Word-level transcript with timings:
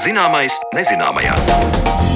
Zināmais 0.00 0.54
nezināmajā. 0.72 2.09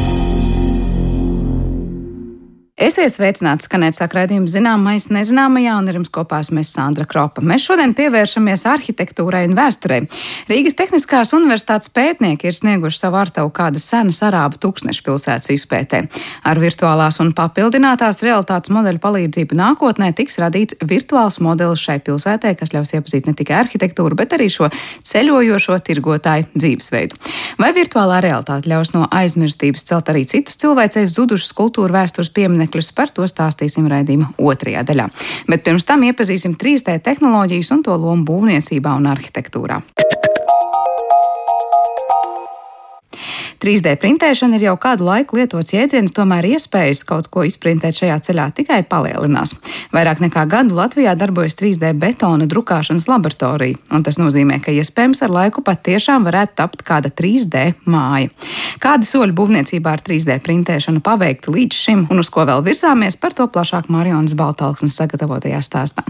Esiet 2.85 3.15
sveicināti 3.15 3.65
skanēt 3.65 3.97
sakrādījumu 3.97 4.51
zināmais 4.51 5.07
nezināmajā, 5.09 5.79
un 5.81 5.87
ar 5.89 5.97
jums 5.97 6.11
kopā 6.13 6.43
mēs 6.53 6.69
Sandra 6.75 7.07
Kropa. 7.09 7.41
Mēs 7.41 7.65
šodien 7.65 7.95
pievēršamies 7.97 8.67
arhitektūrai 8.69 9.47
un 9.49 9.55
vēsturei. 9.57 10.03
Rīgas 10.51 10.77
Tehniskās 10.77 11.33
universitātes 11.33 11.89
pētnieki 11.97 12.51
ir 12.51 12.53
snieguši 12.53 12.99
savu 13.01 13.17
artavu 13.23 13.49
kādas 13.57 13.87
senas 13.89 14.19
arābu 14.27 14.61
tūkstnešu 14.61 15.05
pilsētas 15.07 15.53
izpētē. 15.55 16.03
Ar 16.45 16.61
virtuālās 16.61 17.23
un 17.25 17.31
papildinātās 17.33 18.21
realitātes 18.27 18.75
modeļu 18.77 19.01
palīdzību 19.07 19.57
nākotnē 19.63 20.11
tiks 20.19 20.37
radīts 20.45 20.77
virtuāls 20.85 21.41
modelis 21.41 21.87
šai 21.87 22.03
pilsētē, 22.05 22.53
kas 22.61 22.75
ļaus 22.77 22.93
iepazīt 22.99 23.31
ne 23.31 23.37
tikai 23.39 23.63
arhitektūru, 23.63 24.21
bet 24.21 24.37
arī 24.37 24.51
šo 24.53 24.69
ceļojošo 25.09 25.79
tirgotāju 25.89 26.51
dzīvesveidu. 26.53 27.17
Vai 27.65 27.73
virtuālā 27.81 28.21
realitāte 28.29 28.69
ļaus 28.69 28.93
no 28.93 29.09
aizmirstības 29.09 29.89
celt 29.89 30.13
arī 30.13 30.27
citus 30.29 30.61
cilvēcēs 30.61 31.17
zudušus 31.17 31.57
kultūra 31.57 32.03
vēstures 32.03 32.35
pieminekļus? 32.35 32.74
Līdzekļus. 32.75 32.95
Par 32.95 33.11
to 33.11 33.27
stāstīsim 33.27 33.89
raidījuma 33.89 34.35
otrajā 34.39 34.85
daļā. 34.85 35.09
Bet 35.49 35.65
pirms 35.65 35.85
tam 35.85 36.03
iepazīsim 36.05 36.57
3D 36.59 37.01
tehnoloģijas 37.03 37.73
un 37.73 37.83
to 37.83 37.97
lomu 37.97 38.25
būvniecībā 38.25 38.97
un 38.97 39.07
arhitektūrā. 39.07 39.83
3D 43.65 43.95
printēšana 43.97 44.59
ir 44.59 44.67
jau 44.67 44.75
kādu 44.77 45.07
laiku 45.07 45.39
lietots 45.39 45.73
jēdziens, 45.73 46.13
tomēr 46.13 46.45
iespējas 46.51 47.01
kaut 47.09 47.31
ko 47.33 47.47
izprintēt 47.49 47.97
šajā 47.97 48.19
ceļā 48.27 48.49
tikai 48.59 48.83
palielinās. 48.85 49.55
Vairāk 49.95 50.21
nekā 50.21 50.43
gadu 50.53 50.77
Latvijā 50.77 51.15
darbojas 51.17 51.57
3D 51.57 51.95
betona 51.97 52.45
drukāšanas 52.51 53.07
laboratorija, 53.09 53.79
un 53.97 54.05
tas 54.05 54.21
nozīmē, 54.21 54.59
ka 54.61 54.75
iespējams 54.75 55.25
ar 55.25 55.33
laiku 55.33 55.65
pat 55.65 55.81
tiešām 55.89 56.27
varētu 56.29 56.59
tapt 56.61 56.85
kāda 56.85 57.09
3D 57.09 57.71
māja. 57.89 58.29
Kādi 58.85 59.09
soļi 59.09 59.33
būvniecībā 59.39 59.97
ar 59.97 60.05
3D 60.05 60.37
printēšanu 60.45 61.01
paveikti 61.01 61.57
līdz 61.57 61.81
šim, 61.87 62.05
un 62.13 62.21
uz 62.21 62.29
ko 62.29 62.45
vēl 62.45 62.61
virzāmies, 62.69 63.17
par 63.17 63.33
to 63.33 63.49
plašāk 63.49 63.89
Marijas 63.89 64.37
Baltalksnes 64.37 65.01
sagatavotajā 65.01 65.65
stāstā. 65.65 66.05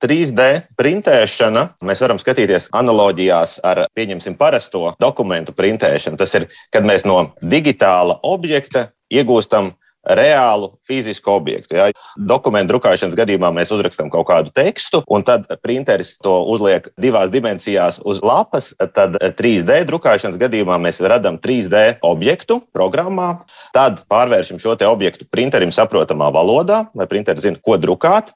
3D 0.00 0.46
printēšana, 0.80 1.66
mēs 1.84 2.00
varam 2.00 2.20
skatīties 2.20 2.70
analoģijās 2.76 3.58
ar, 3.66 3.84
pieņemsim, 3.96 4.36
parasto 4.40 4.94
dokumentu 5.02 5.52
printēšanu. 5.56 6.20
Tas 6.20 6.32
ir, 6.38 6.48
kad 6.72 6.86
mēs 6.88 7.04
no 7.08 7.34
digitāla 7.42 8.16
objekta 8.24 8.88
iegūstam 9.12 9.74
reālu 10.04 10.72
fizisku 10.88 11.30
objektu. 11.30 11.76
Ja. 11.76 11.90
Dokumentu 12.16 12.74
drukāšanas 12.74 13.16
gadījumā 13.18 13.50
mēs 13.54 13.72
uzrakstām 13.74 14.10
kaut 14.12 14.28
kādu 14.30 14.52
tekstu, 14.56 15.02
un 15.12 15.24
tad 15.26 15.46
printeris 15.64 16.14
to 16.24 16.32
uzliek 16.52 16.88
divās 17.00 17.30
dimensijās 17.32 18.00
uz 18.08 18.22
lapas. 18.24 18.72
Tad 18.96 19.18
3D 19.38 19.82
drukāšanas 19.90 20.40
gadījumā 20.40 20.80
mēs 20.80 21.02
radām 21.04 21.38
3D 21.42 22.00
objektu 22.06 22.60
programmā, 22.76 23.32
tad 23.76 24.04
pārvēršam 24.10 24.60
šo 24.62 24.76
objektu 24.88 25.26
printerim 25.30 25.72
saprotamā 25.74 26.30
valodā, 26.32 26.86
lai 26.96 27.08
printeris 27.10 27.44
zinātu, 27.44 27.64
ko 27.66 27.76
drukāt. 27.80 28.32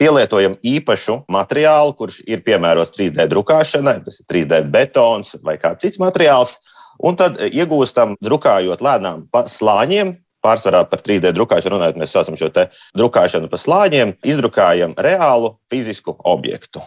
Pielietojam 0.00 0.54
īpašu 0.64 1.26
materiālu, 1.28 1.92
kurš 1.98 2.22
ir 2.24 2.40
piemērots 2.46 2.94
3D 2.94 3.26
drukāšanai, 3.28 3.98
tas 4.06 4.22
ir 4.22 4.28
3D 4.30 4.62
betons 4.72 5.34
vai 5.44 5.58
kāds 5.60 5.84
cits 5.84 6.00
materiāls. 6.00 6.56
Un 7.04 7.18
tad 7.18 7.36
iegūstam, 7.38 8.16
drukājot 8.24 8.80
lēnām 8.82 9.26
pa 9.30 9.44
slāņiem, 9.50 10.16
pārsvarā 10.44 10.84
par 10.90 11.02
3D 11.04 11.32
drukāšanu 11.36 11.76
runājot, 11.76 11.98
mēs 12.00 12.14
saucam 12.14 12.38
šo 12.38 12.50
drukāšanu 12.98 13.50
pa 13.50 13.60
slāņiem, 13.60 14.14
izdrukājam 14.26 14.94
reālu 14.98 15.56
fizisku 15.72 16.16
objektu. 16.24 16.82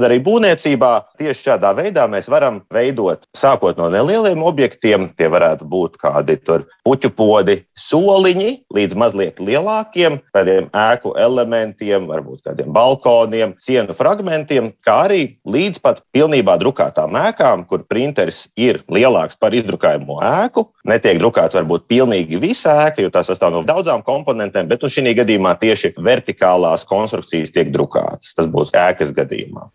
Arī 0.00 0.22
būvniecībā 0.24 0.90
tieši 1.20 1.50
šādā 1.50 1.74
veidā 1.76 2.06
mēs 2.08 2.24
varam 2.32 2.62
veidot, 2.72 3.26
sākot 3.36 3.76
no 3.76 3.90
nelieliem 3.92 4.40
objektiem, 4.40 5.10
tie 5.20 5.26
varētu 5.28 5.66
būt 5.68 5.98
kādi 6.00 6.38
puķu 6.40 7.10
podi, 7.12 7.58
soliņi, 7.76 8.54
līdz 8.72 8.96
mazliet 8.96 9.42
lielākiem, 9.44 10.16
tādiem 10.32 10.70
ēku 10.72 11.12
elementiem, 11.20 12.06
varbūt 12.08 12.40
kādiem 12.48 12.70
balkoniem, 12.72 13.52
sienu 13.60 13.92
fragmentiem, 13.92 14.70
kā 14.80 14.94
arī 15.10 15.20
līdz 15.44 15.82
pat 15.84 16.00
pilnībā 16.16 16.56
drukātām 16.62 17.12
ēkām, 17.26 17.66
kur 17.68 17.84
printeris 17.84 18.46
ir 18.56 18.80
lielāks 18.88 19.36
par 19.36 19.52
izdrukājumu 19.52 20.22
ēku. 20.24 20.70
Netiek 20.88 21.20
drukāts 21.20 21.60
varbūt 21.60 21.84
pilnīgi 21.92 22.40
visa 22.40 22.78
ēka, 22.86 23.04
jo 23.04 23.12
tā 23.12 23.26
sastāv 23.28 23.52
no 23.58 23.62
daudzām 23.68 24.00
komponentēm, 24.08 24.72
bet 24.72 24.80
nu, 24.80 24.88
šī 24.88 25.12
gadījumā 25.20 25.52
tieši 25.60 25.92
vertikālās 26.00 26.88
konstrukcijas 26.88 27.52
tiek 27.52 27.76
drukātas. 27.76 28.32
Tas 28.40 28.48
būs 28.48 28.72
ēkas 28.72 29.12
gadījumā. 29.20 29.68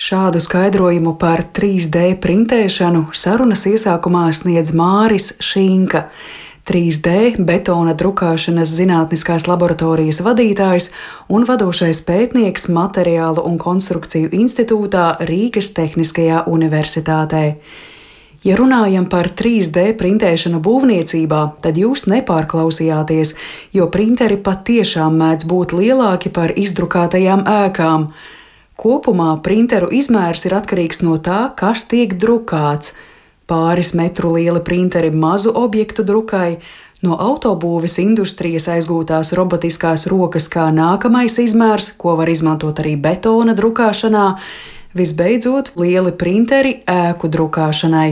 Šādu 0.00 0.40
skaidrojumu 0.40 1.10
par 1.20 1.42
3D 1.52 2.14
printēšanu 2.24 3.10
sarunas 3.12 3.66
iesākumā 3.68 4.30
sniedz 4.32 4.72
Māris 4.72 5.34
Šīnka. 5.44 6.06
3D 6.64 7.42
betona 7.44 7.92
drukāšanas 7.92 8.72
zinātniskās 8.78 9.44
laboratorijas 9.44 10.22
vadītājs 10.24 10.88
un 11.28 11.44
vadošais 11.44 12.00
pētnieks 12.08 12.70
Materiālu 12.72 13.44
un 13.44 13.60
konstrukciju 13.60 14.32
institūtā 14.40 15.04
Rīgas 15.28 15.68
Tehniskajā 15.76 16.46
universitātē. 16.48 17.44
Ja 18.40 18.56
runājam 18.56 19.04
par 19.04 19.34
3D 19.36 19.90
printēšanu 20.00 20.64
būvniecībā, 20.64 21.44
tad 21.60 21.76
jūs 21.76 22.08
nepārklausījāties, 22.08 23.36
jo 23.76 23.92
printeri 23.92 24.40
patiešām 24.40 25.20
mēdz 25.20 25.44
būt 25.44 25.76
lielāki 25.76 26.32
par 26.32 26.56
izdrukātajām 26.56 27.44
ēkām. 27.44 28.12
Kopumā 28.80 29.34
printeru 29.44 29.90
izmērs 29.92 30.46
ir 30.48 30.54
atkarīgs 30.56 31.02
no 31.04 31.18
tā, 31.20 31.50
kas 31.52 31.82
tiek 31.90 32.14
drukāts. 32.16 32.94
Pāris 33.44 33.90
metru 33.98 34.30
lieli 34.38 34.62
printeri 34.64 35.10
mazu 35.12 35.52
objektu 35.52 36.00
drukai, 36.06 36.62
no 37.04 37.18
autobūves 37.20 37.98
industrijas 38.00 38.70
aizgūtās 38.72 39.34
robotiskās 39.36 40.06
rokas 40.08 40.48
kā 40.48 40.70
nākamais 40.72 41.36
izmērs, 41.44 41.90
ko 42.00 42.16
var 42.16 42.32
izmantot 42.32 42.80
arī 42.80 42.94
betona 42.96 43.52
drukāšanā, 43.58 44.24
visbeidzot 44.96 45.74
lieli 45.76 46.16
printeri 46.16 46.78
ēku 46.88 47.28
drukāšanai. 47.28 48.08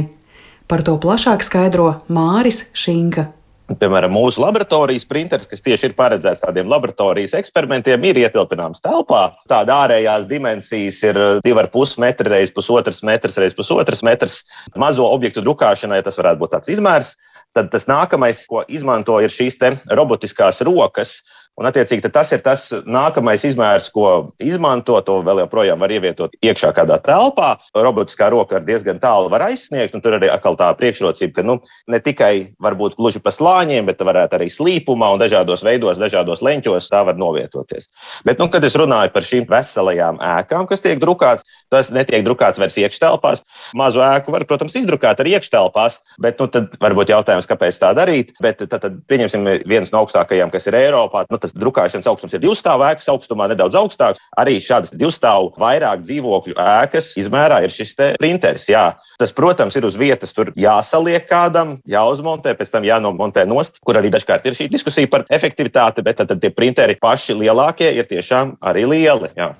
Par 0.68 0.84
to 0.84 1.00
plašāk 1.00 1.48
skaidro 1.48 1.94
Māris 2.12 2.66
Šinka. 2.76 3.30
Piemēram, 3.68 4.14
mūsu 4.16 4.40
laboratorijas 4.40 5.04
printeris, 5.04 5.48
kas 5.50 5.60
tieši 5.60 5.90
ir 5.90 5.94
paredzēts 5.98 6.40
tādiem 6.40 6.70
laboratorijas 6.72 7.34
eksperimentiem, 7.36 8.06
ir 8.08 8.20
ietilpināms 8.22 8.80
telpā. 8.80 9.26
Tāda 9.50 9.82
ārējās 9.84 10.24
dimensijas 10.30 11.02
ir 11.04 11.20
2,5 11.44 11.98
metri 12.00 12.32
reizes 12.32 12.54
pusotrs 12.56 13.02
metrs 13.04 13.36
reizes 13.36 13.58
pusotrs 13.58 14.00
metrs. 14.06 14.38
Mazo 14.72 15.04
objektu 15.12 15.44
drukāšanai 15.44 16.00
tas 16.06 16.16
varētu 16.16 16.40
būt 16.40 16.54
tāds 16.56 16.72
izmērs. 16.72 17.12
Tad 17.56 17.68
tas 17.72 17.84
nākamais, 17.88 18.40
ko 18.48 18.62
izmanto, 18.72 19.18
ir 19.20 19.32
šīs 19.32 19.60
robotiskās 19.92 20.62
rokas, 20.64 21.18
Un, 21.58 21.66
attiecīgi, 21.66 22.06
tas 22.14 22.30
ir 22.30 22.42
tas 22.46 22.68
nākamais 22.86 23.42
izmērs, 23.48 23.88
ko 23.90 24.30
izmanto. 24.38 24.94
To 25.08 25.16
vēl 25.26 25.42
joprojām 25.42 25.80
var 25.82 25.90
ievietot 25.90 26.36
iekšā 26.44 26.70
kādā 26.76 27.00
telpā. 27.02 27.56
Robotiskā 27.74 28.28
roka 28.30 28.58
ar 28.60 28.66
diezgan 28.66 29.00
tālu 29.02 29.30
var 29.32 29.42
aizsniegt, 29.48 29.96
un 29.96 30.04
tur 30.04 30.14
arī 30.18 30.30
atkal 30.30 30.54
tā 30.58 30.68
priekšrocība, 30.78 31.34
ka 31.34 31.46
nu, 31.46 31.58
ne 31.90 31.98
tikai 32.02 32.32
varbūt 32.62 32.94
gluži 33.00 33.22
pa 33.24 33.32
slāņiem, 33.34 33.88
bet 33.90 34.04
varētu 34.06 34.38
arī 34.38 34.46
slīpumā 34.54 35.10
un 35.16 35.22
dažādos 35.22 35.64
veidos, 35.66 35.98
dažādos 35.98 36.44
leņķos 36.46 36.90
tā 36.92 37.02
var 37.08 37.18
novietoties. 37.18 37.90
Bet, 38.28 38.38
nu, 38.38 38.46
kad 38.52 38.62
es 38.62 38.78
runāju 38.78 39.10
par 39.14 39.26
šīm 39.26 39.48
veselajām 39.50 40.22
ēkām, 40.22 40.68
kas 40.70 40.84
tiek 40.84 41.02
drukāts, 41.02 41.46
tas 41.74 41.90
netiek 41.94 42.22
drukāts 42.26 42.60
vairs 42.62 42.78
iekštelpās. 42.80 43.42
Mazu 43.78 44.02
ēku 44.04 44.32
var, 44.34 44.46
protams, 44.48 44.76
izdrukāt 44.78 45.20
arī 45.24 45.34
iekštelpās, 45.36 45.98
bet 46.22 46.38
nu, 46.38 46.46
tad 46.54 46.78
varbūt 46.82 47.10
jautājums, 47.12 47.50
kāpēc 47.50 47.82
tā 47.82 47.92
darīt. 47.98 48.32
Bet 48.44 48.62
tad, 48.62 48.78
tad 48.78 49.02
pieņemsim 49.10 49.44
viens 49.68 49.92
no 49.92 50.04
augstākajiem, 50.04 50.54
kas 50.54 50.70
ir 50.70 50.78
Eiropā. 50.78 51.26
Nu, 51.32 51.40
tas 51.48 51.56
drukāšanas 51.62 52.08
augstums 52.10 52.34
ir 52.36 52.42
divstāvu 52.42 52.84
ēkas 52.88 53.08
augstumā, 53.12 53.48
nedaudz 53.50 53.76
augstāks. 53.78 54.20
Arī 54.38 54.58
šādas 54.62 54.92
divstāvu 54.94 55.52
vairāk 55.60 56.04
dzīvokļu 56.04 56.56
ēkas 56.58 57.14
izmērā 57.20 57.62
ir 57.64 57.74
šis 57.74 57.94
printeris. 58.18 58.68
Jā. 58.68 58.98
Tas, 59.20 59.32
protams, 59.34 59.76
ir 59.78 59.86
uz 59.88 59.96
vietas, 59.98 60.34
tur 60.36 60.52
jāsaliek 60.58 61.24
kādam, 61.28 61.78
jāuzmontē, 61.88 62.54
pēc 62.58 62.74
tam 62.74 62.86
jānomontē 62.86 63.46
nost, 63.48 63.80
kur 63.84 63.98
arī 63.98 64.12
dažkārt 64.14 64.46
ir 64.46 64.58
šī 64.58 64.68
diskusija 64.72 65.10
par 65.10 65.24
efektivitāti, 65.30 66.04
bet 66.04 66.20
tad, 66.20 66.30
tad 66.32 66.42
tie 66.42 66.52
printeri 66.54 66.98
paši 67.00 67.38
lielākie 67.38 67.90
ir 67.96 68.08
tiešām 68.08 68.58
arī 68.60 68.86
lieli. 68.88 69.32
Jā. 69.38 69.54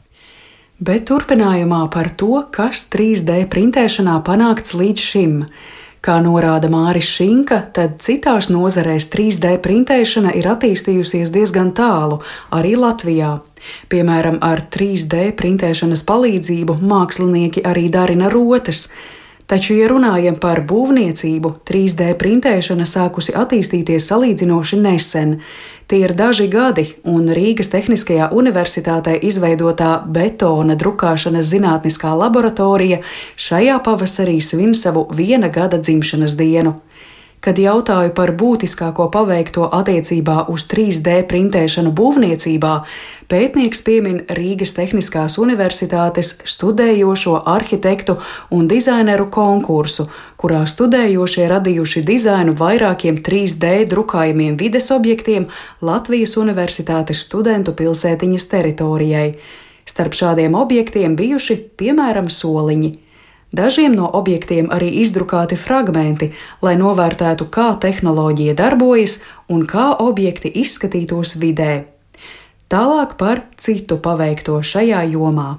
Bet 0.79 1.08
turpinājumā 1.11 1.88
par 1.91 2.12
to, 2.14 2.44
kas 2.55 2.84
3D 2.93 3.49
printēšanā 3.50 4.20
panākts 4.26 4.76
līdz 4.79 5.02
šim. 5.02 5.34
Kā 5.98 6.20
norāda 6.22 6.68
Māris 6.70 7.08
Šinka, 7.10 7.58
tad 7.74 7.96
citās 8.04 8.52
nozarēs 8.54 9.08
3D 9.10 9.56
printēšana 9.64 10.30
ir 10.38 10.46
attīstījusies 10.46 11.32
diezgan 11.34 11.72
tālu, 11.74 12.20
arī 12.54 12.76
Latvijā. 12.78 13.32
Piemēram, 13.90 14.38
ar 14.44 14.62
3D 14.70 15.32
printēšanas 15.38 16.04
palīdzību 16.06 16.78
mākslinieki 16.78 17.64
arī 17.66 17.88
darina 17.90 18.30
rotas. 18.30 18.86
Taču, 19.48 19.72
ja 19.78 19.86
runājam 19.88 20.34
par 20.36 20.58
būvniecību, 20.68 21.54
3D 21.64 22.10
printēšana 22.20 22.84
sākusi 22.84 23.32
attīstīties 23.32 24.04
salīdzinoši 24.10 24.76
nesen. 24.82 25.38
Tie 25.88 26.02
ir 26.04 26.12
daži 26.12 26.50
gadi, 26.52 26.84
un 27.08 27.30
Rīgas 27.32 27.72
Tehniskajā 27.72 28.26
universitātē 28.36 29.14
izveidotā 29.24 30.02
betona 30.04 30.76
drukāšanas 30.76 31.48
zinātniskā 31.48 32.12
laboratorija 32.12 33.00
šajā 33.40 33.78
pavasarī 33.86 34.36
svin 34.44 34.76
savu 34.76 35.06
viena 35.16 35.48
gada 35.48 35.80
dzimšanas 35.80 36.36
dienu. 36.36 36.74
Kad 37.40 37.58
jautāju 37.62 38.11
par 38.17 38.32
būtiskāko 38.35 39.05
paveikto 39.14 39.69
attiecībā 39.79 40.49
uz 40.50 40.64
3D 40.67 41.20
printēšanu 41.31 41.93
būvniecībā, 41.94 42.73
pētnieks 43.31 43.85
piemin 43.87 44.19
Rīgas 44.35 44.75
Tehniskās 44.75 45.38
Universitātes 45.38 46.32
studējošo 46.43 47.37
arhitektu 47.46 48.19
un 48.50 48.67
dizaineru 48.70 49.29
konkursu, 49.31 50.08
kurā 50.37 50.64
studējošie 50.67 51.46
radījuši 51.55 52.02
dizainu 52.11 52.58
vairākiem 52.58 53.23
3D 53.23 53.87
drukājumiem 53.94 54.58
vides 54.58 54.91
objektiem 54.91 55.46
Latvijas 55.81 56.34
Universitātes 56.43 57.23
studentu 57.29 57.76
pilsētiņas 57.79 58.50
teritorijai. 58.50 59.29
Starp 59.88 60.19
šādiem 60.19 60.58
objektiem 60.58 61.14
bijuši 61.17 61.62
piemēram 61.79 62.26
soliņi. 62.29 63.07
Dažiem 63.52 63.94
no 63.96 64.08
objektiem 64.12 64.68
arī 64.68 64.90
izdrukāti 65.00 65.56
fragmenti, 65.56 66.32
lai 66.60 66.74
novērtētu, 66.76 67.46
kā 67.48 67.70
tehnoloģija 67.80 68.56
darbojas 68.58 69.20
un 69.48 69.64
kā 69.64 69.94
objekti 70.04 70.52
izskatītos 70.62 71.38
vidē. 71.40 71.86
Tālāk 72.68 73.16
par 73.16 73.46
citu 73.56 73.96
paveikto 74.04 74.60
šajā 74.60 75.06
jomā 75.14 75.54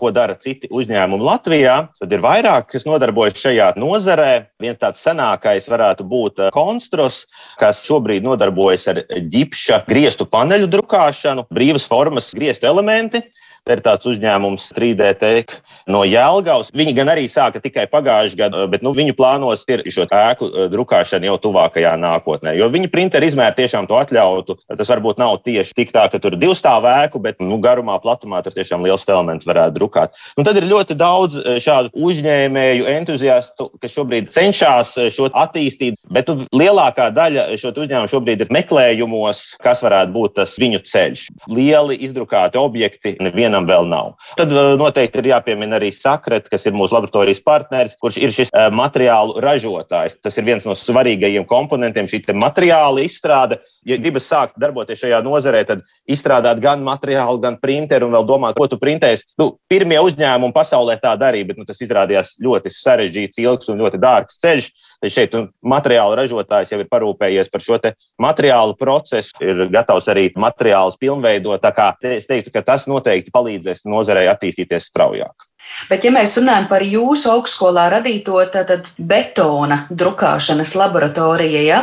ko 0.00 0.10
dara 0.12 0.36
citi 0.38 0.68
uzņēmumi 0.72 1.24
Latvijā. 1.24 1.76
Tad 2.00 2.12
ir 2.12 2.22
vairāk, 2.24 2.68
kas 2.72 2.86
nodarbojas 2.88 3.40
šajā 3.40 3.70
nozarē. 3.80 4.46
Viens 4.62 4.78
tāds 4.80 5.02
senākais 5.04 5.68
varētu 5.72 6.06
būt 6.08 6.46
Konstros, 6.54 7.24
kas 7.60 7.84
šobrīd 7.88 8.26
nodarbojas 8.26 8.86
ar 8.92 9.02
ģipša 9.08 9.82
griestu 9.88 10.28
paneļu 10.28 10.70
drukāšanu, 10.76 11.46
brīvas 11.54 11.88
formas 11.88 12.32
griestu 12.36 12.68
elementi. 12.68 13.24
Ir 13.66 13.80
tāds 13.82 14.06
uzņēmums 14.06 14.68
3D 14.76 15.08
Tech 15.18 15.56
no 15.90 16.04
Jēlgavas. 16.06 16.68
Viņi 16.76 16.92
gan 16.94 17.10
arī 17.10 17.24
sāka 17.30 17.58
tikai 17.62 17.88
pagājušajā 17.90 18.38
gadā, 18.38 18.66
bet 18.70 18.84
nu, 18.86 18.92
viņu 18.94 19.16
plānos 19.18 19.64
ir 19.70 19.82
šo 19.90 20.04
ēku 20.06 20.46
eh, 20.46 20.68
drukāšana 20.70 21.26
jau 21.26 21.34
tuvākajā 21.48 21.96
nākotnē. 21.98 22.54
Jo 22.58 22.68
viņa 22.70 22.90
printeri 22.92 23.26
izmēri 23.30 23.58
tiešām 23.58 23.88
to 23.90 23.98
atļautu. 23.98 24.54
Tas 24.70 24.92
varbūt 24.92 25.18
nav 25.18 25.40
tieši 25.46 25.74
tik 25.80 25.90
tā, 25.94 26.04
ka 26.12 26.20
tur 26.22 26.36
ir 26.36 26.40
divu 26.44 26.54
stāvu 26.58 26.86
ēku, 26.92 27.18
bet 27.22 27.42
nu, 27.42 27.58
garumā, 27.62 27.98
platumā 28.02 28.38
tur 28.46 28.54
tiešām 28.54 28.86
liels 28.86 29.06
elements 29.10 29.48
varētu 29.50 29.74
drukāt. 29.80 30.14
Un 30.38 30.46
tad 30.46 30.58
ir 30.60 30.68
ļoti 30.70 30.94
daudz 30.98 31.38
eh, 31.42 31.58
šādu 31.62 31.90
uzņēmēju, 32.06 32.86
entuziastu, 32.94 33.68
kas 33.82 33.94
šobrīd 33.98 34.30
cenšas 34.30 34.94
eh, 35.02 35.10
šo 35.14 35.26
attīstīt, 35.34 35.98
bet 36.14 36.30
nu, 36.30 36.46
lielākā 36.54 37.08
daļa 37.18 37.48
šo 37.58 37.74
uzņēmumu 37.74 38.14
šobrīd 38.14 38.46
ir 38.46 38.54
meklējumos, 38.54 39.42
kas 39.62 39.82
varētu 39.86 40.14
būt 40.14 40.38
tas 40.38 40.54
viņu 40.62 40.84
ceļš. 40.86 41.26
Lieli 41.50 41.98
izdrukāti 42.06 42.62
objekti 42.62 43.16
nevienam 43.56 43.66
vienam 43.66 43.66
vēl 43.66 43.88
nav. 43.88 44.14
Tad 44.36 44.52
uh, 44.52 44.76
noteikti 44.78 45.20
ir 45.20 45.30
jāpiemina 45.32 45.78
arī 45.78 45.92
Sakret, 45.92 46.48
kas 46.48 46.66
ir 46.66 46.74
mūsu 46.74 46.94
laboratorijas 46.94 47.40
partneris, 47.42 47.96
kurš 48.00 48.18
ir 48.18 48.32
šis 48.32 48.50
uh, 48.52 48.68
materiālu 48.70 49.40
ražotājs. 49.40 50.18
Tas 50.22 50.36
ir 50.36 50.44
viens 50.44 50.64
no 50.64 50.74
svarīgajiem 50.74 51.46
komponentiem, 51.46 52.06
šī 52.06 52.22
materiāla 52.34 53.04
izstrāde. 53.04 53.60
Ja 53.86 53.96
gribas 53.96 54.26
sākt 54.26 54.56
darboties 54.58 54.98
šajā 54.98 55.22
nozarē, 55.22 55.64
tad 55.64 55.84
izstrādāt 56.10 56.60
gan 56.60 56.82
materiālu, 56.82 57.38
gan 57.40 57.56
printeru 57.56 58.08
un 58.08 58.16
vēl 58.16 58.26
domāt, 58.26 58.56
ko 58.58 58.66
tu 58.66 58.78
printēsi. 58.78 59.36
Nu, 59.38 59.58
pirmie 59.68 60.00
uzņēmumi 60.02 60.54
pasaulē 60.54 60.98
tā 60.98 61.14
darīja, 61.16 61.52
bet 61.52 61.60
nu, 61.60 61.66
tas 61.68 61.80
izrādījās 61.80 62.34
ļoti 62.42 62.72
sarežģīts, 62.74 63.38
ilgs 63.44 63.70
un 63.70 63.80
ļoti 63.84 64.02
dārgs 64.02 64.42
ceļš. 64.42 64.72
Tad 65.00 65.12
šeit 65.12 65.34
nu, 65.36 65.42
materiālu 65.66 66.16
ražotājs 66.18 66.72
jau 66.72 66.80
ir 66.80 66.88
parūpējies 66.92 67.50
par 67.52 67.64
šo 67.64 67.78
materiālu 68.22 68.76
procesu, 68.80 69.36
ir 69.44 69.66
gatavs 69.72 70.08
arī 70.12 70.30
materiālus 70.36 70.96
pilnveidot. 71.00 71.60
Tā 71.62 71.72
kā 71.76 71.90
es 72.16 72.28
teiktu, 72.28 72.54
ka 72.54 72.64
tas 72.64 72.88
noteikti 72.90 73.34
palīdzēs 73.34 73.84
nozarei 73.88 74.26
attīstīties 74.32 74.88
straujāk. 74.90 75.45
Bet, 75.90 76.04
ja 76.06 76.10
mēs 76.14 76.34
runājam 76.38 76.66
par 76.70 76.82
jūsu 76.82 77.30
augstskolā 77.30 77.86
radīto 77.92 78.40
tad, 78.52 78.88
betona 78.98 79.82
drukāšanas 79.90 80.72
laboratoriju, 80.78 81.60
ja, 81.62 81.82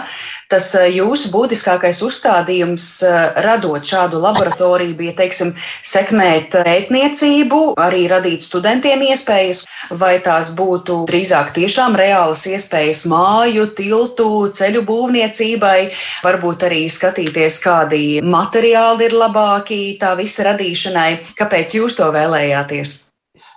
tas 0.51 0.69
eh, 0.77 0.89
jūsu 0.97 1.31
būtiskākais 1.33 2.01
uzstādījums 2.05 2.87
eh, 3.07 3.19
radot 3.45 3.85
šādu 3.87 4.19
laboratoriju 4.23 4.97
bija, 4.99 5.15
teiksim, 5.21 5.53
sekmēt 5.93 6.57
pētniecību, 6.65 7.61
arī 7.81 8.05
radīt 8.11 8.45
studentiem 8.45 9.05
iespējas, 9.07 9.63
vai 10.01 10.17
tās 10.25 10.51
būtu 10.57 11.03
drīzāk 11.09 11.53
tiešām 11.57 11.97
reālas 11.99 12.45
iespējas 12.49 13.05
māju, 13.11 13.69
tiltu, 13.77 14.29
ceļu 14.57 14.83
būvniecībai, 14.89 15.77
varbūt 16.25 16.67
arī 16.69 16.83
skatīties, 16.91 17.61
kādi 17.63 18.03
materiāli 18.25 19.09
ir 19.09 19.17
labāki 19.21 19.81
tā 20.01 20.15
visa 20.19 20.49
radīšanai. 20.51 21.09
Kāpēc 21.39 21.79
jūs 21.79 21.97
to 21.99 22.11
vēlējāties? 22.13 23.02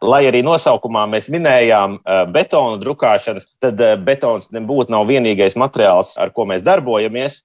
Lai 0.06 0.22
arī 0.28 0.42
nosaukumā 0.46 1.02
mēs 1.10 1.26
minējām 1.32 1.98
eh, 1.98 2.22
betonu 2.30 2.78
drukāšanas, 2.78 3.48
tad 3.62 3.80
eh, 3.82 3.96
betons 3.98 4.52
nebūtu 4.54 4.94
nav 4.94 5.08
vienīgais 5.10 5.58
materiāls, 5.58 6.14
ar 6.22 6.30
ko 6.34 6.46
mēs 6.46 6.62
darbojamies. 6.66 7.42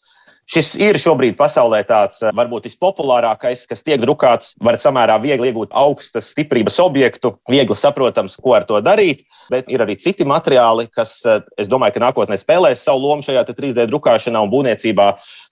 Šis 0.52 0.74
ir 0.82 0.98
šobrīd 1.00 1.38
pasaulē 1.40 1.80
tāds 1.90 2.22
eh, 2.22 2.30
varbūt 2.38 2.68
vispopulārākais, 2.70 3.66
kas 3.70 3.82
tiek 3.88 4.04
drukāts. 4.04 4.54
Var 4.62 4.78
samērā 4.82 5.18
viegli 5.24 5.50
iegūt 5.50 5.74
augstas 5.74 6.30
stiprības 6.36 6.78
objektu, 6.84 7.34
viegli 7.50 7.78
saprotams, 7.78 8.38
ko 8.38 8.54
ar 8.60 8.68
to 8.70 8.82
darīt. 8.86 9.26
Bet 9.52 9.68
ir 9.72 9.82
arī 9.84 9.98
citi 10.00 10.24
materiāli, 10.28 10.86
kas, 10.94 11.18
es 11.60 11.68
domāju, 11.68 11.98
ka 11.98 12.06
nākotnē 12.06 12.38
spēlēs 12.40 12.86
savu 12.86 13.02
lomu 13.04 13.26
šajā 13.26 13.42
3D 13.50 13.90
drukāšanā 13.90 14.46
un 14.46 14.54
būvniecībā. 14.54 15.08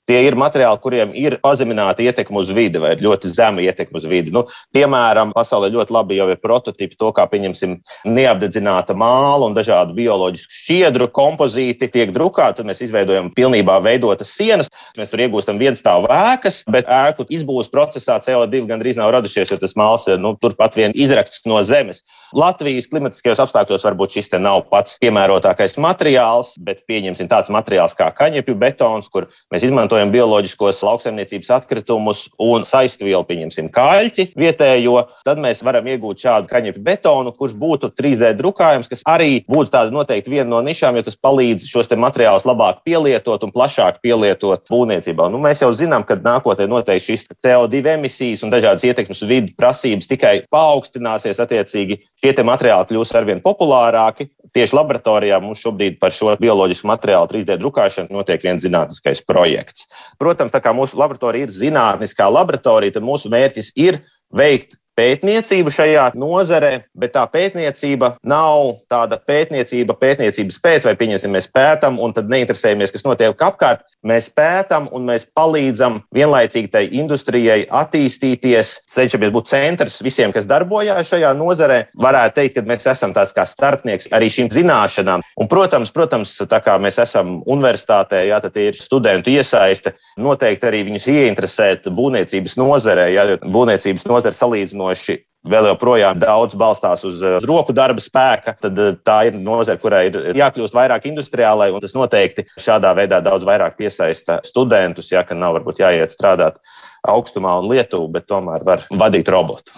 Tie 0.10 0.18
ir 0.26 0.34
materiāli, 0.40 0.82
kuriem 0.82 1.12
ir 1.14 1.36
pazemināta 1.44 2.02
ietekme 2.02 2.42
uz 2.42 2.50
vidi 2.56 2.82
vai 2.82 2.96
ļoti 2.98 3.30
zema 3.30 3.62
ietekme 3.62 4.00
uz 4.02 4.08
vidi. 4.10 4.34
Nu, 4.34 4.48
piemēram, 4.74 5.36
pasaulē 5.38 5.70
ļoti 5.76 5.94
labi 5.94 6.18
jau 6.18 6.26
ir 6.34 6.40
prototipi 6.42 6.98
to, 6.98 7.12
kā 7.14 7.28
pieņemsim 7.30 7.76
neapdedzināta 8.10 8.96
māla 8.98 9.46
un 9.46 9.54
dažādu 9.54 9.94
bioloģisku 10.00 10.56
šķiedru 10.64 11.12
kompozīti 11.14 11.92
tiek 11.94 12.14
drukāti. 12.16 12.66
Mēs 12.66 12.82
izveidojam 12.88 13.30
pilnībā 13.38 13.78
veidotas 13.86 14.34
sienas. 14.34 14.72
Mēs 14.98 15.14
varam 15.14 15.28
iegūstam 15.28 15.62
viens 15.62 15.84
stāvu 15.84 16.10
ēkas, 16.10 16.64
bet 16.74 16.90
ēku 16.90 17.28
izbūves 17.30 17.70
procesā 17.70 18.18
CO2 18.26 18.66
gandrīz 18.72 18.98
nav 18.98 19.14
radušies, 19.14 19.54
jo 19.54 19.62
tas 19.62 19.78
māls 19.78 20.10
ir 20.10 20.18
nu, 20.18 20.34
turpat 20.42 20.80
vien 20.80 20.96
izrakts 20.98 21.46
no 21.46 21.62
zemes. 21.62 22.02
Latvijas 22.34 22.86
klimatiskajos 22.90 23.40
apstākļos 23.42 23.86
varbūt 23.88 24.14
šis 24.18 24.30
nav 24.38 24.68
pats 24.70 25.00
piemērotākais 25.02 25.78
materiāls, 25.82 26.54
bet 26.62 26.84
pieņemsim 26.90 27.30
tāds 27.30 27.50
materiāls 27.50 27.96
kā 27.98 28.12
kaņepju 28.14 28.56
betons, 28.56 29.10
kur 29.10 29.26
mēs 29.54 29.66
izmantojam 29.66 29.99
bioloģiskos 30.14 30.80
lauksaimniecības 30.86 31.50
atkritumus 31.58 32.26
un 32.42 32.66
saistvielu, 32.68 33.22
pieņemsim 33.28 33.70
kāļķi 33.76 34.30
vietējo. 34.40 34.96
Tad 35.28 35.42
mēs 35.44 35.64
varam 35.66 35.88
iegūt 35.92 36.24
šādu 36.24 36.50
kaņepju 36.52 36.84
betonu, 36.86 37.34
kurš 37.36 37.58
būtu 37.60 37.92
3D 38.00 38.32
drukājums, 38.40 38.90
kas 38.92 39.04
arī 39.10 39.44
būtu 39.52 39.74
tāda 39.76 39.94
noteikti 39.94 40.34
viena 40.34 40.48
no 40.54 40.62
nišām, 40.66 40.98
jo 41.00 41.06
tas 41.10 41.20
palīdz 41.20 41.68
šos 41.70 41.92
materiālus 42.00 42.48
labāk 42.48 42.84
pielietot 42.88 43.44
un 43.44 43.54
plašāk 43.56 44.00
pielietot 44.06 44.64
būvniecībā. 44.72 45.28
Nu, 45.34 45.42
mēs 45.44 45.64
jau 45.66 45.72
zinām, 45.76 46.08
ka 46.08 46.20
nākotnē 46.24 46.70
noteikti 46.72 47.12
šīs 47.12 47.28
CO2 47.44 47.84
emisijas 47.98 48.46
un 48.46 48.54
dažādas 48.54 48.88
ietekmes 48.88 49.24
uz 49.26 49.30
vidi 49.30 49.56
prasības 49.58 50.08
tikai 50.08 50.36
paaugstināsies 50.54 51.42
attiecīgi 51.44 52.00
Šie 52.20 52.34
materiāli 52.44 52.90
kļūs 52.90 53.14
arvien 53.16 53.40
populārāki. 53.40 54.28
Tieši 54.56 54.76
laboratorijā 54.78 55.40
mums 55.44 55.62
šobrīd 55.64 56.00
par 56.02 56.14
šo 56.16 56.34
bioloģisku 56.42 56.90
materiālu 56.90 57.30
3D 57.32 57.60
drukāšanu 57.62 58.20
notiek 58.20 58.44
viens 58.46 58.64
zinātniskais 58.66 59.22
projekts. 59.28 59.88
Protams, 60.22 60.54
tā 60.56 60.62
kā 60.64 60.74
mūsu 60.76 60.98
laboratorija 61.00 61.48
ir 61.48 61.56
zinātniskā 61.56 62.30
laboratorija, 62.32 62.98
tad 62.98 63.06
mūsu 63.06 63.32
mērķis 63.34 63.74
ir 63.78 64.02
veikt 64.34 64.78
pētniecību 65.00 65.72
šajā 65.72 66.10
nozarē, 66.20 66.72
bet 67.00 67.14
tā 67.16 67.24
pētniecība 67.32 68.14
nav 68.28 68.82
tāda 68.92 69.20
pētniecība, 69.30 69.96
pētniecības 70.00 70.60
pēc, 70.64 70.88
vai 70.90 70.96
pieņemsim, 71.00 71.32
mēs 71.36 71.48
pētām 71.56 72.00
un 72.04 72.16
tad 72.16 72.32
neinteresējamies, 72.32 72.94
kas 72.96 73.06
notiek 73.08 73.46
apkārt. 73.50 73.86
Mēs 74.08 74.30
pētām 74.36 74.90
un 74.96 75.08
mēs 75.08 75.26
palīdzam 75.36 76.02
vienlaicīgi 76.16 76.72
tai 76.74 76.86
industrijai 77.00 77.62
attīstīties, 77.82 78.76
cenšamies 78.92 79.34
būt 79.36 79.52
centrs 79.52 80.00
visiem, 80.04 80.34
kas 80.36 80.48
darbojās 80.50 81.12
šajā 81.12 81.32
nozarē. 81.40 81.82
Varētu 82.00 82.40
teikt, 82.40 82.58
ka 82.58 82.66
mēs 82.68 82.88
esam 82.92 83.16
tāds 83.16 83.36
kā 83.36 83.46
starpnieks 83.48 84.10
arī 84.16 84.32
šīm 84.34 84.52
zināšanām. 84.56 85.24
Un, 85.40 85.52
protams, 85.52 85.94
protams, 85.96 86.36
tā 86.50 86.62
kā 86.64 86.76
mēs 86.82 87.00
esam 87.02 87.40
universitātē, 87.48 88.26
jā, 88.30 88.42
tad 88.44 88.58
ir 88.60 88.78
studentu 88.80 89.32
iesaiste, 89.32 89.96
noteikti 90.20 90.68
arī 90.68 90.84
viņus 90.90 91.08
ieinteresēt 91.12 91.92
būvniecības 91.96 92.58
nozarē, 92.60 93.10
ja 93.16 93.28
būvniecības 93.44 94.08
nozare 94.10 94.36
salīdzinot 94.36 94.89
salīdzinoši 94.90 95.26
vēl 95.50 95.70
joprojām 95.70 96.20
daudz 96.20 96.56
balstās 96.60 97.06
uz 97.08 97.22
uh, 97.24 97.40
roku 97.48 97.72
darba 97.74 98.02
spēka, 98.04 98.58
tad 98.60 98.80
uh, 98.80 98.98
tā 99.08 99.30
ir 99.30 99.38
nozare, 99.40 99.80
kurai 99.80 100.08
ir 100.10 100.36
jākļūst 100.36 100.76
vairāk 100.76 101.08
industriālai, 101.08 101.72
un 101.72 101.80
tas 101.80 101.96
noteikti 101.96 102.46
šādā 102.60 102.92
veidā 102.98 103.22
daudz 103.24 103.48
vairāk 103.48 103.78
piesaista 103.80 104.42
studentus, 104.44 105.12
ja 105.12 105.24
ka 105.24 105.38
nav 105.38 105.56
varbūt 105.56 105.80
jāiet 105.80 106.12
strādāt 106.12 106.60
augstumā 107.08 107.56
un 107.62 107.70
Lietuvu, 107.72 108.10
bet 108.12 108.28
tomēr 108.30 108.64
var 108.68 108.84
vadīt 109.00 109.30
robotu. 109.32 109.72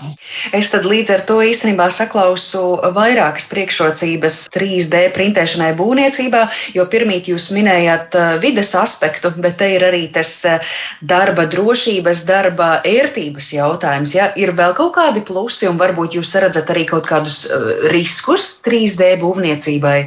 Es 0.57 0.71
tad 0.73 0.87
līdz 0.89 1.13
ar 1.15 1.25
to 1.29 1.37
īstenībā 1.45 1.87
saklausu 1.93 2.79
vairākas 2.95 3.47
priekšrocības 3.51 4.37
3D 4.53 5.03
printēšanai 5.15 5.71
būvniecībā, 5.77 6.43
jo 6.77 6.85
pirmīt 6.91 7.29
jūs 7.31 7.49
minējāt 7.55 8.17
uh, 8.17 8.33
vides 8.41 8.73
aspektu, 8.77 9.33
bet 9.37 9.59
te 9.61 9.69
ir 9.75 9.85
arī 9.85 10.07
tas 10.13 10.33
uh, 10.49 10.73
darba 11.01 11.45
drošības, 11.51 12.25
darba 12.29 12.71
ērtības 12.87 13.51
jautājums. 13.57 14.15
Ja? 14.17 14.31
Ir 14.39 14.55
vēl 14.57 14.75
kaut 14.77 14.95
kādi 14.97 15.23
plusi 15.27 15.69
un 15.69 15.79
varbūt 15.81 16.17
jūs 16.17 16.33
redzat 16.41 16.73
arī 16.73 16.87
kaut 16.89 17.09
kādus 17.11 17.43
uh, 17.49 17.71
riskus 17.93 18.57
3D 18.65 19.15
būvniecībai? 19.21 19.99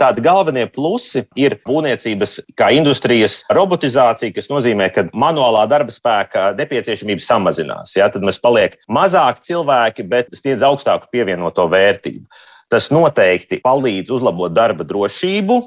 Tādi 0.00 0.22
galvenie 0.24 0.64
plusi 0.72 1.20
ir 1.36 1.58
būvniecības 1.68 2.38
kā 2.56 2.70
industrijas 2.72 3.42
robotizācija, 3.52 4.32
kas 4.32 4.48
nozīmē, 4.48 4.86
ka 4.94 5.04
manuālā 5.12 5.66
darba 5.68 5.92
spēka 5.92 6.46
nepieciešamība 6.56 7.24
samazinās. 7.24 7.92
Ja? 7.98 8.08
Tad 8.12 8.24
mēs 8.24 8.40
paliek 8.40 8.78
mazāk 8.88 9.42
cilvēki, 9.44 10.08
bet 10.08 10.32
sniedz 10.38 10.64
augstāku 10.64 11.12
pievienoto 11.12 11.68
vērtību. 11.68 12.24
Tas 12.72 12.86
noteikti 12.88 13.58
palīdz 13.60 14.08
uzlabot 14.16 14.54
darba 14.56 14.84
drošību. 14.88 15.58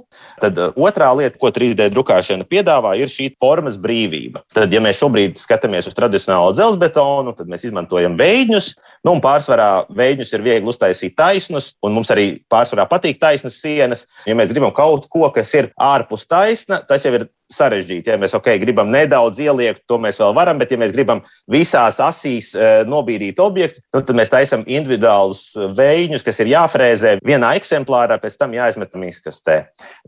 Tad 0.42 0.58
uh, 0.58 0.74
otrā 0.74 1.12
lieta, 1.14 1.38
ko 1.38 1.52
3D 1.54 1.92
drukāšana 1.94 2.48
piedāvā, 2.50 2.96
ir 2.98 3.12
šī 3.14 3.30
formas 3.42 3.78
brīvība. 3.78 4.42
Tad, 4.58 4.74
ja 4.74 4.82
mēs 4.82 4.98
šobrīd 5.04 5.38
skatāmies 5.38 5.86
uz 5.86 5.94
tradicionālo 5.98 6.56
dzelzbetonu, 6.58 7.36
tad 7.38 7.52
mēs 7.52 7.68
izmantojam 7.70 8.18
veidņus. 8.18 8.72
Nu, 9.06 9.14
pārsvarā 9.22 9.86
veidņus 9.94 10.34
ir 10.34 10.44
viegli 10.46 10.72
uztaisīt 10.72 11.14
taisnus, 11.20 11.74
un 11.86 11.94
mums 11.94 12.10
arī 12.14 12.40
pārsvarā 12.50 12.88
patīk 12.90 13.20
taisnas 13.22 13.60
sienas. 13.62 14.06
Ja 14.26 14.34
mēs 14.38 14.50
gribam 14.50 14.74
kaut 14.74 15.06
ko, 15.14 15.28
kas 15.36 15.54
ir 15.54 15.70
ārpus 15.78 16.26
taisna, 16.26 16.82
tas 16.90 17.06
jau 17.06 17.14
ir 17.14 17.28
sarežģīti. 17.54 18.10
Ja 18.10 18.18
mēs 18.20 18.34
okay, 18.38 18.58
gribam 18.62 18.90
nedaudz 18.94 19.40
ieliekt, 19.42 19.84
to 19.90 20.00
mēs 20.02 20.18
vēl 20.22 20.34
varam, 20.38 20.58
bet, 20.62 20.72
ja 20.74 20.80
mēs 20.82 20.94
gribam 20.96 21.22
visās 21.52 22.00
asīs 22.02 22.52
e, 22.56 22.70
nobīdīt 22.90 23.40
objektu, 23.42 23.82
nu, 23.94 24.02
tad 24.02 24.18
mēs 24.18 24.32
taisām 24.34 24.66
individuālus 24.66 25.44
e, 25.54 25.68
veidus, 25.78 26.26
kas 26.26 26.42
ir 26.42 26.50
jāfrēzē 26.54 27.16
vienā 27.26 27.54
eksemplārā, 27.60 28.18
pēc 28.22 28.40
tam 28.42 28.56
jāizmetam 28.58 29.06
izkastē. 29.06 29.60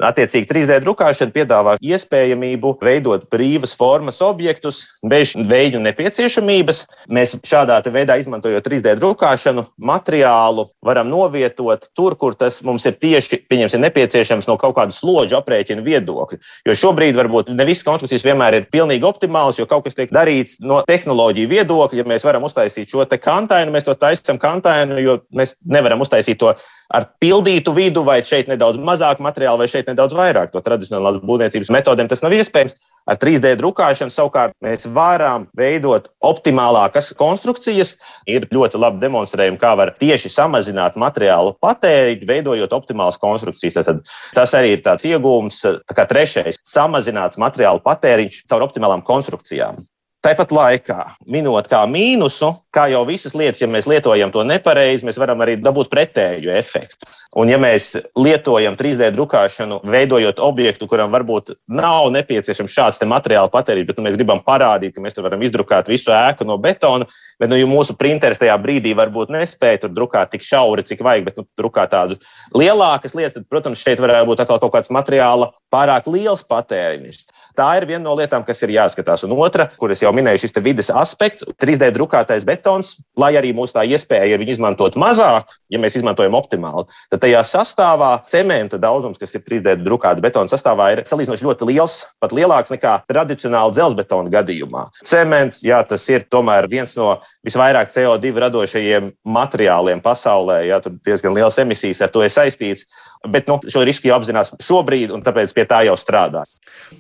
Attiecīgi, 0.10 0.50
3D 0.50 0.80
drukāšana 0.86 1.36
piedāvā 1.36 1.78
iespējamību 1.86 2.74
veidot 2.82 3.28
brīvas 3.34 3.76
formas 3.78 4.22
objektus 4.26 4.86
bez 5.06 5.36
veidu 5.38 5.82
nepieciešamības. 5.86 6.86
Mēs 7.14 7.38
šādā 7.46 7.80
veidā, 7.94 8.18
izmantojot 8.18 8.66
3D 8.66 8.87
drukāšanu, 8.98 9.68
materiālu 9.78 10.70
varam 10.86 11.12
novietot 11.12 11.90
tur, 11.94 12.16
kur 12.16 12.34
tas 12.34 12.64
mums 12.66 12.86
ir 12.90 12.98
tieši 12.98 13.44
nepieciešams 13.78 14.48
no 14.48 14.58
kaut 14.58 14.76
kāda 14.78 14.96
slodža 14.96 15.42
aprēķina 15.42 15.84
viedokļa. 15.86 16.40
Jo 16.66 16.78
šobrīd 16.78 17.18
var 17.18 17.28
varbūt 17.28 17.52
ne 17.54 17.68
visas 17.68 17.86
konstrukcijas 17.88 18.26
vienmēr 18.26 18.58
ir 18.58 18.70
pilnīgi 18.72 19.06
optimālas, 19.08 19.60
jo 19.60 19.68
kaut 19.70 19.86
kas 19.88 19.98
tiek 19.98 20.12
darīts 20.14 20.58
no 20.64 20.80
tehnoloģiju 20.88 21.52
viedokļa. 21.52 22.02
Ja 22.02 22.08
mēs 22.08 22.26
varam 22.28 22.48
uztaisīt 22.48 22.92
šo 22.92 23.06
kantainu, 23.06 23.74
mēs 23.74 23.88
to 23.88 23.96
taisām 23.96 24.40
kantainu, 24.40 25.00
jo 25.04 25.20
mēs 25.36 25.56
nevaram 25.66 26.02
uztaisīt 26.04 26.40
to 26.40 26.54
ar 26.94 27.08
pildītu 27.22 27.74
vidu, 27.76 28.04
vai 28.08 28.22
šeit 28.26 28.50
nedaudz 28.52 28.80
mazāk 28.80 29.22
materiāla, 29.24 29.64
vai 29.64 29.72
šeit 29.72 29.90
nedaudz 29.92 30.16
vairāk. 30.18 30.54
To 30.54 30.64
tradicionālās 30.64 31.20
būvniecības 31.24 31.74
metodēm 31.74 32.12
tas 32.12 32.24
nav 32.24 32.36
iespējams. 32.38 32.78
Ar 33.08 33.16
3D 33.16 33.54
drukāšanu 33.56 34.12
savukārt 34.12 34.52
mēs 34.64 34.84
varam 34.92 35.46
veidot 35.56 36.10
optimālākas 36.28 37.14
konstrukcijas. 37.16 37.94
Ir 38.28 38.50
ļoti 38.52 38.82
labi 38.84 39.00
demonstrējumi, 39.06 39.60
kā 39.62 39.72
var 39.80 39.94
tieši 40.02 40.34
samazināt 40.34 41.00
materiālu 41.00 41.56
patēriņu, 41.64 42.28
veidojot 42.28 42.76
optimālas 42.76 43.20
konstrukcijas. 43.22 43.80
Tad 43.88 44.04
tas 44.36 44.56
arī 44.60 44.76
ir 44.76 44.84
tāds 44.84 45.08
iegūms, 45.08 45.62
tā 45.88 45.96
kā 45.96 46.04
trešais- 46.10 46.60
samazināts 46.76 47.40
materiālu 47.40 47.80
patēriņš 47.88 48.44
caur 48.52 48.68
optimālām 48.68 49.06
konstrukcijām. 49.08 49.80
Tāpat 50.26 50.50
laikā, 50.50 51.02
minot 51.30 51.68
kā 51.70 51.84
mīnusu, 51.86 52.50
kā 52.74 52.88
jau 52.90 53.04
visas 53.06 53.36
lietas, 53.38 53.62
ja 53.62 53.68
mēs 53.70 53.86
lietojam 53.86 54.32
to 54.34 54.42
nepareizi, 54.50 55.06
mēs 55.06 55.20
varam 55.22 55.44
arī 55.46 55.60
dabūt 55.62 55.92
pretēju 55.92 56.50
efektu. 56.58 57.06
Un, 57.38 57.52
ja 57.52 57.60
mēs 57.62 57.92
lietojam 58.18 58.74
3D 58.80 59.12
drukāšanu, 59.14 59.78
veidojot 59.86 60.42
objektu, 60.42 60.88
kuram 60.90 61.14
varbūt 61.14 61.54
nav 61.70 62.10
nepieciešams 62.16 62.74
šāds 62.74 63.06
materiāla 63.06 63.54
patēriņš, 63.54 63.88
bet 63.92 64.02
nu, 64.02 64.08
mēs 64.08 64.18
gribam 64.18 64.42
parādīt, 64.42 64.96
ka 64.96 65.06
mēs 65.06 65.14
tur 65.14 65.28
varam 65.30 65.46
izdrukāt 65.46 65.92
visu 65.92 66.10
ēku 66.10 66.50
no 66.50 66.58
betona, 66.58 67.06
bet 67.38 67.54
nu, 67.54 67.62
mūsu 67.70 67.94
printeris 67.94 68.42
tajā 68.42 68.58
brīdī 68.64 68.98
varbūt 68.98 69.30
nespēja 69.38 69.86
tur 69.86 69.94
drukāt 69.94 70.34
tik 70.34 70.42
šauri, 70.42 70.88
cik 70.88 71.06
vajag, 71.06 71.30
bet 71.30 71.38
nu, 71.38 71.46
drukāt 71.62 71.94
tādu 71.94 72.18
lielākas 72.58 73.14
lietas, 73.14 73.38
tad, 73.38 73.46
protams, 73.54 73.86
šeit 73.86 74.02
varētu 74.02 74.34
būt 74.34 74.48
kaut 74.50 74.72
kāds 74.74 74.90
materiāla 74.90 75.54
pārāk 75.70 76.10
liels 76.10 76.42
patēriņš. 76.42 77.28
Tā 77.58 77.72
ir 77.80 77.88
viena 77.90 78.04
no 78.06 78.14
lietām, 78.14 78.44
kas 78.46 78.60
ir 78.62 78.76
jāskatās. 78.76 79.24
Un 79.26 79.34
otra, 79.34 79.66
kuras 79.82 80.04
jau 80.04 80.12
minēju, 80.14 80.44
šis 80.44 80.54
vidas 80.62 80.92
aspekts, 80.94 81.46
3D 81.58 81.90
drukātais 81.96 82.46
betons, 82.46 82.92
lai 83.18 83.32
arī 83.40 83.50
mūsu 83.58 83.74
tā 83.74 83.86
iespēja 83.90 84.36
ir 84.36 84.44
viņu 84.44 84.54
izmantot 84.54 84.98
mazāk, 85.00 85.50
ja 85.74 85.82
mēs 85.82 85.98
izmantojam 85.98 86.38
optimāli, 86.38 86.86
tad 87.10 87.24
tajā 87.24 87.42
sastāvā 87.50 88.12
cementa 88.30 88.78
daudzums, 88.78 89.18
kas 89.18 89.34
ir 89.34 89.42
3D 89.48 89.80
drukāta 89.82 90.22
betona 90.22 90.52
sastāvā, 90.52 90.92
ir 90.94 91.02
salīdzinoši 91.10 91.48
ļoti 91.48 91.70
liels, 91.72 91.98
pat 92.22 92.36
lielāks 92.38 92.76
nekā 92.76 92.94
tradicionāla 93.10 93.74
dzelzbetona 93.74 94.30
gadījumā. 94.38 94.86
Cements, 95.02 95.64
jā, 95.66 95.82
tas 95.90 96.06
ir 96.14 96.28
tomēr 96.30 96.70
viens 96.70 96.94
no 97.00 97.16
visvairāk 97.48 97.90
CO2 97.94 98.36
radošajiem 98.46 99.10
materiāliem 99.26 100.04
pasaulē. 100.06 100.62
Jā, 100.70 100.78
tur 100.84 100.98
diezgan 101.08 101.34
liels 101.34 101.58
emisijas 101.58 102.06
ar 102.06 102.14
to 102.14 102.22
ir 102.22 102.34
saistīts. 102.34 102.86
Bet 103.26 103.50
nu, 103.50 103.58
šo 103.66 103.82
risku 103.88 104.12
jau 104.12 104.20
apzinās 104.20 104.54
šobrīd, 104.62 105.10
un 105.16 105.26
tāpēc 105.26 105.56
pie 105.58 105.66
tā 105.66 105.82
jau 105.88 105.98
strādā. 105.98 106.46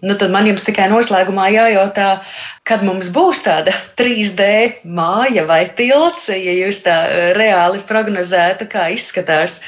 Nu, 0.01 0.15
tad 0.19 0.33
man 0.33 0.46
jums 0.47 0.65
tikai 0.67 0.87
noslēgumā 0.91 1.49
jājautā, 1.53 2.09
kad 2.67 2.83
mums 2.87 3.11
būs 3.13 3.43
tāda 3.45 3.73
3D 3.99 4.47
māja 4.83 5.45
vai 5.49 5.65
tilts, 5.77 6.29
ja 6.33 6.55
jūs 6.57 6.83
tā 6.85 6.97
eh, 7.07 7.31
reāli 7.37 7.83
prognozētu, 7.87 8.69
kā 8.71 8.89
izskatās. 8.95 9.61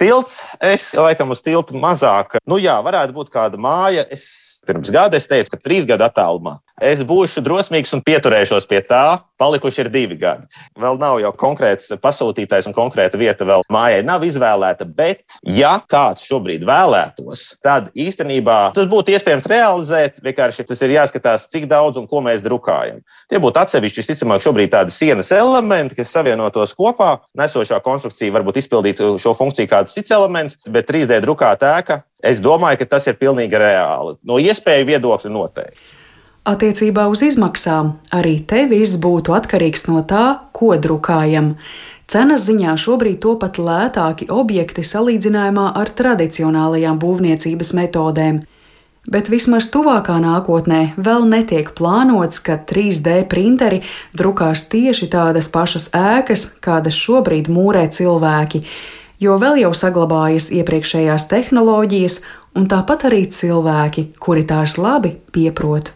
Tilts, 0.00 0.40
es 0.64 0.90
laikam 0.96 1.34
uz 1.34 1.42
tiltu 1.44 1.76
mazāk. 1.76 2.38
Nu 2.48 2.60
jā, 2.60 2.78
varētu 2.84 3.16
būt 3.16 3.32
kāda 3.34 3.60
māja. 3.60 4.06
Es 4.10 4.24
pirms 4.66 4.92
gada 4.92 5.18
es 5.18 5.28
teicu, 5.28 5.54
ka 5.54 5.60
trīs 5.60 5.88
gadu 5.88 6.06
attālumā 6.06 6.58
es 6.80 7.02
būšu 7.06 7.42
drosmīgs 7.44 7.92
un 7.96 8.02
pieturēšos 8.04 8.66
pie 8.70 8.80
tā. 8.86 9.20
Palikuši 9.40 9.80
ir 9.84 9.88
divi 9.88 10.18
gadi. 10.20 10.44
Vēl 10.76 10.98
nav 11.00 11.16
jau 11.22 11.30
konkrēts 11.40 11.94
pasūtītājs 12.02 12.66
un 12.68 12.74
konkrēta 12.76 13.16
vieta 13.20 13.46
vēl 13.48 13.62
mājai 13.72 14.02
nav 14.04 14.24
izvēlēta. 14.26 14.84
Bet, 14.84 15.22
ja 15.48 15.78
kāds 15.88 16.26
šobrīd 16.28 16.66
vēlētos, 16.68 17.46
tad 17.64 17.88
īstenībā 17.96 18.58
tas 18.76 18.88
būtu 18.90 19.14
iespējams 19.14 19.48
realizēt. 19.48 20.20
Vienkārši 20.24 20.66
tas 20.68 20.84
ir 20.84 20.92
jāskatās, 20.96 21.46
cik 21.52 21.70
daudz 21.70 21.96
un 22.00 22.08
ko 22.10 22.20
mēs 22.24 22.44
drukājam. 22.44 23.00
Tie 23.32 23.40
būtu 23.40 23.62
atsevišķi, 23.62 24.02
visticamāk, 24.02 24.44
šobrīd 24.44 24.74
tādi 24.74 24.92
sienas 24.92 25.32
elementi, 25.32 25.96
kas 25.96 26.12
savienotos 26.12 26.76
kopā. 26.76 27.14
Nesošā 27.40 27.80
konstrukcija 27.84 28.34
varbūt 28.36 28.60
izpildītu 28.60 29.14
šo 29.22 29.32
funkciju 29.38 29.72
kāds 29.72 29.96
cits 29.96 30.12
elements, 30.12 30.60
bet 30.68 30.90
3D 30.90 31.22
drukāta 31.24 31.78
ēka. 31.78 32.02
Es 32.20 32.42
domāju, 32.44 32.82
ka 32.82 32.90
tas 32.96 33.08
ir 33.08 33.16
pilnīgi 33.16 33.56
reāli. 33.56 34.18
No 34.28 34.36
iespēju 34.42 34.90
viedokļa 34.90 35.32
noteikti. 35.32 35.99
Attiecībā 36.50 37.04
uz 37.06 37.20
izmaksām 37.22 37.92
arī 38.16 38.40
te 38.50 38.64
viss 38.66 38.96
būtu 38.98 39.34
atkarīgs 39.36 39.84
no 39.86 40.00
tā, 40.02 40.48
ko 40.56 40.72
drukājam. 40.74 41.52
Cenas 42.10 42.42
ziņā 42.48 42.72
šobrīd 42.80 43.20
topat 43.22 43.60
lētāki 43.62 44.26
objekti 44.34 44.82
salīdzinājumā 44.82 45.68
ar 45.78 45.92
tradicionālajām 46.00 46.98
būvniecības 46.98 47.70
metodēm. 47.78 48.40
Bet 49.10 49.30
vismaz 49.30 49.68
tuvākā 49.70 50.16
nākotnē 50.24 50.80
vēl 50.98 51.28
netiek 51.30 51.70
plānots, 51.78 52.42
ka 52.42 52.58
3D 52.72 53.20
printeri 53.30 53.84
drukās 54.18 54.66
tieši 54.72 55.06
tādas 55.12 55.46
pašas 55.54 55.86
ēkas, 55.94 56.48
kādas 56.66 56.98
šobrīd 56.98 57.52
mūrē 57.52 57.86
cilvēki, 57.94 58.64
jo 59.22 59.38
vēl 59.38 59.62
jau 59.62 59.70
saglabājas 59.76 60.50
iepriekšējās 60.58 61.30
tehnoloģijas, 61.30 62.20
un 62.58 62.66
tāpat 62.66 63.06
arī 63.12 63.22
cilvēki, 63.30 64.06
kuri 64.18 64.44
tās 64.50 64.76
labi 64.82 65.14
pieprot. 65.30 65.94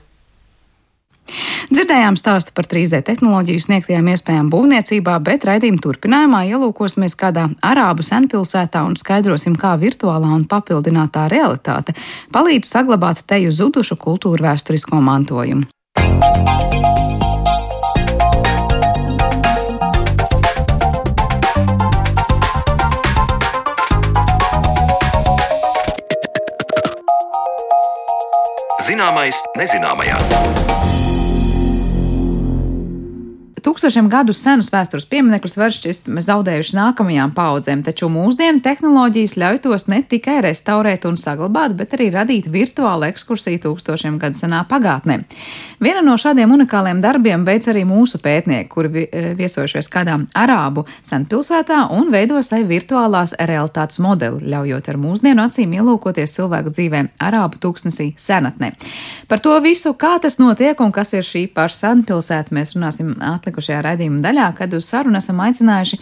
Dzirdējām 1.72 2.18
stāstu 2.20 2.52
par 2.54 2.68
3D 2.68 3.00
tehnoloģiju 3.06 3.62
sniegtajām 3.64 4.10
iespējām 4.12 4.50
būvniecībā, 4.52 5.16
bet 5.24 5.46
raidījuma 5.48 5.80
turpinājumā 5.82 6.44
ielūkosimies 6.52 7.16
kādā 7.18 7.48
arābu 7.64 8.04
senpilsētā 8.06 8.84
un 8.84 8.98
skaidrosim, 9.00 9.56
kā 9.56 9.74
virtuālā 9.80 10.34
un 10.36 10.44
papildinātā 10.48 11.26
realitāte 11.32 11.96
palīdz 12.34 12.68
saglabāt 12.76 13.24
teju 13.26 13.54
zudušu 13.54 13.96
kultūru 14.00 14.44
vēsturisko 14.44 15.00
mantojumu. 15.00 15.70
Zināmais 28.84 29.38
nezināmajā. 29.56 31.03
Tūkstošiem 33.74 34.06
gadu 34.06 34.30
senus 34.30 34.68
vēstures 34.70 35.08
pieminekļus 35.10 35.56
var 35.58 35.72
šķist 35.74 36.06
zaudējuši 36.06 36.76
nākamajām 36.76 37.32
paudzēm, 37.34 37.80
taču 37.82 38.06
mūsdienu 38.06 38.60
tehnoloģijas 38.62 39.32
ļauj 39.40 39.58
tos 39.64 39.88
ne 39.90 39.98
tikai 40.06 40.36
restaurēt 40.44 41.08
un 41.08 41.16
saglabāt, 41.18 41.74
bet 41.74 41.96
arī 41.96 42.06
radīt 42.14 42.46
virtuālu 42.54 43.08
ekskursiju 43.08 43.64
tūkstošiem 43.64 44.20
gadu 44.22 44.38
senā 44.38 44.60
pagātnē. 44.70 45.16
Viena 45.82 46.04
no 46.06 46.14
šādiem 46.14 46.52
unikāliem 46.54 47.00
darbiem 47.02 47.42
veids 47.48 47.66
arī 47.72 47.82
mūsu 47.88 48.20
pētnieki, 48.22 48.68
kuri 48.70 49.08
e, 49.08 49.24
viesojušies 49.40 49.90
kādā 49.90 50.20
arābu 50.38 50.86
senpilsētā 51.02 51.80
un 51.96 52.14
veidos 52.14 52.52
tai 52.52 52.62
virtuālās 52.70 53.34
realitātes 53.42 53.98
modeli, 53.98 54.52
ļaujot 54.54 54.92
ar 54.94 55.00
mūsdienu 55.02 55.48
acīm 55.48 55.74
ielūkoties 55.80 56.36
cilvēku 56.38 56.76
dzīvē 56.78 57.02
arābu 57.26 57.58
tūkstnesī 57.66 58.12
senatnē. 58.22 58.70
Par 59.26 59.42
to 59.42 59.58
visu, 59.66 59.96
kā 59.98 60.14
tas 60.22 60.38
notiek 60.38 60.78
un 60.78 60.94
kas 60.94 61.10
ir 61.18 61.26
šī 61.26 61.48
paša 61.58 61.80
senpilsēta, 61.82 62.54
mēs 62.54 62.76
runāsim 62.78 63.16
atlikušajā 63.34 63.64
raidījuma 63.82 64.22
daļā, 64.24 64.48
kad 64.58 64.74
uz 64.76 64.86
sarunu 64.86 65.18
esam 65.18 65.40
aicinājuši 65.44 65.98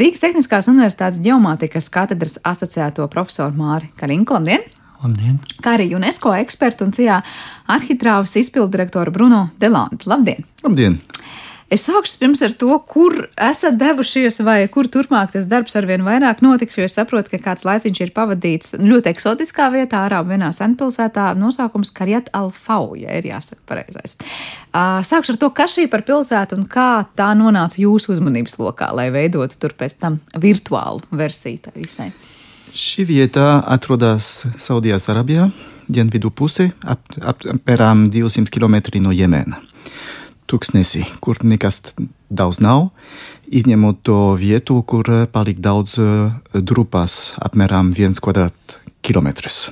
Rīgas 0.00 0.22
Tehniskās 0.24 0.70
Universitātes 0.72 1.20
ģeomātikas 1.22 1.90
katedras 1.92 2.38
asociēto 2.42 3.06
profesoru 3.12 3.54
Māri 3.58 3.92
Karinku. 4.00 4.34
Labdien! 4.38 4.66
Labdien! 5.02 5.38
Kā 5.62 5.76
arī 5.76 5.90
UNESCO 5.96 6.34
ekspertu 6.38 6.86
un 6.86 6.94
cijā 6.96 7.20
arhitrāvas 7.70 8.34
izpildirektoru 8.42 9.14
Bruno 9.14 9.48
Delantu. 9.62 10.10
Labdien! 10.10 10.46
Labdien! 10.62 10.98
Es 11.72 11.86
sākšu 11.86 12.18
pirms 12.20 12.42
ar 12.44 12.52
to, 12.60 12.74
kur 12.84 13.14
esat 13.40 13.78
devušies, 13.80 14.42
vai 14.44 14.66
kur 14.68 14.90
turpmāk 14.92 15.30
tas 15.32 15.46
darbs 15.48 15.72
ar 15.78 15.86
vien 15.88 16.02
vairāk 16.04 16.42
notiks, 16.44 16.76
jo 16.76 16.84
es 16.84 16.96
saprotu, 16.98 17.32
ka 17.32 17.40
kāds 17.46 17.64
laiciņš 17.64 18.00
ir 18.04 18.12
pavadīts 18.12 18.74
ļoti 18.76 19.08
eksotiskā 19.08 19.70
vietā, 19.72 20.02
ārā 20.04 20.20
vienā 20.28 20.50
senpilsētā, 20.52 21.30
nosaukums 21.40 21.94
Karjat 21.96 22.28
Alfau, 22.36 22.92
ja 23.00 23.16
ir 23.16 23.30
jāsaka 23.30 23.64
pareizais. 23.72 24.18
Sākšu 25.08 25.32
ar 25.32 25.40
to, 25.40 25.50
kas 25.56 25.78
šī 25.78 25.86
par 25.88 26.04
pilsētu 26.04 26.60
un 26.60 26.68
kā 26.68 27.06
tā 27.16 27.30
nonāca 27.40 27.80
jūsu 27.80 28.18
uzmanības 28.18 28.60
lokā, 28.60 28.92
lai 28.92 29.08
veidotu 29.14 29.56
tur 29.64 29.72
pēc 29.72 29.96
tam 30.04 30.20
virtuālu 30.36 31.00
versiju 31.08 31.72
visai. 31.72 32.12
Šī 32.76 33.08
vieta 33.08 33.62
atrodas 33.64 34.42
Saudijas 34.60 35.08
Arābijā, 35.12 35.48
dienvidu 35.88 36.28
pusē, 36.36 36.68
ap, 36.84 37.00
apmēram 37.16 38.10
200 38.12 38.52
km 38.52 38.82
no 39.00 39.16
Jemena 39.16 39.71
tūkstnesī, 40.52 41.06
kur 41.24 41.40
nekas 41.42 41.80
daudz 42.28 42.60
nav, 42.60 42.90
izņemot 43.52 44.02
to 44.06 44.18
vietu, 44.40 44.80
kur 44.88 45.08
palika 45.32 45.64
daudz 45.68 45.96
drupas, 46.52 47.34
apmēram 47.40 47.92
viens 47.96 48.20
kvadrātkilometrs. 48.22 49.70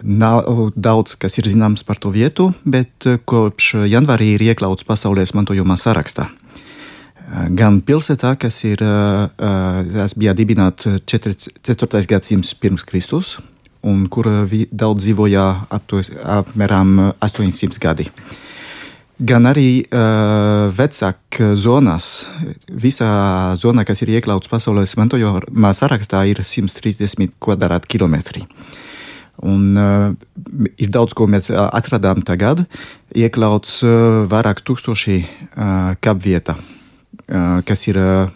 Nav 0.00 0.70
daudz, 0.80 1.16
kas 1.20 1.36
ir 1.40 1.48
zināms 1.50 1.84
par 1.84 1.98
to 2.00 2.12
vietu, 2.12 2.50
bet 2.64 3.04
kopš 3.28 3.74
janvārī 3.90 4.34
ir 4.36 4.46
iekļauts 4.48 4.86
pasaules 4.88 5.34
mantojuma 5.36 5.76
sarakstā. 5.76 6.30
Gan 7.54 7.78
pilsētā, 7.86 8.32
kas 8.40 8.62
ir, 8.66 8.80
tas 8.80 10.16
bija 10.18 10.32
dibināta 10.34 10.96
4. 11.04 12.04
gadsimts 12.10 12.56
pirms 12.58 12.86
Kristus, 12.88 13.36
un 13.86 14.08
kur 14.12 14.26
daudz 14.72 15.04
dzīvoja 15.04 15.44
apmēram 15.70 17.12
800 17.20 17.78
gadi 17.80 18.08
gan 19.20 19.48
arī 19.50 19.84
uh, 19.84 20.70
vecākās 20.72 21.60
zonās. 21.60 22.08
Visā 22.68 23.10
zonā, 23.60 23.84
kas 23.88 24.02
ir 24.04 24.14
iekļauts 24.16 24.50
pasaules 24.50 24.96
mantojumā 24.98 25.72
sarakstā, 25.76 26.24
ir 26.30 26.42
130 26.44 27.36
kvadrātkilometri. 27.42 28.46
Un 29.50 29.78
uh, 29.80 30.10
ir 30.80 30.92
daudz, 30.92 31.14
ko 31.16 31.28
mēs 31.30 31.52
atradām 31.52 32.24
tagad. 32.26 32.64
Iekļauts 33.16 33.78
uh, 33.84 33.94
vairāk 34.30 34.64
tūkstoši 34.64 35.16
uh, 35.20 35.94
kapvieta, 36.00 36.56
uh, 36.56 37.60
kas 37.68 37.86
ir 37.92 38.00
uh, 38.00 38.28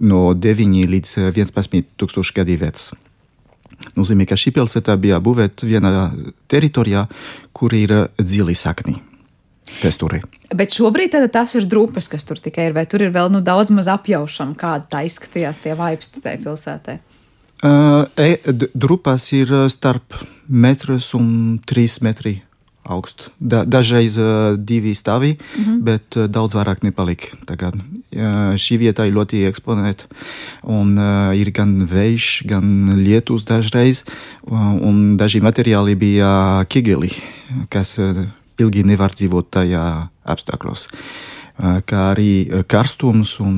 no 0.00 0.26
9 0.36 0.84
līdz 0.90 1.16
11 1.30 1.96
tūkstoši 2.00 2.38
gadi 2.40 2.60
vecs. 2.60 2.92
Nozīmē, 3.98 4.24
ka 4.24 4.38
šī 4.38 4.54
pilsēta 4.56 4.94
bija 4.96 5.18
būvēta 5.20 5.66
vienā 5.68 5.90
teritorijā, 6.48 7.08
kur 7.52 7.74
ir 7.76 7.98
dziļi 8.16 8.54
sakni 8.56 9.02
kas 9.80 9.98
tur 10.00 10.16
ir. 10.18 10.28
Bet 10.54 10.74
šobrīd 10.76 11.16
tas 11.32 11.54
ir 11.58 11.66
drupas, 11.70 12.08
kas 12.12 12.24
tur 12.28 12.40
tikai 12.40 12.70
ir, 12.70 12.76
vai 12.76 12.86
tur 12.90 13.04
ir 13.04 13.12
vēl 13.14 13.32
nu, 13.32 13.42
daudz 13.44 13.72
maz 13.74 13.88
apjaušana, 13.92 14.56
kāda 14.60 14.88
tā 14.90 15.04
izskatījās 15.08 15.60
tie 15.64 15.76
vaipsti 15.78 16.24
tajā 16.24 16.42
pilsētā? 16.44 16.98
Uh, 17.64 18.04
e, 18.20 18.36
drupas 18.76 19.30
ir 19.32 19.52
starp 19.72 20.18
metrs 20.48 21.14
un 21.16 21.60
trīs 21.64 22.02
metri 22.04 22.42
augsts. 22.84 23.30
Da, 23.40 23.62
dažreiz 23.64 24.18
uh, 24.20 24.58
divi 24.58 24.92
stāvi, 24.94 25.34
mm 25.38 25.64
-hmm. 25.64 25.80
bet 25.80 26.16
uh, 26.16 26.26
daudz 26.28 26.54
vairāk 26.54 26.84
nepalika. 26.84 27.26
Tagad. 27.46 27.74
Uh, 27.74 28.54
šī 28.60 28.78
vieta 28.78 29.06
ir 29.06 29.14
ļoti 29.14 29.48
eksponēta. 29.48 30.04
Un, 30.62 30.98
uh, 30.98 31.32
ir 31.36 31.50
gan 31.50 31.86
vējš, 31.86 32.46
gan 32.46 32.94
lietus 33.00 33.44
dažreiz, 33.44 34.04
uh, 34.42 34.76
un 34.80 35.16
daži 35.16 35.40
materiāli 35.40 35.94
bija 35.94 36.64
kigeli, 36.68 37.10
kas 37.68 37.98
uh, 37.98 38.26
ilgi 38.60 38.84
nevar 38.86 39.14
dzīvot 39.16 39.50
tajā 39.58 39.86
apstākļos. 40.34 40.88
Kā 41.86 41.98
arī 42.10 42.64
karstums 42.66 43.36
un 43.42 43.56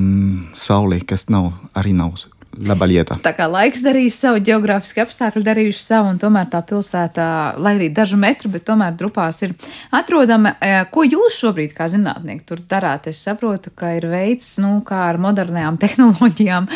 saule, 0.53 1.01
kas 1.09 1.31
nav, 1.33 1.53
arī 1.77 1.95
nav 1.97 2.19
laba 2.65 2.87
lieta. 2.89 3.17
Tā 3.25 3.33
kā 3.37 3.47
laiks 3.51 3.83
darījis 3.85 4.19
savu, 4.21 4.41
geogrāfiski 4.45 5.03
apstākļi 5.03 5.43
darījuši 5.47 5.83
savu, 5.83 6.13
un 6.15 6.21
tomēr 6.21 6.49
tā 6.53 6.63
pilsēta, 6.67 7.27
lai 7.61 7.75
arī 7.77 7.91
dažu 7.95 8.19
metru, 8.21 8.51
bet 8.53 8.67
tomēr 8.69 8.97
drupās 8.97 9.43
ir 9.45 9.55
atrodama. 9.95 10.55
Ko 10.93 11.05
jūs 11.07 11.41
šobrīd, 11.43 11.75
kā 11.77 11.89
zinātnieki, 11.93 12.47
tur 12.49 12.63
darāt? 12.69 13.11
Es 13.13 13.21
saprotu, 13.27 13.73
ka 13.77 13.97
ir 13.99 14.09
veids, 14.13 14.57
nu, 14.63 14.79
kā 14.87 15.07
ar 15.11 15.21
modernajām 15.23 15.81
tehnoloģijām 15.85 16.71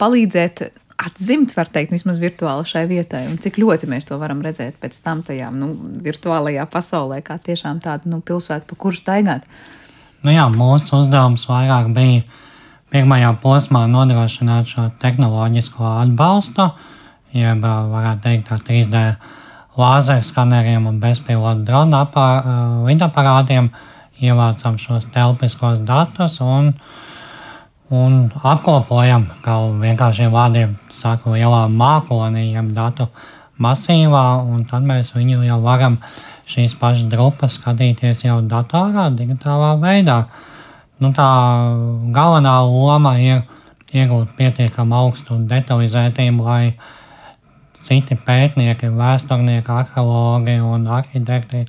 palīdzēt 0.00 0.66
atzimt, 0.96 1.52
var 1.56 1.68
teikt, 1.68 1.92
vismaz 1.92 2.18
virtuāli 2.20 2.66
šai 2.68 2.86
vietai, 2.88 3.26
un 3.30 3.36
cik 3.42 3.58
ļoti 3.60 3.88
mēs 3.90 4.08
to 4.08 4.16
varam 4.20 4.40
redzēt 4.44 4.78
pēc 4.80 4.96
tam 5.04 5.22
tajā 5.26 5.50
nu, 5.54 5.70
virtuālajā 6.04 6.64
pasaulē, 6.72 7.20
kā 7.24 7.36
tiešām 7.42 7.82
tāda 7.84 8.08
nu, 8.10 8.22
pilsēta, 8.24 8.64
pa 8.68 8.78
kuru 8.80 8.96
staigāt. 8.96 9.44
Nu 10.24 10.32
jā, 10.32 10.46
mūsu 10.52 11.02
uzdevums 11.02 11.44
vairāk 11.50 11.92
bija 11.94 12.24
pirmajā 12.94 13.34
posmā 13.42 13.84
nodrošināt 13.92 14.72
šo 14.72 14.88
tehnoloģisko 15.02 15.84
atbalstu, 16.06 16.70
jeb 17.36 17.66
varētu 17.66 18.24
teikt 18.24 18.52
ar 18.54 18.62
3D 18.64 19.02
lāzeru 19.76 20.24
skaneriem 20.24 20.86
un 20.88 21.00
bezpilotu 21.02 21.66
drona 21.68 22.06
lidaparātiem 22.88 23.68
ievācam 24.24 24.78
šos 24.80 25.10
telpiskos 25.12 25.82
datus 25.84 26.40
un 26.40 26.72
uh, 26.72 26.94
un 27.94 28.26
apkopojam, 28.34 29.26
kā 29.44 29.56
vienkāršiem 29.82 30.32
vārdiem 30.34 30.76
saka, 30.90 31.34
lielā 31.36 31.66
mākonī, 31.70 32.50
jeb 32.54 32.72
datu 32.74 33.08
masīvā, 33.62 34.26
un 34.42 34.64
tad 34.68 34.86
mēs 34.86 35.14
viņu 35.14 35.44
jau 35.46 35.60
varam 35.62 36.00
šīs 36.50 36.76
pašas 36.80 37.06
drupas 37.10 37.58
skatīties 37.60 38.24
jau 38.26 38.40
datorā, 38.42 39.08
digitālā 39.14 39.76
veidā. 39.82 40.24
Nu, 41.00 41.12
tā 41.12 41.28
galvenā 42.14 42.56
loma 42.66 43.16
ir 43.20 43.44
iegūt 43.96 44.34
pietiekami 44.36 44.96
augstu 44.96 45.38
detalizētību, 45.48 46.44
lai 46.44 46.74
citi 47.86 48.16
pētnieki, 48.18 48.90
vēsturnieki, 48.96 49.70
arheologi 49.70 50.58
un 50.64 50.88
arhitekti 50.90 51.66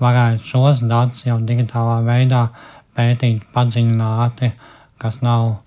varētu 0.00 0.46
šos 0.46 0.84
datus 0.88 1.26
jau 1.26 1.36
digitālā 1.44 2.00
veidā 2.06 2.46
pētīt 2.96 3.44
padziļināti 3.54 4.52
kas 5.00 5.20
nav 5.24 5.58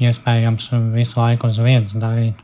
iespējams 0.00 0.70
visu 0.94 1.20
laiku 1.20 1.50
uz 1.50 1.60
vietas 1.62 1.94
darīt. 2.00 2.40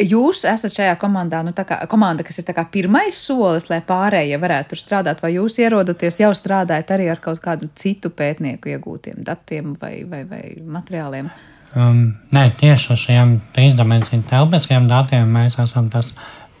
Jūs 0.00 0.44
esat 0.48 0.72
šajā 0.72 0.94
komandā, 1.00 1.42
nu, 1.44 1.52
kā, 1.52 1.82
komanda, 1.90 2.24
kas 2.24 2.40
ir 2.40 2.48
pirmais 2.72 3.18
solis, 3.20 3.68
lai 3.70 3.80
pārējie 3.84 4.38
varētu 4.40 4.72
tur 4.72 4.80
strādāt, 4.80 5.20
vai 5.22 5.34
jūs 5.34 5.58
ierodaties 5.60 6.20
jau 6.22 6.30
strādājat 6.36 6.94
arī 6.96 7.10
ar 7.12 7.20
kaut 7.20 7.42
kādu 7.44 7.68
citu 7.74 8.10
pētnieku 8.10 8.72
iegūtiem 8.72 9.20
datiem 9.26 9.74
vai, 9.80 10.04
vai, 10.08 10.24
vai 10.24 10.42
materiāliem? 10.64 11.30
Um, 11.76 12.16
nē, 12.34 12.48
tieši 12.58 12.92
ar 12.94 12.98
šiem 12.98 13.36
trīsdimensiju 13.54 14.24
telpiskiem 14.30 14.88
datiem 14.90 15.28
mēs 15.30 15.58
esam 15.62 15.90
tas 15.92 16.14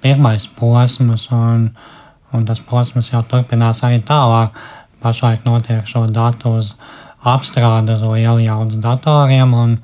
pirmais 0.04 0.46
posms, 0.58 1.26
un, 1.34 1.70
un 2.32 2.46
tas 2.46 2.60
posms 2.60 3.10
jau 3.10 3.24
turpinās 3.26 3.82
arī 3.86 4.04
tālāk. 4.06 4.54
Pašlaik 5.00 5.46
notiek 5.48 5.88
šo 5.88 6.04
datu 6.12 6.58
uz 6.60 6.74
apstrāde 7.24 7.94
uz 7.94 8.04
lielu 8.04 8.46
jaudas 8.46 8.80
datoriem 8.80 9.54
un, 9.54 9.76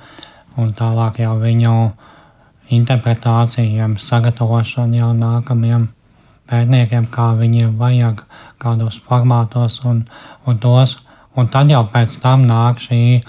un 0.56 0.72
tālāk 0.76 1.20
jau 1.20 1.36
viņu 1.40 1.74
interpretācijām, 2.72 3.96
sagatavošanu 4.00 4.98
jau 4.98 5.10
nākamajiem 5.16 5.88
pētniekiem, 6.50 7.06
kā 7.10 7.32
viņiem 7.38 7.76
vajag, 7.78 8.22
kādos 8.62 8.98
formātos 9.02 9.80
un, 9.84 10.06
un 10.46 10.58
tos. 10.58 10.98
Un 11.36 11.50
tad 11.52 11.70
jau 11.70 11.82
pēc 11.92 12.16
tam 12.22 12.46
nāk 12.48 12.80
šī 12.80 13.20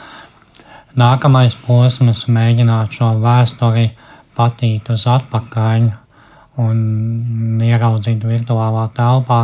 nākamais 0.97 1.57
posms, 1.65 2.25
mēģināt 2.31 2.95
šo 2.95 3.11
vēsturi 3.21 3.89
patīt 4.37 4.87
uz 4.93 5.03
atpakaļ 5.11 5.89
un 6.63 7.59
ieraudzīt 7.61 8.23
virtuālā 8.25 8.87
telpā, 8.95 9.41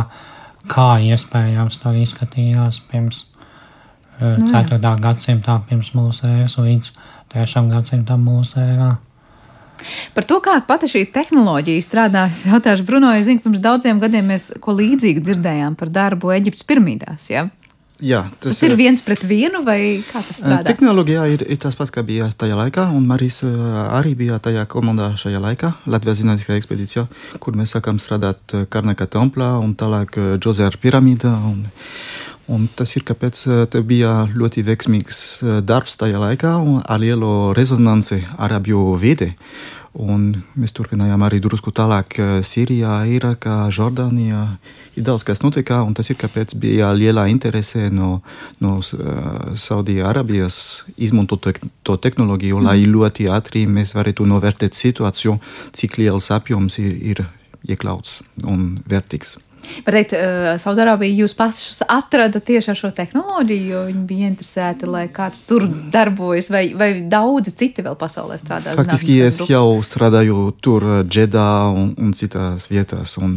kā 0.70 0.88
iespējams 1.04 1.78
tur 1.82 2.00
izskatījās 2.00 2.80
pirms 2.88 3.26
nu, 4.20 4.46
4. 4.50 4.78
Jā. 4.78 4.94
gadsimtā 5.02 5.58
pirms 5.68 5.92
mūsu 5.96 6.28
ēras 6.28 6.58
līdz 6.60 6.92
3. 7.34 7.66
gadsimtam 7.72 8.22
mūsu 8.24 8.60
ērā. 8.62 8.94
Par 10.14 10.24
to, 10.24 10.38
kā 10.44 10.54
pati 10.66 10.88
šī 10.88 11.02
tehnoloģija 11.12 11.82
strādā, 11.82 12.28
es 12.30 12.44
jautāšu 12.46 12.86
Bruno, 12.86 13.10
es 13.12 13.26
zinu, 13.26 13.42
pirms 13.44 13.62
daudziem 13.64 14.00
gadiem 14.02 14.30
mēs 14.30 14.52
ko 14.62 14.76
līdzīgu 14.78 15.24
dzirdējām 15.24 15.76
par 15.80 15.90
darbu 15.92 16.32
Eģiptes 16.36 16.66
piramīdās. 16.68 17.28
Ja? 17.32 17.48
Jā, 18.02 18.24
tas, 18.42 18.56
tas 18.56 18.62
ir 18.66 18.74
viens 18.74 19.00
pret 19.06 19.22
vienu, 19.22 19.60
vai 19.66 20.02
kā 20.08 20.18
tas 20.18 20.40
strādā? 20.40 20.66
Tehnoloģijā 20.66 21.26
ir, 21.30 21.44
ir 21.54 21.58
tas 21.62 21.76
pats, 21.78 21.92
kā 21.94 22.02
bija 22.06 22.26
tajā 22.36 22.56
laikā, 22.58 22.88
un 22.92 23.06
Marijs 23.06 23.38
arī 23.46 24.16
bija 24.18 24.40
tajā 24.42 24.64
komandā 24.70 25.12
šajā 25.20 25.40
laikā, 25.40 25.70
Latvijas 25.86 26.18
zinātniskā 26.20 26.58
ekspedīcijā, 26.58 27.06
kur 27.40 27.54
mēs 27.58 27.76
sākām 27.76 28.00
strādāt 28.02 28.56
Karnaka 28.70 29.06
templā 29.10 29.54
un 29.62 29.76
tālāk 29.78 30.18
Džozēra 30.42 30.80
piramīdā. 30.82 31.32
Un, 31.46 31.62
un 32.52 32.66
tas 32.76 32.96
ir, 32.96 33.04
kāpēc 33.06 33.44
te 33.72 33.80
bija 33.86 34.24
ļoti 34.34 34.64
veiksmīgs 34.66 35.22
darbs 35.64 35.96
tajā 36.00 36.20
laikā 36.20 36.56
un 36.60 36.82
ar 36.82 37.00
lielu 37.00 37.54
rezonanci 37.56 38.22
arabju 38.36 38.92
vide. 39.00 39.34
Un 39.94 40.32
mēs 40.58 40.72
turpinājām 40.74 41.22
arī 41.22 41.38
drusku 41.38 41.70
tālāk 41.70 42.16
Sīrijā, 42.42 43.04
Irākā, 43.14 43.68
Jordānijā. 43.70 44.40
Ir 44.98 45.06
daudz 45.06 45.22
kas 45.22 45.44
notika, 45.44 45.84
un 45.86 45.94
tas 45.94 46.10
ir 46.10 46.18
kāpēc 46.18 46.56
bija 46.58 46.88
liela 46.98 47.28
interese 47.30 47.86
no, 47.94 48.18
no 48.58 48.80
uh, 48.82 49.54
Saudijas 49.54 50.82
izmantot 50.98 51.46
te, 51.46 51.70
to 51.86 51.94
tehnoloģiju, 51.96 52.58
mm. 52.58 52.66
lai 52.66 52.90
ļoti 52.90 53.30
ātri 53.30 53.68
mēs 53.70 53.94
varētu 53.94 54.26
novērtēt 54.26 54.74
situāciju, 54.74 55.38
cik 55.78 55.98
liels 56.02 56.30
apjoms 56.34 56.82
ir, 56.82 56.98
ir 57.14 57.24
iekļauts 57.70 58.18
un 58.50 58.72
vērtīgs. 58.90 59.38
Var 59.84 59.96
teikt, 59.98 60.14
uh, 60.16 60.48
Saudārābija 60.62 61.22
jūs 61.22 61.34
pašus 61.38 61.82
atrada 61.90 62.40
tieši 62.40 62.72
ar 62.72 62.78
šo 62.78 62.90
tehnoloģiju, 62.94 63.66
jo 63.72 63.82
viņi 63.88 64.04
bija 64.08 64.30
interesēti, 64.32 64.88
lai 64.90 65.04
kāds 65.12 65.44
tur 65.48 65.66
darbojas, 65.92 66.50
vai, 66.52 66.64
vai 66.78 66.90
daudzi 67.10 67.54
citi 67.54 67.84
vēl 67.84 67.98
pasaulē 68.00 68.38
strādā? 68.40 68.76
Faktiski 68.78 69.18
es 69.24 69.40
grupas? 69.40 69.52
jau 69.54 69.68
strādāju 69.86 70.46
tur 70.64 70.86
Džedā 71.08 71.48
un, 71.72 71.92
un 72.00 72.14
citās 72.16 72.68
vietās, 72.72 73.16
un 73.20 73.36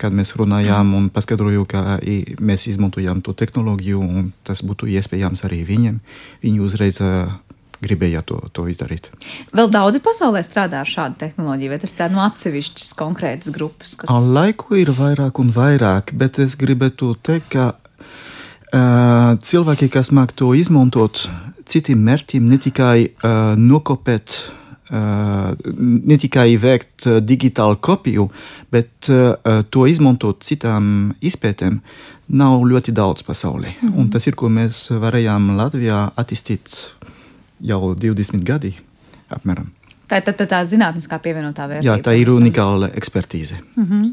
kad 0.00 0.14
mēs 0.16 0.34
runājām 0.38 0.94
un 0.98 1.08
paskaidroju, 1.14 1.66
ka 1.70 1.98
mēs 2.40 2.68
izmantojam 2.72 3.22
to 3.24 3.36
tehnoloģiju, 3.36 4.00
un 4.00 4.30
tas 4.46 4.64
būtu 4.66 4.90
iespējams 4.96 5.46
arī 5.48 5.62
viņiem, 5.68 6.00
viņi 6.44 6.64
uzreiz 6.66 7.00
uh, 7.04 7.36
gribēja 7.82 8.22
to, 8.26 8.40
to 8.52 8.66
izdarīt. 8.70 9.10
Vēl 9.56 9.70
daudzi 9.72 10.00
pasaulē 10.04 10.42
strādā 10.44 10.82
ar 10.82 10.90
šādu 10.90 11.20
tehnoloģiju, 11.24 11.72
vai 11.72 11.80
tas 11.82 11.94
ir 11.96 12.14
no 12.14 12.22
atsevišķas 12.24 12.92
konkrētas 12.98 13.52
grupas? 13.54 13.96
Kas... 14.00 14.10
Laiku 14.10 14.78
ir 14.80 14.92
vairāk 14.96 15.40
un 15.42 15.52
vairāk, 15.54 16.14
bet 16.16 16.40
es 16.42 16.56
gribētu 16.58 17.14
teikt, 17.26 17.50
ka 17.56 17.72
uh, 17.76 19.34
cilvēki, 19.42 19.90
kas 19.92 20.12
māk 20.14 20.34
to 20.36 20.52
izmantot 20.56 21.26
citiem 21.66 22.04
mērķiem, 22.06 22.46
ne 22.46 22.60
tikai 22.62 23.08
uh, 23.08 23.56
nokopēt. 23.58 24.40
Uh, 24.86 25.56
ne 25.66 26.14
tikai 26.14 26.52
veikt 26.62 27.08
uh, 27.10 27.16
digitālu 27.18 27.74
kopiju, 27.82 28.28
bet 28.70 29.08
uh, 29.10 29.64
to 29.66 29.82
izmantot 29.90 30.46
citām 30.46 31.10
izpētēm, 31.18 31.80
nav 32.38 32.62
ļoti 32.70 32.94
daudz 32.94 33.26
pasaulē. 33.26 33.72
Mm 33.74 33.88
-hmm. 33.88 33.98
Un 33.98 34.10
tas 34.14 34.26
ir, 34.26 34.34
ko 34.38 34.46
mēs 34.46 34.86
varējām 34.94 35.56
Latvijā 35.58 36.12
attīstīt 36.14 36.92
jau 37.60 37.94
20 37.94 38.44
gadi 38.46 38.74
apmēram. 39.32 39.72
Tā 40.06 40.20
ir 40.20 40.26
tā, 40.28 40.32
tā, 40.38 40.46
tā 40.46 40.60
zinātniskā 40.62 41.18
pievienotā 41.22 41.66
vērtība. 41.66 41.88
Jā, 41.88 42.02
tā 42.02 42.14
ir 42.14 42.30
unikāla 42.30 42.92
ekspertīze. 42.94 43.58
Mm 43.74 43.86
-hmm. 43.86 44.12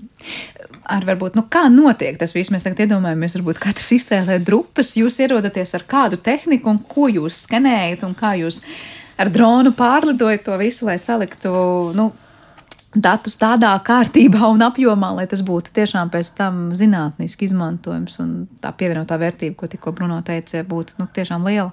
Ar 0.84 1.06
varbūt, 1.06 1.36
nu, 1.36 1.46
kā 1.50 1.70
notiek 1.70 2.18
tas 2.20 2.34
viss? 2.36 2.52
Mēs 2.52 2.64
tagad 2.64 2.80
iedomājamies, 2.80 3.36
varbūt 3.38 3.60
katrs 3.60 3.92
iztēlē 3.92 4.40
drupas, 4.44 4.98
jūs 4.98 5.20
ierodaties 5.20 5.76
ar 5.76 5.84
kādu 5.88 6.18
tehniku 6.18 6.70
un 6.70 6.80
ko 6.80 7.08
jūs 7.08 7.46
skenējat 7.46 8.04
un 8.04 8.16
kā 8.16 8.34
jūs 8.42 8.62
ar 9.18 9.30
dronu 9.30 9.72
pārlidojat 9.72 10.44
to 10.44 10.58
visu, 10.58 10.86
lai 10.86 10.98
saliktu, 10.98 11.50
nu, 11.96 12.12
datus 12.96 13.38
tādā 13.38 13.74
kārtībā 13.86 14.48
un 14.50 14.62
apjomā, 14.62 15.14
lai 15.16 15.28
tas 15.28 15.42
būtu 15.42 15.74
tiešām 15.74 16.10
pēc 16.14 16.34
tam 16.38 16.74
zinātniski 16.78 17.46
izmantojams 17.46 18.20
un 18.20 18.48
tā 18.62 18.74
pievienotā 18.78 19.18
vērtība, 19.18 19.56
ko 19.56 19.68
tikko 19.68 19.92
Bruno 19.92 20.22
teica, 20.22 20.64
būtu 20.64 20.94
nu, 20.98 21.08
tiešām 21.14 21.46
liela. 21.46 21.72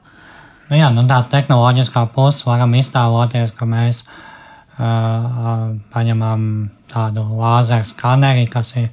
Nu, 0.71 0.77
jā, 0.79 0.87
nu, 0.95 1.03
tā 1.03 1.17
tehnoloģiskā 1.27 2.05
puse 2.15 2.45
varam 2.47 2.77
iztēloties, 2.79 3.51
ka 3.59 3.67
mēs 3.67 4.05
uh, 4.07 5.73
paņemam 5.91 6.45
tādu 6.93 7.25
lāzeru 7.41 7.89
skaneri, 7.89 8.45
kas 8.47 8.71
ir 8.79 8.87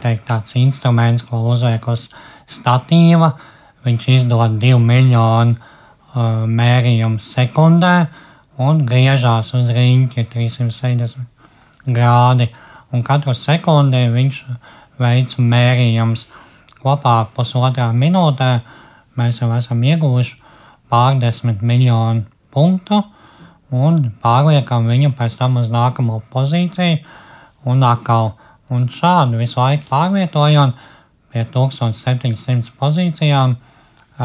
teikt, 0.00 0.24
tāds 0.30 0.56
instruments, 0.56 1.26
ko 1.28 1.42
uzliek 1.52 1.84
uz 1.92 2.06
statīva. 2.48 3.34
Viņš 3.84 4.08
izdod 4.14 4.56
2 4.62 4.80
miljonu 4.80 5.58
uh, 5.58 6.48
mērījumu 6.48 7.20
sekundē 7.20 7.94
un 8.64 8.80
griežās 8.88 9.52
uz 9.58 9.68
rīņķi 9.68 10.24
360 10.32 11.92
grādi. 11.92 12.48
Un 12.88 13.04
katru 13.04 13.36
sekundi 13.36 14.06
viņš 14.16 14.44
veic 15.02 15.36
mērījumus 15.36 16.24
kopā 16.80 17.18
pusotrā 17.36 17.92
minūtē. 17.92 18.54
Mēs 19.20 19.42
jau 19.44 19.52
esam 19.58 19.84
ieguvuši 19.84 20.41
pārdesmit 20.92 21.62
miljonu 21.64 22.26
punktu 22.52 23.00
un 23.72 24.02
pārliekam 24.22 24.88
viņu 24.90 25.14
pēc 25.16 25.38
tam 25.40 25.56
uz 25.62 25.70
nākamo 25.72 26.20
pozīciju 26.32 27.00
un 27.72 27.84
atkal. 27.88 28.34
Un 28.72 28.86
šādi 28.88 29.40
visu 29.40 29.60
laiku 29.60 29.88
pārvietojot 29.90 30.76
pie 31.32 31.44
1700 31.54 32.72
pozīcijām, 32.80 33.56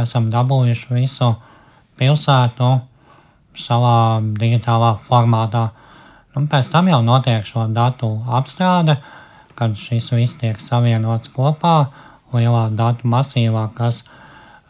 esam 0.01 0.29
dabūjuši 0.31 0.93
visu 0.95 1.33
pilsētu 1.99 2.69
savā 3.57 3.97
digitālā 4.39 4.93
formātā. 5.07 5.69
Un 6.35 6.45
nu, 6.45 6.51
pēc 6.51 6.69
tam 6.71 6.87
jau 6.91 6.99
notiek 7.03 7.47
šo 7.47 7.65
datu 7.73 8.11
apstrāde, 8.39 8.99
kad 9.57 9.73
šis 9.79 10.11
viss 10.13 10.37
tiek 10.39 10.59
savienots 10.61 11.31
kopā 11.33 11.77
lielā 12.35 12.67
datu 12.77 13.09
masīvā, 13.09 13.65
kas 13.75 14.03
ir 14.03 14.16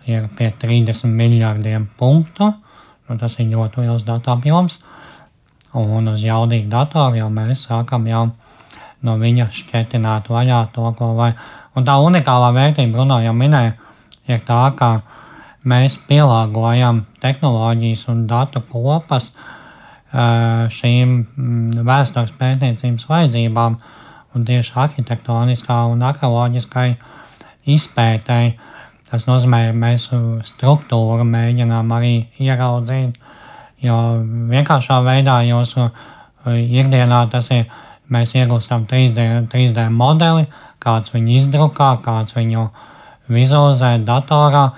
ir 0.09 0.27
pie 0.37 0.51
30 0.61 1.11
miljardiem 1.11 1.87
punktu. 1.97 2.51
Nu, 3.07 3.17
tas 3.19 3.37
ir 3.39 3.51
ļoti 3.51 3.85
liels 3.85 4.05
datu 4.07 4.33
apjoms. 4.33 4.79
Un 5.77 6.09
uz 6.11 6.23
jaudīgu 6.23 6.69
datoru 6.71 7.19
jau 7.19 7.29
mēs 7.31 7.67
sākam 7.67 8.07
jau 8.09 8.27
no 9.05 9.17
viņa 9.19 9.49
šķietināt 9.53 10.29
vaļā 10.31 10.63
to, 10.75 10.87
ko 10.97 11.13
vajag. 11.17 11.43
Un 11.77 11.85
tā 11.85 11.97
unikālā 12.01 12.49
vērtība, 12.55 12.95
Bruno 12.95 13.19
jau 13.21 13.33
minēja, 13.37 13.75
ir 14.27 14.41
tā, 14.47 14.63
ka 14.77 14.95
mēs 15.67 15.99
pielāgojam 16.07 17.03
tehnoloģijas 17.21 18.07
un 18.13 18.25
datu 18.29 18.63
kopas 18.71 19.33
šīm 20.73 21.11
mm, 21.19 21.83
vēstures 21.85 22.33
pētniecības 22.39 23.05
vajadzībām 23.09 23.75
un 24.35 24.45
tieši 24.47 24.73
arhitektoniskā 24.83 25.81
un 25.91 26.05
arheoloģiskai 26.07 26.87
izpētēji 27.75 28.55
Tas 29.07 29.23
nozīmē, 29.29 29.69
ka 29.69 29.77
mēs 29.79 30.09
struktūru 30.49 31.23
mēģinām 31.27 31.91
arī 31.95 32.13
ieraudzīt. 32.43 33.15
Jo 33.79 33.95
vienkāršā 34.51 34.97
veidā 35.05 35.37
jūsu 35.47 35.85
ikdienā 36.47 37.21
tas 37.31 37.47
ir, 37.55 37.67
mēs 38.11 38.33
iegūstam 38.35 38.87
3D, 38.89 39.47
3D 39.51 39.87
modeli, 39.93 40.47
kāds 40.83 41.13
viņu 41.13 41.35
izdrukā, 41.37 41.91
kāds 42.03 42.35
viņu 42.35 42.67
vizualizē 43.31 43.97
datorā, 44.07 44.69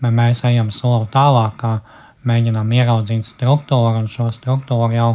bet 0.00 0.14
mēs 0.14 0.44
ejam 0.48 0.72
soli 0.74 1.08
tālāk, 1.12 1.56
kā 1.60 1.72
mēģinām 2.28 2.72
ieraudzīt 2.80 3.28
struktūru 3.28 4.02
un 4.02 4.08
šo 4.10 4.28
struktūru 4.34 4.92
jau 4.96 5.10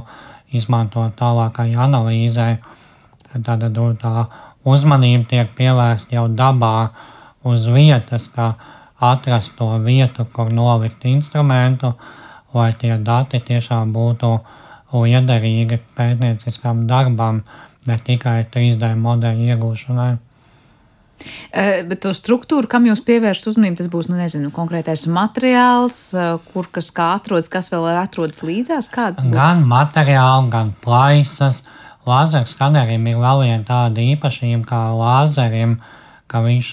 izmantot 0.53 1.13
tālākai 1.19 1.73
analīzē. 1.77 2.57
Tad 3.33 3.65
tā 4.01 4.27
uzmanība 4.63 5.25
tiek 5.29 5.49
pievērsta 5.57 6.15
jau 6.15 6.27
dabā 6.29 6.89
uz 7.47 7.67
vietas, 7.67 8.29
kā 8.31 8.53
atrast 9.03 9.57
to 9.59 9.67
vietu, 9.83 10.25
kur 10.33 10.51
nolikt 10.51 11.05
instrumentu, 11.05 11.93
lai 12.53 12.71
tie 12.79 12.95
dati 12.97 13.41
tiešām 13.43 13.93
būtu 13.93 14.33
liederīgi 14.93 15.79
pētnieciskam 15.97 16.85
darbam, 16.87 17.41
ne 17.89 17.97
tikai 17.99 18.43
3D 18.53 18.93
modeļu 18.99 19.49
iegūšanai. 19.53 20.11
Uh, 21.23 21.85
bet 21.87 22.01
to 22.03 22.11
struktūru, 22.15 22.67
kam 22.67 22.87
jūs 22.89 22.99
pievēršat 23.05 23.53
uzmanību, 23.53 23.77
tas 23.79 23.89
būs 23.91 24.09
nu, 24.11 24.17
nezinu, 24.19 24.49
konkrētais 24.53 25.05
materiāls, 25.07 25.97
uh, 26.17 26.35
kur 26.51 26.67
kas 26.73 26.91
atrodas, 26.99 27.47
kas 27.51 27.71
vēl 27.71 27.87
atrodas 27.95 28.43
līdzās. 28.43 28.91
Gan 28.91 29.63
materiāli, 29.69 30.51
gan 30.51 30.73
plaisas. 30.83 31.63
Lāzeru 32.03 32.49
skaneriem 32.51 33.05
ir 33.07 33.21
vēl 33.21 33.45
viena 33.45 33.63
tāda 33.63 34.03
īpašība, 34.03 34.65
kā 34.67 34.81
lāzerim 34.99 35.77
uh, 35.77 36.02
ka 36.33 36.41
viņš 36.41 36.69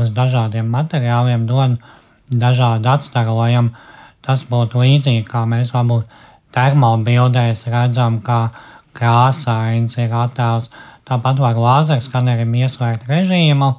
uz 0.00 0.12
dažādiem 0.16 0.70
materiāliem 0.72 1.44
dod 1.46 1.76
dažādu 2.32 2.88
atstarojumu. 2.88 3.74
Tas 4.24 4.46
būtu 4.48 4.80
līdzīgi, 4.80 5.26
kā 5.28 5.44
mēs 5.44 5.74
varbūt 5.74 6.08
termobildēs 6.56 7.66
redzam, 7.68 8.22
kā 8.24 8.48
krāsains 8.96 9.98
ir 10.00 10.14
attēls. 10.16 10.70
Tāpat 11.04 11.42
var 11.42 11.60
lāzerskanerim 11.60 12.54
ieslēgt 12.56 13.04
režīmu 13.10 13.74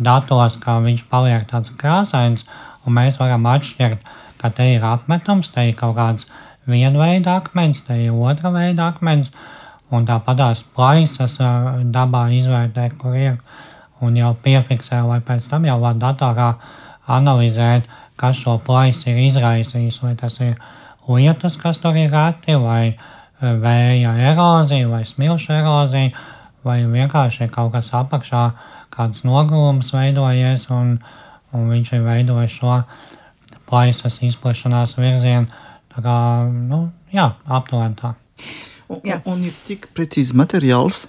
datos, 0.00 0.56
kā 0.62 0.78
viņš 0.80 1.04
paliek 1.10 1.44
tāds 1.50 1.74
krāsains, 1.76 2.46
un 2.86 2.96
mēs 2.96 3.18
varam 3.20 3.44
atšķirt, 3.52 4.00
ka 4.40 4.50
te 4.56 4.70
ir 4.74 4.86
apmetums, 4.86 5.52
te 5.52 5.68
ir 5.68 5.76
kaut 5.76 5.98
kāds 5.98 6.30
vienveida 6.66 7.36
akmens, 7.42 7.82
te 7.84 7.98
ir 8.06 8.16
otra 8.16 8.54
veida 8.54 8.88
akmens, 8.88 9.28
un 9.92 10.08
tāpat 10.08 10.40
tās 10.40 10.64
plaisas 10.64 11.36
dabā 11.92 12.24
izvērtē, 12.38 12.88
kur 12.98 13.18
ir, 13.18 13.36
un 14.02 14.18
jau 14.18 14.32
piefiksē, 14.44 15.02
vai 15.06 15.20
pēc 15.24 15.48
tam 15.50 15.66
jau 15.68 15.78
var 15.82 15.98
datorā 16.00 16.52
analizēt, 17.10 17.88
kas 18.18 18.38
šo 18.42 18.58
plaisu 18.66 19.10
ir 19.10 19.24
izraisījis, 19.26 20.02
vai 20.02 20.14
tas 20.18 20.38
ir 20.42 20.54
lietus, 21.08 21.56
kas 21.58 21.80
tur 21.82 21.96
ir 21.98 22.12
reti, 22.12 22.54
vai 22.58 22.94
vēja 23.42 24.14
erozija, 24.32 24.88
vai 24.90 25.02
smilšu 25.06 25.56
erozija, 25.56 26.12
vai 26.66 26.82
vienkārši 26.86 27.50
kaut 27.50 27.72
kas 27.74 27.90
apakšā, 27.98 28.44
kāds 28.94 29.24
nogulums 29.26 29.90
veidojies, 29.94 30.68
un, 30.70 30.98
un 31.56 31.70
viņš 31.72 31.94
ir 31.96 32.04
veidojis 32.06 32.58
šo 32.60 32.82
plaisas 33.66 34.20
izplešanās 34.22 34.94
virzienu. 34.98 35.48
Tā 35.92 36.04
kā, 36.04 36.18
nu, 36.48 36.86
jā, 37.12 37.32
aptuveni 37.48 37.98
tā. 37.98 38.14
Un, 38.92 39.00
jā. 39.08 39.18
un 39.28 39.42
ir 39.48 39.56
tik 39.66 39.88
precīzi 39.96 40.36
materiāls, 40.36 41.06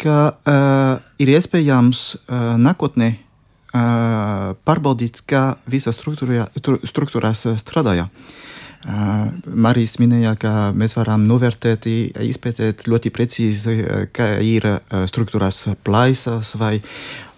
ka 0.00 0.16
uh, 0.32 1.04
ir 1.22 1.32
iespējams 1.34 2.02
uh, 2.16 2.56
nākotnē 2.60 3.12
uh, 3.16 4.54
pārbaudīt, 4.66 5.22
kā 5.28 5.56
visas 5.70 5.98
struktūrās 5.98 7.46
strādāja. 7.62 8.08
Uh, 8.08 9.32
Marijas 9.46 9.96
minēja, 9.98 10.36
ka 10.38 10.70
mēs 10.76 10.94
varam 10.94 11.24
novērtēt, 11.26 11.88
izpētēt 12.22 12.86
ļoti 12.86 13.10
precīzi, 13.10 13.78
kā 14.14 14.36
ir 14.44 14.68
struktūrās 15.10 15.64
plaisas 15.86 16.54
vai 16.60 16.76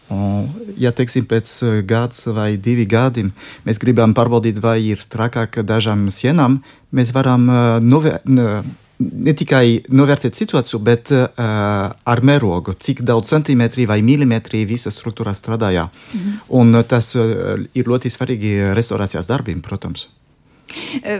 Un, 0.08 0.46
ja 0.80 0.88
teiksim, 0.96 1.26
pēc 1.28 1.50
gada 1.84 2.32
vai 2.32 2.54
divi 2.56 2.86
gadi 2.88 3.26
mēs 3.66 3.76
gribam 3.76 4.14
pārbaudīt, 4.16 4.56
vai 4.64 4.78
ir 4.86 5.02
trakāk 5.04 5.60
dažām 5.68 6.06
sienām, 6.08 6.62
mēs 6.96 7.12
varam 7.12 7.44
novērtēt 7.84 8.86
ne 8.98 9.34
tikai 9.38 9.82
novērtēt 9.94 10.38
situāciju, 10.38 10.80
bet 10.82 11.12
uh, 11.14 11.28
ar 11.38 12.22
mērogu, 12.24 12.74
cik 12.82 13.04
daudz 13.06 13.30
centimetri 13.30 13.86
vai 13.86 14.00
milimetri 14.02 14.64
visa 14.66 14.90
struktūra 14.90 15.34
strādāja. 15.34 15.88
-hmm. 15.88 16.38
Un 16.48 16.84
tas 16.88 17.14
uh, 17.14 17.58
ir 17.74 17.84
ļoti 17.84 18.10
svarīgi 18.10 18.74
restorācijas 18.74 19.26
darbiem, 19.26 19.60
protams. 19.62 20.08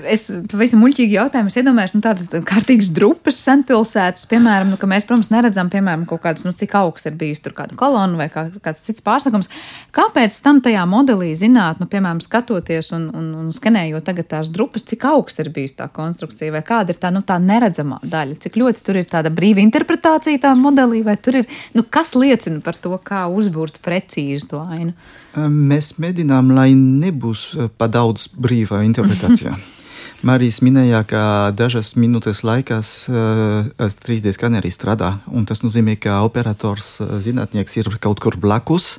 Es 0.09 0.27
pavisam 0.51 0.83
muļķīgi 0.85 1.17
jautājumu, 1.17 1.51
es 1.51 1.57
iedomājos, 1.61 1.95
nu, 1.97 2.03
tādas 2.05 2.29
kārtīgas 2.49 2.91
drupas 2.95 3.39
senpilsētas, 3.47 4.27
piemēram, 4.31 4.73
nu, 4.73 4.79
ka 4.81 4.89
mēs, 4.91 5.07
protams, 5.09 5.31
neredzam, 5.33 5.71
piemēram, 5.73 6.05
kaut 6.09 6.23
kādas, 6.25 6.45
nu, 6.45 6.53
cik 6.57 6.75
augsts 6.79 7.09
ir 7.09 7.17
bijis 7.19 7.41
tur 7.45 7.55
kāda 7.57 7.77
kolona 7.79 8.19
vai 8.21 8.29
kā, 8.33 8.47
kāds 8.65 8.85
cits 8.85 9.05
pārsakums. 9.05 9.51
Kāpēc 9.97 10.37
tam 10.45 10.61
tajā 10.65 10.85
modelī 10.91 11.33
zināt, 11.39 11.81
nu, 11.83 11.89
piemēram, 11.91 12.21
skatoties 12.25 12.93
un, 12.97 13.09
un, 13.17 13.31
un 13.41 13.53
skanējot 13.57 14.07
tagad 14.09 14.29
tās 14.35 14.53
drupas, 14.53 14.85
cik 14.89 15.07
augsts 15.09 15.45
ir 15.45 15.53
bijis 15.55 15.79
tā 15.79 15.89
konstrukcija 15.93 16.55
vai 16.55 16.65
kāda 16.67 16.93
ir 16.93 17.01
tā, 17.01 17.13
nu, 17.15 17.25
tā 17.27 17.39
neredzamā 17.43 18.03
daļa, 18.05 18.41
cik 18.45 18.59
ļoti 18.61 18.85
tur 18.85 19.01
ir 19.01 19.09
tāda 19.09 19.33
brīva 19.35 19.65
interpretācija 19.65 20.45
tā 20.45 20.53
modelī 20.59 21.01
vai 21.07 21.17
tur 21.17 21.41
ir, 21.43 21.49
nu, 21.77 21.87
kas 21.89 22.13
liecina 22.19 22.61
par 22.65 22.77
to, 22.77 22.93
kā 23.05 23.25
uzbūrt 23.33 23.81
precīzi 23.85 24.53
to 24.53 24.61
ainu? 24.65 24.93
Mēs 25.37 25.99
mēģinām, 26.01 26.55
lai 26.57 26.71
nebūs 26.75 27.51
pa 27.77 27.91
daudz 27.93 28.31
brīvā 28.33 28.85
interpretācijā. 28.87 29.59
Marijas 30.19 30.57
minēja, 30.67 31.05
ka 31.07 31.21
dažas 31.55 31.93
minūtes 31.95 32.41
laikās 32.43 32.89
uh, 33.07 33.69
3D 33.79 34.33
skanerī 34.35 34.73
strādā. 34.75 35.13
Tas 35.47 35.63
nozīmē, 35.63 35.95
ka 36.03 36.17
operators, 36.27 36.97
zinātnieks 37.23 37.79
ir 37.79 37.91
kaut 38.03 38.19
kur 38.25 38.35
blakus, 38.35 38.97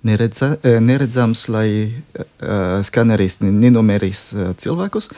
neredza, 0.00 0.54
neredzams, 0.64 1.44
lai 1.52 1.66
uh, 1.92 2.80
skaneris 2.88 3.42
nenomērīs 3.44 4.22
uh, 4.32 4.48
cilvēkus. 4.56 5.10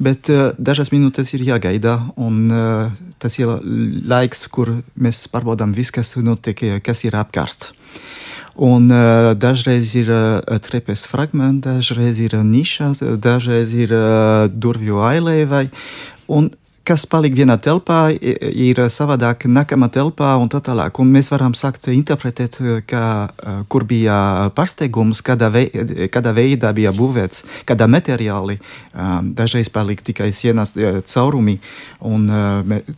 Bet 0.00 0.32
uh, 0.32 0.54
dažas 0.56 0.88
minūtes 0.94 1.36
ir 1.36 1.44
jāgaida, 1.50 1.98
un 2.16 2.48
uh, 2.48 2.88
tas 3.20 3.36
ir 3.36 3.52
laiks, 4.08 4.46
kur 4.48 4.78
mēs 4.96 5.26
pārbaudām 5.28 5.76
visu, 5.76 5.98
kas 6.00 6.16
notiek, 6.16 6.80
kas 6.80 7.04
ir 7.04 7.20
apkārt. 7.20 7.74
Un 8.54 8.90
uh, 8.90 9.34
dažreiz 9.34 9.94
ir 9.98 10.10
uh, 10.14 10.58
trepes 10.62 11.08
fragmenti, 11.10 11.66
dažreiz 11.66 12.20
ir 12.22 12.36
nišas, 12.38 13.02
dažreiz 13.18 13.74
ir 13.74 13.90
uh, 13.90 14.46
durvju 14.46 15.02
ailēvai. 15.02 15.66
Un 16.30 16.52
kas 16.84 17.06
paliek 17.08 17.32
vienā 17.34 17.56
telpā, 17.58 18.12
ir 18.12 18.78
savādāk 18.92 19.46
nākamā 19.48 19.88
telpā 19.90 20.34
un 20.36 20.50
tā 20.52 20.60
tālāk. 20.62 21.00
Un 21.00 21.10
mēs 21.16 21.30
varam 21.32 21.56
sākt 21.56 21.88
interpretēt, 21.88 22.58
ka, 22.86 23.04
kur 23.72 23.86
bija 23.88 24.50
pārsteigums, 24.54 25.24
kādā, 25.24 25.48
vei, 25.48 25.64
kādā 26.12 26.34
veidā 26.36 26.74
bija 26.76 26.92
būvēts, 26.92 27.64
kādā 27.64 27.88
materiāli. 27.88 28.58
Dažreiz 29.40 29.72
paliek 29.72 30.04
tikai 30.04 30.28
sienas 30.36 30.76
caurumi, 31.08 31.56
un 32.04 32.28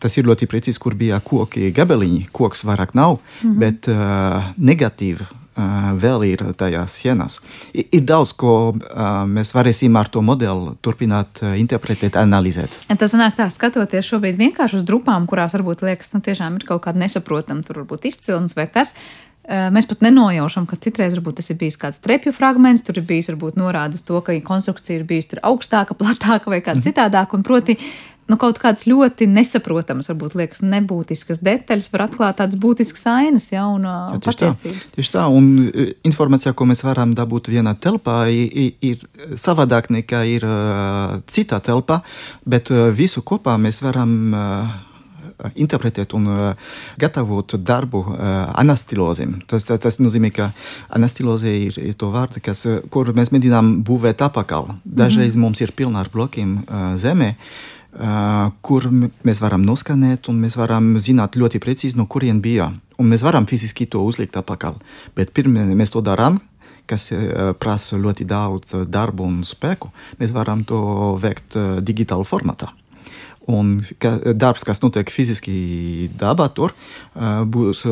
tas 0.02 0.18
ir 0.18 0.26
ļoti 0.26 0.50
precīzi, 0.50 0.82
kur 0.82 0.98
bija 0.98 1.22
koki 1.22 1.70
gabaliņi. 1.70 2.26
Koks 2.34 2.66
vairāk 2.66 2.98
nav, 2.98 3.20
mm 3.22 3.50
-hmm. 3.50 3.58
bet 3.62 4.58
negatīvi 4.58 5.45
vēl 5.56 6.24
ir 6.28 6.42
tajās 6.58 6.96
sienās. 7.00 7.40
Ir 7.74 8.04
daudz, 8.06 8.34
ko 8.36 8.76
mēs 9.30 9.54
varēsim 9.56 9.96
ar 9.96 10.10
to 10.12 10.22
modeli 10.24 10.74
turpināt 10.84 11.42
interpretēt, 11.56 12.18
analizēt. 12.20 12.80
Tas 12.98 13.16
nāk 13.16 13.38
tā, 13.38 13.48
skatoties 13.52 14.08
šobrīd 14.10 14.36
vienkārši 14.40 14.80
uz 14.80 14.88
drupām, 14.88 15.28
kurās 15.30 15.56
varbūt 15.56 15.86
liekas, 15.86 16.12
nu 16.12 16.20
tiešām 16.24 16.60
ir 16.60 16.66
kaut 16.68 16.84
kāda 16.86 17.00
nesaprotama, 17.06 17.64
tur 17.64 17.82
varbūt 17.82 18.10
izcilns 18.12 18.56
vai 18.58 18.68
kas. 18.72 18.94
Mēs 19.46 19.86
pat 19.86 20.00
nenojaušam, 20.02 20.64
ka 20.66 20.74
citreiz 20.82 21.14
tas 21.14 21.50
ir 21.52 21.58
bijis 21.60 21.78
kāds 21.78 22.00
trepju 22.02 22.32
fragments, 22.34 22.82
tur 22.82 22.98
ir 22.98 23.06
bijis 23.06 23.30
varbūt 23.30 23.54
norādes 23.60 24.02
to, 24.02 24.18
ka 24.20 24.34
konstrukcija 24.42 24.98
ir 24.98 25.06
bijusi 25.06 25.38
augstāka, 25.42 25.94
platāka 26.00 26.50
vai 26.50 26.60
kāda 26.60 26.80
-hmm. 26.80 26.88
citādāka. 26.88 27.38
Un 27.38 27.42
proti, 27.42 27.78
nu, 28.30 28.38
kaut 28.40 28.58
kādas 28.62 28.86
ļoti 28.88 29.28
nesaprotamas, 29.30 30.08
varbūt 30.10 30.36
liekas, 30.40 30.62
nebūtiskas 30.66 31.42
detaļas 31.46 31.90
var 31.92 32.06
atklāt 32.08 32.40
tādas 32.40 32.58
būtiskas 32.60 33.06
ainas, 33.10 33.50
ja, 33.52 33.66
un 33.70 33.86
ja, 33.86 33.98
tieši 34.16 34.40
patiesības. 34.42 34.88
Tā, 34.88 34.96
tieši 34.98 35.14
tā, 35.14 35.26
un 35.30 35.52
informācija, 36.06 36.54
ko 36.56 36.66
mēs 36.70 36.82
varam 36.86 37.14
dabūt 37.16 37.52
vienā 37.54 37.76
telpā, 37.78 38.24
ir, 38.32 38.74
ir 38.82 39.06
savādāk 39.38 39.92
nekā 39.94 40.24
ir 40.32 40.48
uh, 40.48 41.20
citā 41.30 41.62
telpā, 41.62 42.02
bet 42.46 42.72
uh, 42.74 42.88
visu 42.94 43.22
kopā 43.26 43.54
mēs 43.62 43.78
varam 43.84 44.18
uh, 44.34 44.74
interpretēt 45.54 46.16
un 46.16 46.26
uh, 46.32 46.74
gatavot 46.98 47.54
darbu 47.60 48.02
uh, 48.08 48.18
anastilozēm. 48.58 49.38
Tas, 49.46 49.68
tas, 49.68 49.82
tas 49.84 50.00
nozīmē, 50.02 50.32
ka 50.34 50.50
anastilozē 50.98 51.54
ir, 51.68 51.78
ir 51.92 51.94
to 52.00 52.10
vārdu, 52.14 52.42
kas, 52.42 52.64
kur 52.90 53.14
mēs 53.14 53.30
mēģinām 53.34 53.84
būvēt 53.86 54.26
apakaļ. 54.26 54.74
Dažreiz 54.82 55.36
mm 55.36 55.38
-hmm. 55.38 55.46
mums 55.46 55.62
ir 55.62 55.76
pilna 55.76 56.02
ar 56.02 56.10
blokiem 56.10 56.58
uh, 56.64 56.94
zemē. 56.98 57.34
Uh, 57.36 57.75
kur 57.96 58.88
mēs 58.92 59.40
varam 59.40 59.62
noskanēt, 59.64 60.28
un 60.28 60.40
mēs 60.42 60.56
varam 60.58 60.94
zināt 61.00 61.38
ļoti 61.40 61.60
precīzi, 61.62 61.96
no 61.96 62.06
kurien 62.06 62.42
bija. 62.44 62.70
Un 63.00 63.08
mēs 63.12 63.24
varam 63.24 63.46
fiziski 63.48 63.86
to 63.88 64.02
uzlikt 64.04 64.36
apakaļ. 64.36 64.76
Bet 65.16 65.32
pirms 65.36 65.72
mēs 65.76 65.92
to 65.94 66.02
darām, 66.04 66.40
kas 66.86 67.08
prasa 67.60 67.98
ļoti 67.98 68.26
daudz 68.28 68.76
darba 68.86 69.24
un 69.26 69.40
spēku, 69.44 69.90
mēs 70.20 70.34
varam 70.36 70.62
to 70.68 70.80
veikt 71.22 71.56
digitālā 71.82 72.26
formātā. 72.28 72.70
Un 73.46 73.78
ka, 74.02 74.16
darbs, 74.34 74.64
kas 74.66 74.82
notiek 74.82 75.10
fiziski 75.14 76.10
dabā, 76.18 76.48
tur 76.54 76.74
būs 77.14 77.84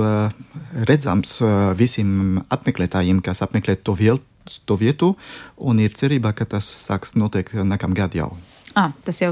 redzams 0.90 1.36
visiem 1.78 2.40
apmeklētājiem, 2.50 3.22
kas 3.22 3.42
apmeklē 3.46 3.76
to, 3.78 3.94
viel, 3.98 4.18
to 4.64 4.76
vietu, 4.80 5.14
un 5.56 5.80
ir 5.82 5.94
cerība, 5.96 6.34
ka 6.36 6.46
tas 6.56 6.66
sāks 6.66 7.14
notiek 7.18 7.50
nākamā 7.54 8.04
gada 8.04 8.20
jau. 8.24 8.32
Ah, 8.74 8.90
tas 9.06 9.20
jau 9.22 9.30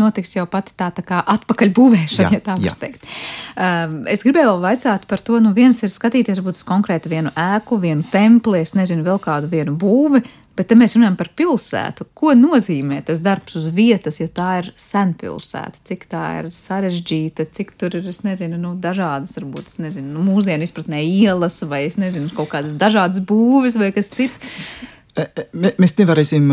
notiks 0.00 0.30
jau 0.32 0.46
pati 0.48 0.72
tā, 0.78 0.88
tā 0.96 1.02
kā 1.04 1.20
atpakaļ 1.34 1.72
būvēšana, 1.76 2.30
jā, 2.30 2.38
ja 2.38 2.44
tā 2.44 2.54
var 2.56 2.76
teikt. 2.80 3.02
Um, 3.52 3.98
es 4.08 4.24
gribēju 4.24 4.48
vēl 4.48 4.62
vaicāt 4.62 5.04
par 5.10 5.20
to, 5.20 5.36
nu 5.44 5.52
viens 5.56 5.82
ir 5.84 5.92
skatīties 5.92 6.40
varbūt 6.40 6.56
uz 6.56 6.64
konkrētu 6.68 7.12
vienu 7.12 7.32
ēku, 7.36 7.76
vienu 7.82 8.06
templi, 8.08 8.62
es 8.64 8.72
nezinu, 8.78 9.04
vēl 9.04 9.20
kādu 9.20 9.50
vienu 9.52 9.76
būvi, 9.76 10.22
bet 10.58 10.68
te 10.70 10.76
mēs 10.78 10.96
runājam 10.96 11.16
par 11.18 11.30
pilsētu. 11.38 12.08
Ko 12.18 12.34
nozīmē 12.34 13.00
tas 13.06 13.22
darbs 13.22 13.54
uz 13.60 13.68
vietas, 13.74 14.18
ja 14.18 14.26
tā 14.34 14.48
ir 14.62 14.70
senpilsēta? 14.80 15.82
Cik 15.86 16.06
tā 16.10 16.24
ir 16.40 16.50
sarežģīta, 16.54 17.46
cik 17.54 17.74
tur 17.78 17.94
ir, 18.00 18.08
es 18.10 18.24
nezinu, 18.26 18.58
nu, 18.60 18.74
dažādas, 18.82 19.36
varbūt, 19.38 19.70
es 19.72 19.80
nezinu, 19.82 20.10
nu, 20.16 20.24
mūsdienu 20.26 20.66
izpratnē 20.66 21.02
ielas 21.06 21.60
vai, 21.70 21.84
es 21.86 21.98
nezinu, 22.00 22.32
kaut 22.34 22.50
kādas 22.56 22.74
dažādas 22.78 23.22
būvis 23.28 23.78
vai 23.78 23.92
kas 23.94 24.10
cits. 24.14 24.42
E, 25.14 25.28
e, 25.28 25.46
mēs 25.78 25.96
nevarēsim 26.00 26.50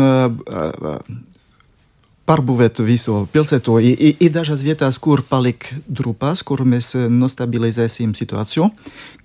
pārbūvēt 2.26 2.82
visu 2.86 3.24
pilsētu. 3.34 3.78
Ir, 3.82 4.32
dažas 4.34 4.62
vietas, 4.66 5.02
kur 5.02 5.26
paliek 5.26 5.68
drupas, 5.86 6.46
kur 6.46 6.62
mēs 6.66 6.94
nostabilizēsim 6.94 8.14
situāciju, 8.18 8.70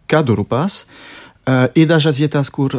kā 0.09 0.25
drupas. 0.25 0.83
Uh, 0.85 1.10
ir 1.47 1.87
dažas 1.89 2.19
vietas, 2.21 2.49
kur 2.53 2.77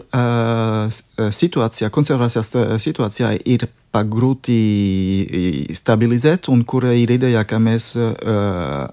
situācija, 1.33 1.91
konservācijas 1.91 2.53
situācija 2.83 3.33
ir 3.45 3.67
pagrūti 3.93 4.59
stabilizēt, 5.77 6.49
un 6.53 6.65
kur 6.65 6.87
ir 6.93 7.11
ideja, 7.11 7.45
ka 7.45 7.59
mēs 7.63 7.93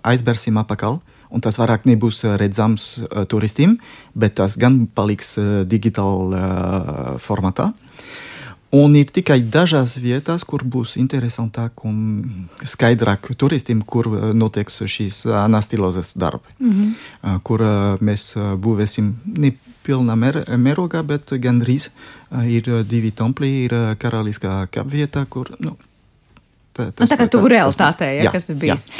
aizbērsim 0.03 0.57
apakaļ. 0.63 0.99
Un 1.29 1.43
tas 1.45 1.59
vairāk 1.61 1.83
nebūs 1.85 2.23
redzams 2.41 3.03
turistiem, 3.29 3.75
bet 4.17 4.33
tas 4.39 4.55
gan 4.57 4.87
paliks 4.89 5.35
digitālā 5.69 7.19
formātā. 7.21 7.69
Un 8.69 8.93
ir 8.93 9.09
tikai 9.09 9.39
dažās 9.49 9.95
vietās, 9.97 10.43
kur 10.45 10.61
būs 10.61 10.93
interesantāk 11.01 11.81
un 11.89 12.49
skaidrāk 12.61 13.31
turistiem, 13.33 13.81
kur 13.81 14.05
notiek 14.37 14.69
šīs 14.69 15.23
anastilozes 15.25 16.13
darbi. 16.13 16.53
Mm 16.59 16.73
-hmm. 16.73 17.39
Kur 17.43 17.63
mēs 18.01 18.35
būvēsim 18.37 19.13
ne 19.25 19.51
pilnā 19.83 20.15
mērogā, 20.57 21.01
bet 21.03 21.31
gandrīz 21.31 21.89
ir 22.45 22.83
divi 22.83 23.11
templi, 23.11 23.65
ir 23.65 23.73
karaliskā 23.97 24.67
kapvieta, 24.71 25.25
kur. 25.25 25.49
Nu, 25.59 25.75
tā, 26.73 26.91
tas, 26.91 27.09
nu, 27.09 27.15
tā 27.15 27.17
kā 27.17 27.27
tu 27.27 27.41
realitātē, 27.47 28.05
ja, 28.17 28.23
jā, 28.23 28.31
kas 28.31 28.49
ir 28.49 28.55
bijis. 28.55 28.85
Jā. 28.87 28.93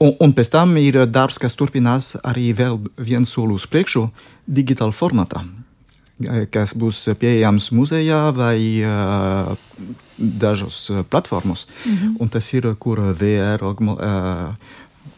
Un, 0.00 0.16
un 0.20 0.32
pēc 0.32 0.50
tam 0.50 0.76
ir 0.76 1.06
darbs, 1.06 1.38
kas 1.38 1.54
turpinās 1.54 2.16
arī 2.22 2.52
vēl 2.52 2.78
viens 2.96 3.30
soli 3.30 3.54
uz 3.54 3.66
priekšu, 3.66 4.10
digitālā 4.46 4.92
formātā 4.92 5.44
kas 6.50 6.74
būs 6.74 7.04
pieejams 7.18 7.70
muzejā 7.70 8.20
vai 8.34 8.58
uh, 8.82 9.54
dažos 10.18 10.90
platformos. 11.10 11.66
Mm 11.84 11.94
-hmm. 11.94 12.16
Un 12.20 12.28
tas 12.28 12.52
ir, 12.54 12.74
kur 12.78 12.98
VR 12.98 13.62
uh, 13.62 14.54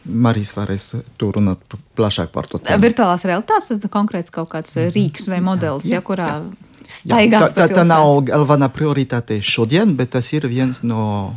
Marijas 0.05 0.55
varēs 0.57 0.95
tur 1.17 1.35
runāt 1.37 1.57
plašāk 1.95 2.31
par 2.33 2.47
to. 2.47 2.57
Tēmu. 2.57 2.81
Virtuālās 2.81 3.25
realitātes 3.25 3.71
ir 3.71 3.89
konkrēts 3.89 4.33
kaut 4.33 4.49
kāds 4.49 4.75
rīks 4.75 5.27
vai 5.29 5.41
modelis, 5.41 5.85
jā, 5.85 5.99
ja, 5.99 6.01
kurā 6.01 6.41
staigāt. 6.87 7.41
Jā, 7.41 7.49
tā, 7.53 7.67
tā, 7.67 7.75
tā 7.75 7.83
nav 7.83 8.23
galvenā 8.25 8.69
prioritāte 8.73 9.41
šodien, 9.41 9.95
bet 9.95 10.09
tas 10.09 10.33
ir 10.33 10.47
viens 10.47 10.81
no 10.83 11.33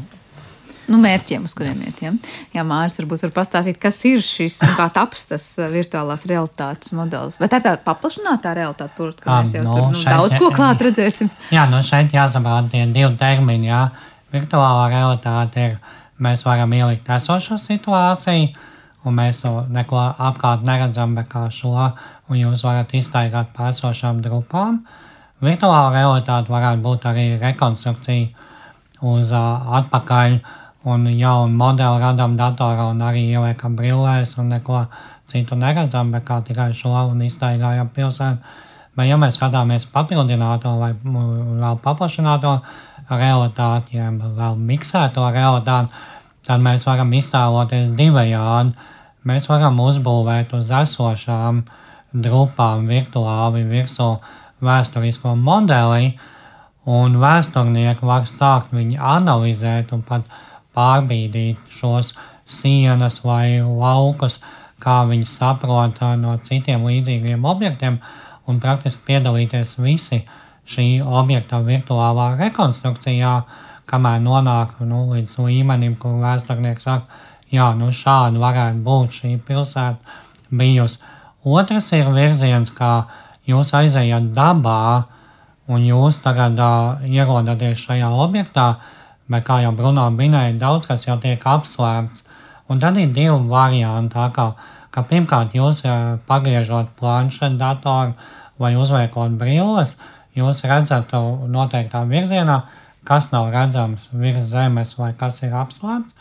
nu, 0.90 0.98
mērķiem, 1.00 1.44
uz 1.48 1.54
kuriem 1.56 1.80
iet. 1.86 2.00
Ja? 2.04 2.12
Jā, 2.54 2.64
Mārcis, 2.66 3.00
varbūt 3.02 3.24
var 3.26 3.34
pastāstīt, 3.38 3.78
kas 3.82 3.98
ir 4.08 4.24
šis 4.24 4.60
un 4.66 4.74
kā 4.78 4.88
taps 4.94 5.26
tas 5.30 5.46
uh, 5.60 5.68
virtuālās 5.72 6.26
realitātes 6.30 6.94
modelis. 6.96 7.38
Vai 7.40 7.48
tā 7.52 7.60
ir 7.60 7.66
tāda 7.68 7.82
paplašinātā 7.86 8.54
realitāte, 8.58 8.94
kur 8.98 9.14
mēs 9.28 9.54
jau 9.56 9.64
no, 9.66 9.76
tur 9.78 9.94
nu, 9.94 10.02
šeit, 10.02 10.10
daudz 10.12 10.36
ko 10.40 10.50
klāt 10.54 10.84
redzēsim? 10.84 11.30
Jā, 11.54 11.66
nu 11.72 11.80
šeit 11.84 12.14
jāsaprot 12.14 12.70
tie 12.72 12.84
divi 12.90 13.12
termini. 13.20 13.70
Jā. 13.70 13.86
Virtuālā 14.34 14.88
realitāte 14.90 15.68
ir, 15.68 15.74
mēs 16.22 16.44
varam 16.46 16.72
ielikt 16.74 17.08
esošo 17.16 17.58
situāciju, 17.60 18.50
un 19.04 19.16
mēs 19.16 19.42
to 19.44 19.52
neko 19.72 20.00
apkārt 20.00 20.64
neredzam, 20.66 21.14
bet 21.16 21.28
kā 21.32 21.46
šo, 21.52 21.74
un 22.28 22.40
jūs 22.40 22.64
varat 22.66 22.92
iztaigāt 22.96 23.52
pa 23.56 23.70
esošām 23.72 24.22
grupām. 24.24 24.82
Virtuālā 25.44 25.92
realitāte 25.98 26.52
varētu 26.52 26.82
būt 26.82 27.06
arī 27.10 27.26
rekonstrukcija 27.40 28.44
uz 29.04 29.32
uh, 29.34 29.74
atpakaļ 29.80 30.38
un 30.84 31.06
jaunu 31.08 31.56
modeli 31.56 32.02
radām 32.02 32.36
datorā 32.36 32.90
un 32.92 33.00
arī 33.04 33.24
ieliekam 33.32 33.76
brillēs 33.76 34.36
un 34.38 34.52
neko 34.52 34.84
citu 35.30 35.56
neredzam, 35.56 36.12
bet 36.12 36.26
kā 36.28 36.40
tikai 36.44 36.72
šo 36.76 36.92
un 37.10 37.22
iztaigājam 37.24 37.88
pilsētu. 37.94 38.60
Bet, 38.94 39.08
ja 39.08 39.16
mēs 39.18 39.38
skatāmies 39.38 39.88
papildināto 39.90 40.76
vai 40.78 40.92
vēl 41.02 41.78
paplašināto 41.82 42.58
realitāti, 43.10 43.98
ja 43.98 44.10
vēl 44.12 44.58
miksēto 44.60 45.24
realitāti, 45.34 45.90
tad 46.46 46.62
mēs 46.62 46.86
varam 46.86 47.10
iztēloties 47.16 47.90
divējādi. 47.98 48.92
Mēs 49.24 49.48
varam 49.48 49.80
uzbūvēt 49.80 50.52
uz 50.54 50.70
esošām 50.70 51.64
grupām 52.12 52.86
virtuāli 52.86 53.64
virsū 53.66 54.10
vēsturisko 54.64 55.34
modeli, 55.40 56.12
un 56.84 57.16
vēsturnieki 57.18 58.04
var 58.06 58.28
sākt 58.28 58.74
viņu 58.76 59.00
analizēt 59.00 59.94
un 59.96 60.04
pat 60.06 60.28
pārbīdīt 60.76 61.60
šos 61.78 62.12
sienas 62.46 63.20
vai 63.24 63.60
laukus, 63.62 64.40
kā 64.82 65.02
viņi 65.08 65.26
saprot 65.28 66.00
no 66.20 66.36
citiem 66.44 66.84
līdzīgiem 66.84 67.44
objektiem, 67.44 68.00
un 68.46 68.60
praktiski 68.60 69.06
piedalīties 69.08 69.78
visi 69.80 70.24
šī 70.68 70.88
objekta 71.04 71.60
virtuālā 71.64 72.34
rekonstrukcijā, 72.40 73.34
kamēr 73.88 74.20
nonāk 74.24 74.80
nu, 74.80 75.04
līdz 75.12 75.38
līmenim, 75.44 75.96
kur 76.00 76.20
vēsturnieks 76.22 76.86
saka, 76.88 77.24
jā, 77.52 77.70
nu 77.78 77.90
šādi 77.92 78.40
varētu 78.40 78.84
būt 78.84 79.18
šī 79.20 79.34
pilsēta 79.46 80.20
bijusi. 80.50 81.00
Otrs 81.44 81.90
ir 81.92 82.08
virziens, 82.12 82.72
kā 82.72 83.04
jūs 83.48 83.74
aizejat 83.76 84.32
dabā, 84.36 85.04
un 85.68 85.84
jūs 85.84 86.20
tagad 86.24 86.58
uh, 86.60 87.04
ierodaties 87.08 87.80
šajā 87.84 88.10
objektā, 88.24 88.68
bet 89.30 89.44
kā 89.46 89.60
jau 89.64 89.72
Bruno 89.76 90.04
minēja, 90.12 90.56
daudz 90.60 90.88
kas 90.90 91.06
jau 91.06 91.16
tiek 91.20 91.40
apslēpts. 91.40 92.24
Un 92.68 92.80
tad 92.80 92.96
ir 92.96 93.12
divi 93.12 93.36
varianti. 93.48 94.16
Kā, 94.36 94.46
ka 94.94 95.04
pirmkārt, 95.08 95.56
jūs 95.56 95.82
pagriežot 96.28 96.94
planšetu 97.00 97.58
datoru 97.60 98.14
vai 98.60 98.74
uzliekot 98.78 99.36
brilles, 99.40 99.96
jūs 100.36 100.62
redzat 100.68 101.12
noteiktā 101.50 102.04
virzienā, 102.08 102.62
kas 103.04 103.30
nav 103.32 103.50
redzams 103.52 104.08
virs 104.12 104.48
zemes 104.52 104.94
vai 104.98 105.12
kas 105.18 105.42
ir 105.42 105.52
apslēpts. 105.52 106.14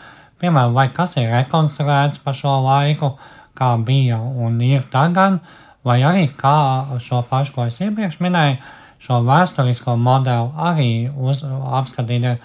Piemēram, 0.44 0.74
vai 0.76 0.90
kas 0.92 1.16
ir 1.16 1.32
rekonstruēts 1.32 2.20
pa 2.24 2.34
šo 2.36 2.58
laiku, 2.66 3.14
kā 3.56 3.76
bija 3.80 4.18
un 4.20 4.60
ir 4.66 4.84
tagad, 4.92 5.40
vai 5.86 6.02
arī 6.04 6.26
kā 6.36 7.00
šo 7.00 7.22
pašu, 7.30 7.54
ko 7.56 7.68
es 7.70 7.80
iepriekš 7.80 8.20
minēju, 8.24 8.58
šo 9.04 9.22
vēsturisko 9.28 9.96
modeli 10.00 10.52
arī 10.70 10.92
uz, 11.16 11.44
apskatīt 11.48 12.42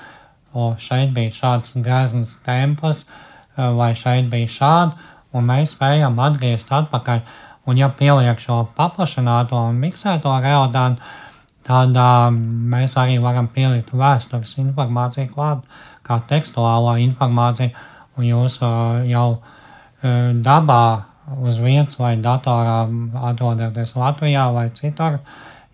šeit 0.82 1.12
bija 1.16 1.34
šāds 1.34 1.76
grazns 1.84 2.36
templis, 2.46 3.04
e, 3.04 3.68
vai 3.78 3.92
šeit 3.98 4.30
bija 4.32 4.50
šādi, 4.54 5.08
un 5.36 5.48
mēs 5.48 5.74
spējam 5.76 6.18
atgriezt 6.24 6.72
atpakaļ. 6.72 7.22
Un 7.68 7.76
ja 7.76 7.90
pieliek 7.92 8.40
šo 8.40 8.62
paplašināto 8.76 9.58
un 9.68 9.80
miksēto 9.82 10.32
realitāti, 10.40 11.02
tad 11.68 11.96
uh, 12.00 12.30
mēs 12.32 12.94
arī 12.96 13.18
varam 13.20 13.50
pielikt 13.52 13.92
vēstures 13.92 14.54
informāciju 14.62 15.28
klāt, 15.34 15.66
kā 16.06 16.16
tekstuālo 16.30 16.94
informāciju, 17.04 17.74
un 18.16 18.24
jūs 18.24 18.56
uh, 18.62 19.02
jau 19.04 19.26
uh, 19.36 20.30
dabā 20.46 20.84
uz 21.44 21.60
vietas 21.60 21.98
vai 22.00 22.14
datorā 22.24 22.78
atrodaties 23.32 23.92
Latvijā 24.00 24.46
vai 24.54 24.70
citur, 24.78 25.20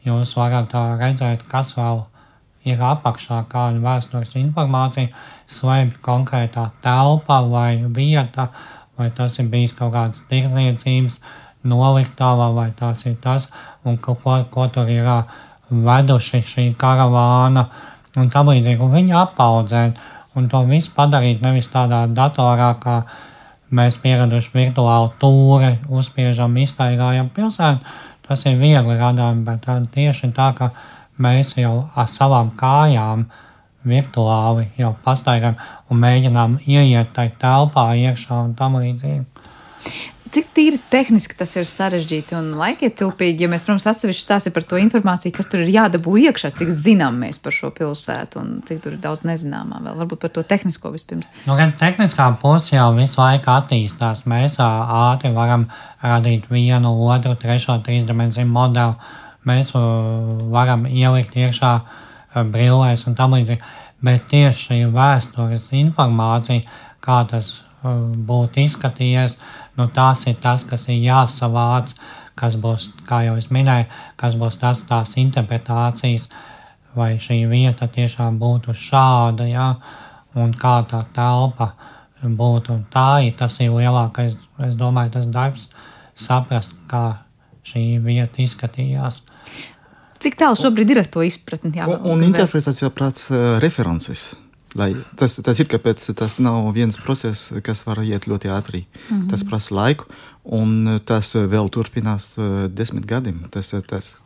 jūs 0.02 0.34
varat 0.34 0.74
uh, 0.74 0.96
redzēt, 0.98 1.46
kas 1.52 1.76
vēl 1.78 2.02
ir 2.02 2.13
ir 2.64 2.80
apakšā 2.82 3.44
kāda 3.50 3.80
vēstures 3.84 4.34
informācija, 4.40 5.12
slēpj 5.52 6.00
konkrētā 6.04 6.70
telpa 6.84 7.40
vai 7.48 7.84
vieta, 7.96 8.48
vai 8.98 9.10
tas 9.14 9.38
ir 9.38 9.50
bijis 9.52 9.74
kaut 9.76 9.92
kāds 9.94 10.24
tirdzniecības 10.30 11.20
noliktava, 11.64 12.50
vai 12.54 12.70
tas 12.76 13.04
ir 13.06 13.16
tas, 13.22 13.48
un 13.84 13.98
ko, 13.98 14.16
ko 14.50 14.68
tur 14.72 14.88
ir 14.92 15.08
veduši 15.70 16.42
šī 16.44 16.66
karavāna, 16.80 17.68
un 18.20 18.30
tā 18.30 18.44
līdzīgi, 18.46 18.80
un 18.84 18.92
viņi 18.94 19.16
apaudzēt, 19.20 20.00
un 20.36 20.48
to 20.50 20.64
visu 20.68 20.92
padarīt 20.96 21.42
nevis 21.44 21.70
tādā 21.72 22.04
datorā, 22.10 22.74
kā 22.80 23.02
mēs 23.74 23.96
pieraduši 24.02 24.52
virtuālu 24.54 25.12
tūri, 25.20 25.78
uzspiežam, 25.88 26.56
iztaigājam 26.62 27.30
pilsētu, 27.34 27.96
tas 28.28 28.44
ir 28.46 28.58
viegli 28.60 28.98
radām, 29.00 29.42
bet 29.46 29.66
tieši 29.94 30.30
tā, 30.36 30.52
ka 30.56 30.70
mēs 31.18 31.54
jau 31.58 31.74
ar 31.94 32.08
savām 32.10 32.52
kājām 32.58 33.26
virtuāli 33.84 34.70
jau 34.80 34.94
pastaigājam 35.04 35.58
un 35.90 36.00
mēģinām 36.00 36.58
ieiet 36.64 37.12
tajā 37.16 37.36
telpā 37.40 37.90
iekšā 38.00 38.40
un 38.46 38.54
tam 38.58 38.80
līdzīgi. 38.80 39.24
Cik 40.34 40.48
tīri 40.50 40.80
tehniski 40.90 41.36
tas 41.38 41.52
ir 41.54 41.66
sarežģīti 41.70 42.34
un 42.34 42.48
laikietilpīgi, 42.58 43.44
ja 43.44 43.48
mēs, 43.52 43.62
protams, 43.62 43.84
atsevišķi 43.86 44.24
stāstām 44.24 44.54
par 44.56 44.64
to 44.66 44.80
informāciju, 44.82 45.30
kas 45.36 45.46
tur 45.46 45.62
ir 45.62 45.70
jādabū 45.70 46.16
iekšā, 46.24 46.50
cik 46.58 46.72
zinām 46.74 47.20
mēs 47.22 47.38
par 47.44 47.54
šo 47.54 47.70
pilsētu 47.76 48.40
un 48.40 48.48
cik 48.66 48.80
tur 48.82 48.96
ir 48.96 49.02
daudz 49.04 49.22
nezināmā 49.28 49.78
vēl. 49.84 50.00
Varbūt 50.00 50.24
par 50.24 50.32
to 50.34 50.42
tehnisko 50.42 50.90
vispirms. 50.90 51.30
Nu, 51.46 51.54
gan 51.60 51.76
tehniskā 51.78 52.26
puse 52.42 52.74
jau 52.74 52.88
visu 52.96 53.20
laiku 53.20 53.52
attīstās. 53.54 54.24
Mēs 54.26 54.58
ātri 54.58 55.30
varam 55.36 55.68
radīt 56.02 56.50
vienu, 56.50 56.96
otru, 57.06 57.36
trešo, 57.38 57.78
trīsdimensiju 57.86 58.50
modeli 58.50 59.22
mēs 59.48 59.72
varam 59.74 60.86
ielikt 60.90 61.36
iekšā 61.36 61.74
brillēs 62.52 63.06
un 63.08 63.16
tam 63.18 63.36
līdzīgi. 63.36 63.62
Bet 64.04 64.26
tieši 64.28 64.66
šī 64.68 64.78
vēstures 64.92 65.70
informācija, 65.72 66.66
kā 67.04 67.22
tas 67.30 67.54
būtu 67.84 68.60
izskatījies, 68.64 69.38
nu, 69.78 69.88
tas 69.88 70.26
ir 70.28 70.36
tas, 70.42 70.64
kas 70.68 70.88
ir 70.88 71.00
jāsavāc, 71.04 71.94
kas 72.38 72.56
būs, 72.60 72.90
kā 73.08 73.22
jau 73.26 73.36
es 73.40 73.50
minēju, 73.54 73.86
kas 74.20 74.36
būs 74.40 74.58
tas 74.60 74.82
tās 74.88 75.14
interpretācijas, 75.20 76.28
vai 76.94 77.14
šī 77.20 77.44
vieta 77.50 77.88
tiešām 77.90 78.38
būtu 78.38 78.74
šāda, 78.76 79.48
ja, 79.50 79.74
un 80.34 80.54
kā 80.54 80.80
tā 80.90 81.04
telpa 81.14 81.72
būtu. 82.22 82.72
Un 82.72 82.84
tā 82.92 83.26
ir 83.26 83.36
tas 83.38 83.58
ir 83.60 83.74
lielākais, 83.74 84.38
es 84.68 84.76
domāju, 84.80 85.16
tas 85.18 85.26
darbs 85.26 85.68
saprast, 86.14 86.74
kā 86.88 87.20
šī 87.66 88.00
vieta 88.04 88.42
izskatījās. 88.42 89.22
Cik 90.24 90.38
tālu 90.40 90.56
šobrīd 90.56 90.94
ir 90.94 91.02
ar 91.02 91.10
to 91.12 91.24
izpratni? 91.26 91.74
Jā, 91.76 91.88
un, 91.90 92.08
un 92.14 92.24
interpretācijā 92.30 92.88
prāts 92.94 93.28
uh, 93.32 93.58
references. 93.64 94.32
Lai, 94.74 94.90
tas, 95.20 95.36
tas 95.38 95.60
ir 95.62 95.68
kāpēc 95.70 96.02
tas 96.18 96.40
nav 96.42 96.72
viens 96.74 96.96
process, 96.98 97.52
kas 97.62 97.84
var 97.86 98.00
iet 98.02 98.26
ļoti 98.26 98.50
ātri. 98.50 98.86
Mm 98.88 99.16
-hmm. 99.16 99.28
Tas 99.30 99.44
prasa 99.46 99.74
laiku, 99.74 100.08
un 100.42 100.98
tas 101.06 101.34
vēl 101.34 101.70
turpinās 101.70 102.34
uh, 102.38 102.66
desmit 102.68 103.06
gadiem. 103.06 103.44
Tas, 103.50 103.74
tas, 103.86 104.16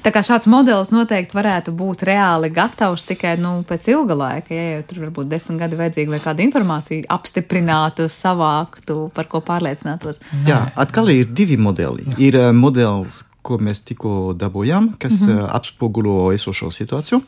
Tā 0.00 0.10
kā 0.14 0.22
šāds 0.24 0.46
modelis 0.48 0.90
noteikti 0.94 1.36
varētu 1.36 1.72
būt 1.76 2.06
reāli 2.08 2.48
gatavs 2.54 3.04
tikai 3.04 3.34
nu, 3.40 3.58
pēc 3.68 3.88
ilga 3.92 4.16
laika, 4.16 4.54
ja 4.54 4.64
jau 4.76 4.82
tur 4.88 5.02
varbūt 5.04 5.28
desmit 5.28 5.60
gadi 5.60 5.76
vajadzīgi, 5.76 6.10
lai 6.14 6.20
kādu 6.24 6.44
informāciju 6.46 7.04
apstiprinātu, 7.12 8.08
savāktu, 8.08 9.10
par 9.14 9.28
ko 9.28 9.42
pārliecinātos. 9.44 10.22
Jā, 10.48 10.72
atkal 10.80 11.12
ir 11.12 11.28
divi 11.36 11.58
modeli. 11.60 12.06
Jā. 12.14 12.16
Ir 12.28 12.40
modelis, 12.56 13.22
ko 13.44 13.58
mēs 13.60 13.84
tikko 13.84 14.34
dabūjām, 14.40 14.94
kas 14.98 15.20
mm 15.20 15.28
-hmm. 15.28 15.40
uh, 15.44 15.54
atspoguļo 15.60 16.32
esošo 16.34 16.70
situāciju, 16.74 17.20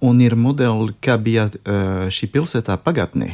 un 0.00 0.20
ir 0.20 0.36
modeli, 0.36 0.94
kā 1.02 1.18
bija 1.18 1.48
šī 2.14 2.30
pilsētā 2.30 2.76
pagātnē 2.78 3.32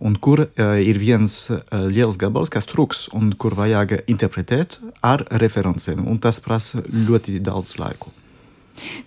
un 0.00 0.16
kur 0.16 0.40
uh, 0.40 0.80
ir 0.80 0.98
viens 0.98 1.50
liels 1.72 2.16
gabals, 2.16 2.48
kas 2.48 2.66
trūks, 2.66 3.08
un 3.12 3.32
kur 3.32 3.54
vajag 3.54 4.00
interpretēt 4.06 4.80
ar 5.02 5.26
referencēm, 5.30 6.06
un 6.08 6.18
tas 6.18 6.40
prasa 6.40 6.82
ļoti 6.90 7.38
daudz 7.40 7.78
laiku. 7.78 8.19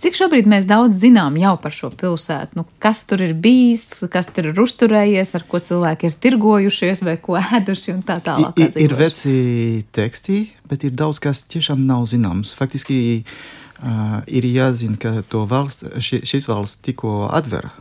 Cik 0.01 0.17
šobrīd 0.17 0.47
mēs 0.49 0.67
daudz 0.69 0.99
zinām 1.01 1.38
jau 1.41 1.53
par 1.61 1.76
šo 1.76 1.89
pilsētu? 1.97 2.59
Nu, 2.59 2.65
kas 2.84 3.03
tur 3.09 3.24
ir 3.26 3.34
bijis, 3.38 3.86
kas 4.13 4.30
tur 4.34 4.51
ir 4.51 4.61
uzturējies, 4.63 5.34
ar 5.38 5.45
ko 5.49 5.61
cilvēki 5.63 6.09
ir 6.09 6.17
tirgojušies 6.26 7.03
vai 7.07 7.17
ko 7.24 7.38
ēduši 7.41 7.95
un 7.95 8.05
tā 8.05 8.19
tālāk. 8.24 8.59
Ir, 8.61 8.78
ir 8.86 8.95
veci 8.99 9.36
teksti, 9.95 10.39
bet 10.69 10.88
ir 10.88 10.95
daudz 10.97 11.21
kas 11.24 11.43
tiešām 11.51 11.86
nav 11.89 12.07
zināms. 12.11 12.53
Faktiski 12.57 12.97
uh, 13.24 14.17
ir 14.28 14.47
jāzina, 14.49 14.99
ka 14.99 15.43
valsts, 15.49 15.89
ši, 16.03 16.24
šis 16.30 16.49
valsts 16.51 16.82
tikko 16.86 17.24
atver. 17.32 17.71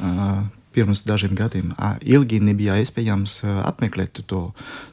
Uh, 0.00 0.44
pirms 0.74 1.04
dažiem 1.06 1.34
gadiem 1.38 1.72
ilgi 2.02 2.40
nebija 2.42 2.76
iespējams 2.82 3.40
apmeklēt 3.64 4.20
to, 4.26 4.50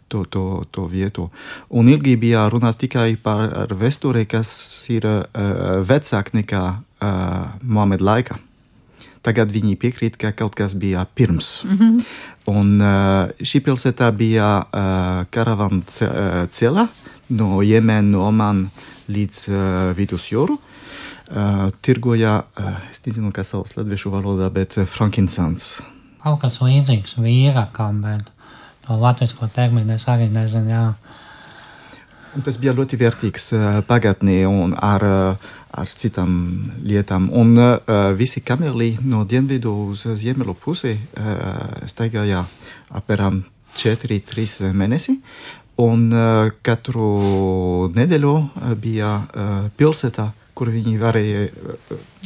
to, 0.07 0.23
to, 0.25 0.45
to 0.71 0.85
vietu. 0.91 1.29
Un 1.69 1.89
ilgi 1.91 2.15
bija 2.19 2.45
runāts 2.51 2.79
tikai 2.81 3.15
par 3.23 3.71
vēsturi, 3.71 4.27
kas 4.29 4.51
ir 4.93 5.07
uh, 5.07 5.19
vecāka 5.87 6.37
nekā 6.37 6.63
uh, 6.71 7.59
Mohameda 7.63 8.07
laika. 8.07 8.39
Tagad 9.21 9.51
viņi 9.53 9.77
piekrīt, 9.77 10.17
ka 10.17 10.31
kaut 10.33 10.55
kas 10.57 10.73
bija 10.73 11.05
pirms. 11.05 11.63
Mm 11.63 11.77
-hmm. 11.77 12.03
Un 12.45 12.81
uh, 12.81 13.29
šī 13.37 13.61
pilsēta 13.61 14.11
bija 14.11 14.63
uh, 14.65 15.25
karavāna 15.29 15.81
ceļā 16.49 16.87
no 17.29 17.61
Jemenas, 17.61 18.11
no 18.11 18.25
Oman 18.27 18.69
līdz 19.07 19.47
uh, 19.49 19.57
Vidusjūru. 19.97 20.57
Uh, 21.31 21.35
uh, 21.35 21.71
tirgoja, 21.81 22.43
uh, 22.57 22.75
es 22.91 23.01
nezinu, 23.05 23.31
kā 23.35 23.43
sauc 23.47 23.71
latviešu 23.77 24.11
valodā, 24.13 24.49
bet 24.53 24.77
uh, 24.79 24.87
frankinsants. 24.89 25.79
Kaut 26.21 26.41
kas 26.43 26.59
līdzīgs 26.61 27.17
vīrakam, 27.21 28.01
bet 28.03 28.29
to 28.85 28.97
latvisko 28.99 29.49
terminu 29.53 29.95
es 29.95 30.05
arī 30.11 30.29
nezinu. 30.31 30.71
Jā. 30.71 30.83
Un 32.35 32.45
tas 32.45 32.59
bija 32.61 32.75
ļoti 32.75 32.99
vērtīgs 32.99 33.49
uh, 33.55 33.69
pagātnē 33.87 34.41
un 34.49 34.75
ar, 34.77 35.05
uh, 35.07 35.55
ar 35.71 35.95
citām 35.95 36.35
lietām. 36.83 37.29
Un 37.33 37.55
uh, 37.59 37.79
visi 38.17 38.43
kameli 38.45 38.93
no 39.03 39.23
dienvidu 39.27 39.73
uz 39.91 40.05
ziemeļu 40.05 40.55
pusi 40.59 40.93
uh, 40.95 41.87
staigāja 41.89 42.45
apmēram 42.91 43.41
4-3 43.79 44.71
mēnesi. 44.75 45.17
Un 45.81 46.11
uh, 46.13 46.51
katru 46.61 47.89
nedēļu 47.95 48.35
bija 48.79 49.15
uh, 49.17 49.67
pilsēta 49.79 50.29
kur 50.57 50.71
viņi 50.73 50.97
varēja 51.01 51.45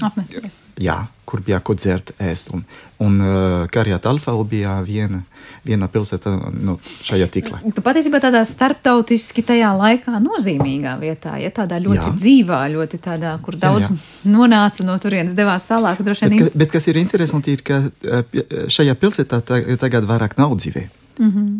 apmesties. 0.06 0.58
Jā, 0.82 0.98
kur 1.26 1.42
bija 1.46 1.62
ko 1.64 1.76
dzert, 1.78 2.12
ēst. 2.20 2.50
Un, 2.56 2.64
un 3.04 3.20
uh, 3.24 3.66
Karjāt 3.72 4.08
Alfa 4.10 4.34
bija 4.50 4.76
viena, 4.86 5.22
viena 5.66 5.88
pilsēta 5.92 6.34
nu, 6.52 6.78
šajā 7.06 7.28
tīklā. 7.32 7.62
Tu 7.76 7.84
patiesībā 7.86 8.20
tādā 8.24 8.42
starptautiski 8.48 9.46
tajā 9.48 9.72
laikā 9.80 10.20
nozīmīgā 10.24 10.98
vietā, 11.02 11.38
ja 11.42 11.54
tādā 11.56 11.80
ļoti 11.84 12.02
jā. 12.02 12.16
dzīvā, 12.24 12.60
ļoti 12.76 13.00
tādā, 13.06 13.36
kur 13.46 13.60
daudz 13.62 13.88
jā, 13.88 13.94
jā. 13.94 14.34
nonāca 14.36 14.88
no 14.88 14.98
turienes, 15.02 15.38
devās 15.38 15.70
tālāk. 15.70 16.04
Bet, 16.04 16.26
ka, 16.26 16.50
bet 16.54 16.76
kas 16.76 16.90
ir 16.92 17.00
interesanti, 17.00 17.56
ir, 17.56 17.64
ka 17.66 17.82
šajā 18.72 18.98
pilsētā 19.00 19.42
tagad 19.80 20.10
vairāk 20.10 20.38
nav 20.42 20.58
dzīvē. 20.60 20.90
Mm 21.20 21.32
-hmm. 21.32 21.56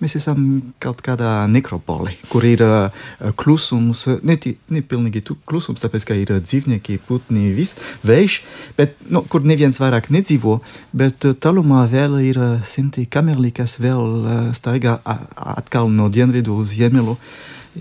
Mēs 0.00 0.16
esam 0.16 0.40
kaut 0.80 1.02
kādā 1.04 1.44
nekropolī, 1.52 2.14
kur 2.32 2.44
ir 2.48 2.62
uh, 2.64 3.04
klusums, 3.36 4.06
ne, 4.24 4.38
ne 4.72 4.80
pilnīgi 4.80 5.20
klusums, 5.44 5.82
tāpēc, 5.82 6.06
ka 6.08 6.16
ir 6.16 6.32
dzīvnieki, 6.40 6.96
putni, 7.04 7.50
viss 7.56 7.76
vējš, 8.08 8.40
bet 8.78 8.96
nu, 9.12 9.20
kur 9.28 9.44
neviens 9.44 9.80
vairāk 9.82 10.08
nedzīvo, 10.14 10.58
bet 10.96 11.28
tālumā 11.44 11.84
vēl 11.92 12.16
ir 12.30 12.40
simti 12.64 13.04
kamerli, 13.12 13.52
kas 13.52 13.76
vēl 13.82 14.04
uh, 14.24 14.42
staigā 14.56 14.98
atkal 15.04 15.92
no 15.92 16.08
dienvidu 16.08 16.56
uz 16.62 16.72
ziemeļu. 16.78 17.18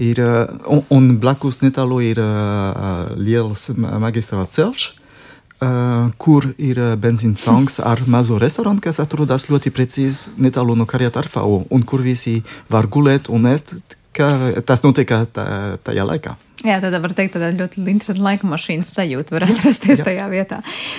Ir, 0.05 0.19
un, 0.69 0.83
un 0.93 1.05
blakus 1.17 1.63
netālu 1.63 2.03
ir 2.05 2.19
uh, 2.21 3.07
liels 3.17 3.71
magistrāts 3.73 4.59
ceļš, 4.59 4.89
Uh, 5.59 6.07
kur 6.15 6.45
ir 6.55 6.77
benzīna 7.03 7.35
tanks 7.35 7.81
ar 7.83 7.99
mazu 8.07 8.37
restorānu, 8.39 8.79
kas 8.79 9.01
atrodas 9.03 9.49
ļoti 9.51 9.73
precīzi 9.75 10.31
netālu 10.39 10.71
no 10.79 10.85
karjeras 10.87 11.19
arfau, 11.19 11.65
un 11.67 11.83
kur 11.83 11.99
visi 11.99 12.37
var 12.71 12.87
gulēt 12.87 13.27
un 13.27 13.49
ēst, 13.51 13.75
kā 14.15 14.29
tas 14.63 14.85
notiek 14.87 15.11
tajā 15.35 16.05
laikā. 16.07 16.37
Jā, 16.59 16.81
tad 16.83 16.91
var 16.99 17.13
teikt, 17.15 17.37
tāda 17.37 17.53
ļoti 17.55 17.79
interesanta 17.87 18.23
laika 18.25 18.47
mašīnas 18.49 18.89
sajūta 18.91 19.31
var 19.31 19.45
atrasties 19.47 20.01
tajā 20.03 20.25
vietā. 20.27 20.57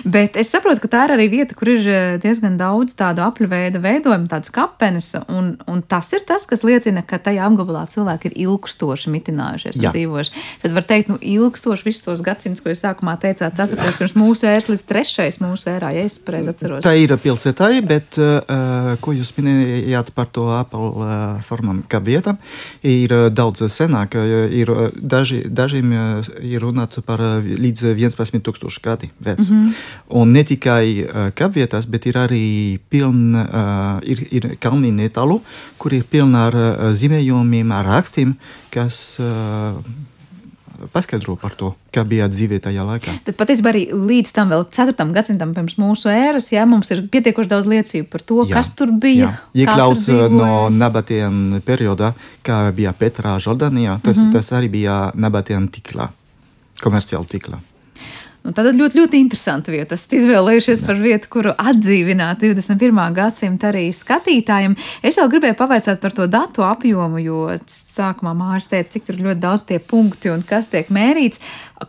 Bet 0.09 0.39
es 0.41 0.49
saprotu, 0.55 0.81
ka 0.87 0.89
tā 0.95 1.03
ir 1.05 1.13
arī 1.19 1.27
vieta, 1.35 1.57
kur 1.59 1.69
ir 1.69 1.85
eh, 1.85 2.15
diezgan 2.23 2.57
daudz 2.61 2.95
tādu 2.97 3.21
apļveida 3.27 3.83
veidojumu, 3.83 4.31
tādas 4.31 4.53
kapenes, 4.55 5.11
un, 5.29 5.53
un 5.69 5.83
tas 5.85 6.09
ir 6.17 6.25
tas, 6.29 6.47
kas 6.49 6.65
liecina, 6.65 7.03
ka 7.05 7.19
tajā 7.21 7.45
apgabalā 7.45 7.83
cilvēki 7.93 8.31
ir 8.31 8.39
ilgstoši 8.47 9.13
mitinājušies 9.13 9.77
un 9.77 9.85
Jā. 9.85 9.93
dzīvojuši. 9.99 10.47
Tad 10.65 10.77
var 10.79 10.89
teikt, 10.95 11.13
nu, 11.13 11.19
ilgstoši 11.21 11.89
visus 11.91 12.07
tos 12.09 12.25
gadsimtus, 12.25 12.65
ko 12.65 12.73
jūs 12.73 12.81
sākumā 12.87 13.19
teicāt, 13.21 13.61
ceturtais 13.61 14.01
pirms 14.01 14.17
mūsu 14.17 14.49
ēras 14.49 14.71
līdz 14.73 14.87
trešais 14.89 15.41
mūsu 15.45 15.75
ērā, 15.75 15.93
ja 15.99 16.07
es 16.09 16.17
pareizi 16.25 16.55
atceros. 16.55 16.87
Tā 16.89 16.95
ir 16.97 17.13
pilsētāji, 17.21 17.85
bet, 17.85 18.17
uh, 18.17 18.97
ko 19.05 19.13
jūs 19.13 19.35
minējāt 19.37 20.15
par 20.17 20.33
to 20.33 20.49
Apple 20.57 20.95
uh, 20.97 21.45
formām 21.45 21.85
kā 21.85 22.01
vietam, 22.01 22.41
ir 22.81 23.13
daudz 23.37 23.67
senāk, 23.69 24.17
ir 24.17 24.73
daži 24.97 25.50
dažiem 25.51 25.93
ir 26.47 26.63
runāts 26.63 27.03
par 27.07 27.21
līdz 27.45 27.91
11,000 27.95 28.81
gadi 28.83 29.11
veci. 29.19 29.53
Mm 29.53 29.67
-hmm. 29.67 29.75
Un 30.09 30.33
ne 30.33 30.45
tikai 30.45 31.07
kapvietās, 31.35 31.87
bet 31.87 32.07
ir 32.07 32.15
arī 32.15 32.79
pilna, 32.89 34.01
ir, 34.03 34.27
ir 34.31 34.57
kalni 34.61 34.93
netālu, 34.93 35.41
kur 35.79 35.93
ir 35.93 36.05
pilna 36.05 36.47
ar 36.47 36.55
zīmējumiem, 36.95 37.73
ar 37.73 37.85
rakstiem, 37.85 38.35
kas 38.71 39.19
paskaidro 40.93 41.37
par 41.41 41.55
to, 41.59 41.73
kā 41.95 42.05
bija 42.09 42.29
dzīve 42.31 42.61
tajā 42.63 42.85
laikā. 42.87 43.15
Tad 43.27 43.39
patiesībā 43.39 43.73
arī 43.73 43.85
līdz 43.93 44.33
tam 44.37 44.53
vēl 44.53 44.67
4. 44.73 45.07
gadsimtam 45.17 45.55
pirms 45.57 45.77
mūsu 45.81 46.11
ēras, 46.13 46.51
jā, 46.55 46.67
mums 46.69 46.91
ir 46.95 47.05
pietiekoši 47.13 47.53
daudz 47.53 47.71
liecību 47.71 48.11
par 48.13 48.25
to, 48.27 48.43
jā, 48.45 48.55
kas 48.57 48.73
tur 48.79 48.93
bija. 48.93 49.33
Iekļauts 49.55 50.11
uh, 50.15 50.27
no 50.33 50.53
nabatiem 50.73 51.61
periodā, 51.67 52.13
kā 52.47 52.63
bija 52.77 52.95
Petrā 52.97 53.39
Žordanijā, 53.39 54.01
tas, 54.03 54.17
mm 54.17 54.29
-hmm. 54.29 54.33
tas 54.33 54.53
arī 54.53 54.71
bija 54.71 55.01
nabatiem 55.15 55.69
tiklā, 55.69 56.09
komerciāli 56.83 57.27
tiklā. 57.27 57.61
Nu, 58.41 58.55
tā 58.57 58.63
ir 58.65 58.77
ļoti, 58.79 58.97
ļoti 58.97 59.19
interesanta 59.21 59.73
vieta. 59.73 59.97
Esat 59.99 60.15
izvēlējušies 60.17 60.81
par 60.87 60.97
vietu, 60.97 61.29
kuru 61.33 61.53
atdzīvināt 61.61 62.41
21. 62.41 63.01
gadsimta 63.13 63.69
arī 63.69 63.91
skatītājiem. 63.93 64.79
Es 65.05 65.19
vēl 65.21 65.29
gribēju 65.35 65.59
pavaicāt 65.59 66.01
par 66.01 66.17
to 66.17 66.25
datu 66.31 66.65
apjomu, 66.65 67.21
jo 67.21 67.43
sākumā 67.69 68.33
Mārcis 68.39 68.71
teica, 68.73 68.95
cik 68.95 69.07
tur 69.11 69.21
ļoti 69.27 69.45
daudz 69.45 69.67
tie 69.69 69.77
punkti 69.93 70.33
un 70.33 70.41
kas 70.47 70.73
tiek 70.73 70.89
mērīts. 70.89 71.43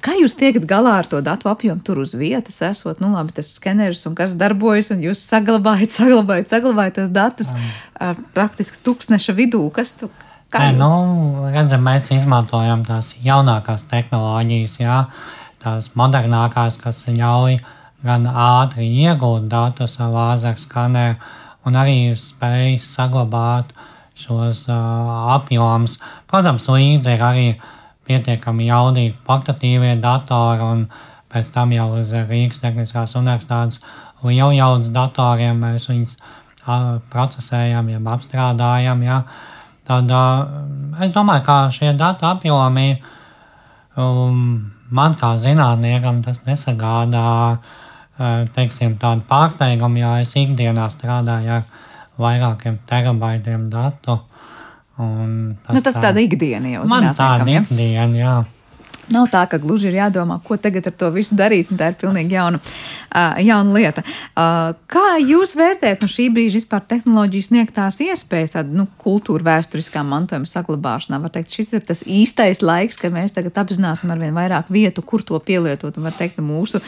Kā 0.03 0.17
jūs 0.19 0.35
tiekat 0.39 0.67
galā 0.67 0.97
ar 0.99 1.07
to 1.07 1.23
datu 1.23 1.47
apjomu 1.51 1.83
tur 1.87 2.03
uz 2.03 2.17
vietas, 2.19 2.59
esot, 2.67 2.99
nu 3.03 3.13
labi, 3.15 3.31
tas 3.39 3.55
skeneris 3.55 4.03
un 4.11 4.19
kas 4.19 4.35
darbojas, 4.39 4.91
un 4.91 5.07
jūs 5.07 5.23
saglabājat, 5.23 5.95
saglabājat, 6.01 6.51
saglabājat 6.51 6.99
tos 6.99 7.15
datus 7.15 7.55
um. 7.55 8.25
praktiski 8.35 8.83
tūkstneša 8.83 9.39
vidū? 9.39 9.63
Kas 9.71 9.95
tu? 10.03 10.11
Kā 10.51 10.67
Nē, 10.67 10.81
nu, 10.83 11.45
redzam, 11.53 11.85
mēs 11.87 12.09
izmantojam 12.11 12.83
tās 12.83 13.13
jaunākās 13.23 13.87
tehnoloģijas, 13.87 14.81
jā. 14.83 15.05
Ja? 15.05 15.37
Tās 15.61 15.91
modernākās, 15.97 16.79
kas 16.81 17.05
ļauj 17.07 17.59
gan 18.05 18.25
ātri 18.25 18.87
iegūt 19.05 19.47
datus 19.51 19.99
ar 20.01 20.11
lāzeru 20.15 20.61
skaneru, 20.61 21.17
un 21.65 21.77
arī 21.77 21.97
spēj 22.17 22.79
saglabāt 22.85 23.75
šos 24.17 24.65
uh, 24.69 25.11
apjomus. 25.35 25.99
Protams, 26.29 26.67
līdzi 26.69 27.15
ir 27.15 27.25
arī 27.25 27.47
pietiekami 28.09 28.67
jaudīgi 28.69 29.15
portatīvie 29.27 29.95
datori, 30.01 30.65
un 30.65 30.85
pēc 31.31 31.53
tam 31.53 31.73
jau 31.75 31.87
uz 31.99 32.13
Rīgas 32.17 32.61
Tehniskās 32.63 33.15
universitātes 33.19 33.81
lieljaudas 34.25 34.91
datoriem 34.93 35.61
mēs 35.63 35.87
viņus 35.89 36.17
uh, 36.17 36.99
procesējam, 37.13 37.89
jeb 37.93 38.11
apstrādājam. 38.11 39.05
Ja. 39.05 39.23
Tad 39.87 40.11
uh, 40.13 41.01
es 41.01 41.13
domāju, 41.15 41.45
ka 41.47 41.57
šie 41.73 41.93
datu 41.97 42.27
apjomi 42.29 42.95
um, 43.97 44.71
man 44.91 45.15
kā 45.19 45.33
zinātniekam 45.41 46.21
tas 46.25 46.41
nesagādā 46.47 47.27
eh, 47.57 48.47
teiksim, 48.55 48.97
tādu 49.01 49.25
pārsteigumu, 49.29 50.01
jo 50.03 50.15
es 50.23 50.35
ikdienā 50.39 50.87
strādāju 50.93 51.59
ar 51.59 51.69
vairākiem 52.21 52.81
terabaitiem 52.89 53.69
datu. 53.71 54.19
Tas, 55.01 55.73
nu, 55.73 55.81
tas 55.81 55.95
tā, 55.95 56.01
tāda 56.09 56.21
ikdiena 56.21 56.75
jau 56.75 56.83
ir. 56.83 56.89
Man 56.91 57.07
tāda 57.17 57.47
ikdiena, 57.49 58.17
jā. 58.19 58.33
Nav 59.09 59.27
tā, 59.33 59.41
ka 59.49 59.57
gluži 59.61 59.89
ir 59.89 59.97
jādomā, 59.97 60.37
ko 60.45 60.57
tagad 60.61 60.87
ar 60.91 60.93
to 60.95 61.09
visu 61.15 61.35
darīt, 61.39 61.71
un 61.71 61.79
tā 61.79 61.89
ir 61.91 61.97
pilnīgi 61.99 62.35
jauna, 62.37 62.59
uh, 62.61 63.39
jauna 63.41 63.73
lieta. 63.75 64.03
Uh, 64.31 64.73
kā 64.91 65.17
jūs 65.19 65.55
vērtējat 65.59 66.05
no 66.05 66.09
šī 66.11 66.27
brīža 66.35 66.59
vispār 66.59 66.85
tehnoloģijas 66.93 67.49
sniegtās 67.49 67.99
iespējas, 68.05 68.55
tādu 68.57 68.77
nu, 68.81 68.87
kultūra 69.01 69.47
vēsturiskā 69.49 70.03
mantojuma 70.07 70.49
saglabāšanā? 70.49 71.21
Var 71.23 71.33
teikt, 71.33 71.55
šis 71.57 71.73
ir 71.79 71.85
tas 71.87 72.05
īstais 72.05 72.61
laiks, 72.63 72.99
kad 73.01 73.15
mēs 73.15 73.35
tagad 73.35 73.57
apzināsim 73.63 74.13
ar 74.13 74.21
vien 74.21 74.37
vairāk 74.37 74.69
vietu, 74.71 75.03
kur 75.03 75.25
to 75.25 75.39
pielietot, 75.43 75.97
un 75.97 76.07
var 76.07 76.15
teikt, 76.17 76.37
ka 76.37 76.45
mūsu 76.45 76.83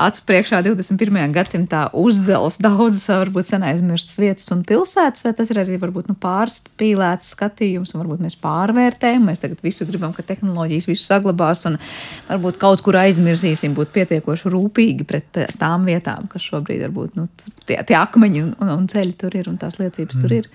acu 0.00 0.24
priekšā 0.26 0.62
21. 0.64 1.20
gadsimtā 1.36 1.84
uzzels 1.92 2.56
daudzas 2.62 3.04
varbūt 3.12 3.50
sen 3.50 3.68
aizmirstas 3.68 4.16
vietas 4.18 4.48
un 4.54 4.64
pilsētas, 4.66 5.26
vai 5.28 5.34
tas 5.36 5.52
ir 5.52 5.60
arī 5.60 5.76
varbūt 5.82 6.08
nu, 6.08 6.16
pārspīlēts 6.16 7.34
skatījums, 7.36 7.92
un 7.92 8.06
varbūt 8.06 8.24
mēs 8.24 8.38
pārvērtējam, 8.40 9.28
mēs 9.28 9.44
tagad 9.44 9.60
visu 9.62 9.86
gribam, 9.86 10.16
ka 10.16 10.24
tehnoloģijas 10.26 10.88
visu 10.90 11.04
saglabā 11.04 11.42
gribās, 11.42 11.64
un 11.66 11.78
varbūt 12.28 12.58
kaut 12.60 12.82
kur 12.82 12.96
aizmirsīsim 13.00 13.74
būt 13.74 13.92
pietiekoši 13.92 14.52
rūpīgi 14.52 15.06
pret 15.06 15.36
eh, 15.42 15.48
tām 15.58 15.86
vietām, 15.86 16.28
kas 16.30 16.42
šobrīd 16.42 16.82
varbūt 16.86 17.16
nu, 17.18 17.28
tie, 17.66 17.82
tie 17.82 17.96
akmeņi 17.98 18.42
un, 18.42 18.52
un, 18.60 18.74
un 18.78 18.86
ceļi 18.88 19.16
tur 19.18 19.34
ir 19.34 19.48
un 19.50 19.58
tās 19.58 19.78
liecības 19.80 20.16
mm. 20.16 20.22
tur 20.22 20.36
ir. 20.38 20.50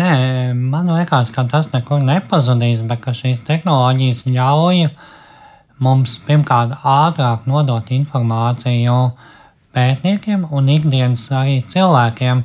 Nē, 0.00 0.12
man 0.56 0.88
liekas, 0.88 1.30
ka 1.34 1.44
tas 1.50 1.68
nekur 1.74 2.00
nepazudīs, 2.00 2.80
bet 2.88 3.02
ka 3.04 3.12
šīs 3.12 3.42
tehnoloģijas 3.44 4.24
ļauj 4.24 4.86
mums 5.82 6.18
pirmkārt 6.26 6.76
ātrāk 6.86 7.46
nodot 7.50 7.88
informāciju 7.94 8.98
pētniekiem 9.74 10.44
un 10.54 10.68
ikdienas 10.70 11.24
arī 11.34 11.56
cilvēkiem, 11.72 12.42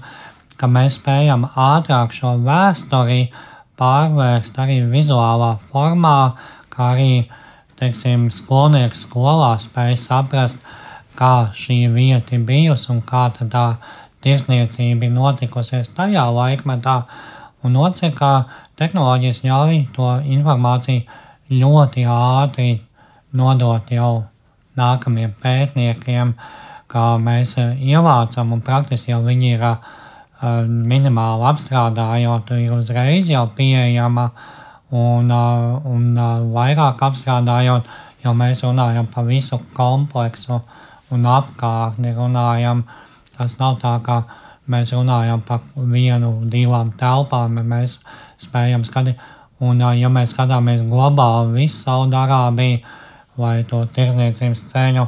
ka 0.57 0.69
mēs 0.71 0.97
spējam 0.97 1.45
ātrāk 1.53 2.15
šo 2.15 2.33
vēsturi 2.47 3.27
pārvērst 3.77 4.57
arī 4.63 4.79
vizuālā 4.89 5.51
formā, 5.69 6.17
kā 6.73 6.93
arī 6.95 7.11
teiksim, 7.77 8.29
skolnieks 8.33 9.05
skolā 9.05 9.53
spēj 9.61 9.97
saprast, 10.01 10.57
kā 11.17 11.49
šī 11.57 11.83
vieta 11.93 12.39
bijusi 12.49 12.91
un 12.93 13.03
kā 13.05 13.27
tā 13.37 13.67
tirsniecība 14.25 15.07
ir 15.07 15.13
notikusies 15.13 15.93
tajā 15.97 16.25
laikmetā. 16.33 17.03
Un 17.65 17.77
ka 18.17 18.31
tehnoloģijas 18.77 19.43
ļauj 19.43 19.79
to 19.93 20.09
informāciju 20.25 21.05
ļoti 21.61 22.05
ātri 22.11 22.86
nodot 23.33 23.91
jau 23.91 24.11
nākamajiem 24.77 25.33
pētniekiem, 25.41 26.33
kā 26.87 27.05
mēs 27.19 27.55
ievācam, 27.59 28.53
un 28.53 28.61
praktiski 28.63 29.11
jau 29.11 29.23
viņi 29.25 29.53
ir 29.55 29.65
uh, 29.67 29.79
minimāli 30.67 31.47
apstrādājot, 31.49 32.53
ir 32.61 32.73
uzreiz 32.77 33.29
jau 33.29 33.47
pieejama 33.57 34.29
un, 34.91 35.31
un 35.31 36.19
vairāk 36.53 37.01
apstrādājot, 37.09 37.87
jo 38.23 38.33
mēs 38.37 38.63
runājam 38.63 39.07
par 39.13 39.25
visu 39.25 39.59
kompleksu 39.73 40.61
un 41.11 41.25
apkārtni 41.31 42.13
runājam. 42.15 42.83
Tas 43.37 43.57
nav 43.59 43.79
tā, 43.81 43.97
ka 44.03 44.23
mēs 44.69 44.93
runājam 44.93 45.41
par 45.45 45.61
vienu, 45.75 46.43
divām 46.49 46.93
telpām, 46.99 47.59
mēs 47.63 47.97
spējam 48.41 48.85
skatīt. 48.85 49.19
Un, 49.57 49.81
ja 49.97 50.09
mēs 50.13 50.35
skatāmies 50.35 50.83
globāli 50.85 51.63
visu 51.63 51.79
Saudārābiju 51.81 52.83
vai 53.37 53.63
to 53.69 53.83
tirzniecības 53.95 54.63
ceļu, 54.71 55.07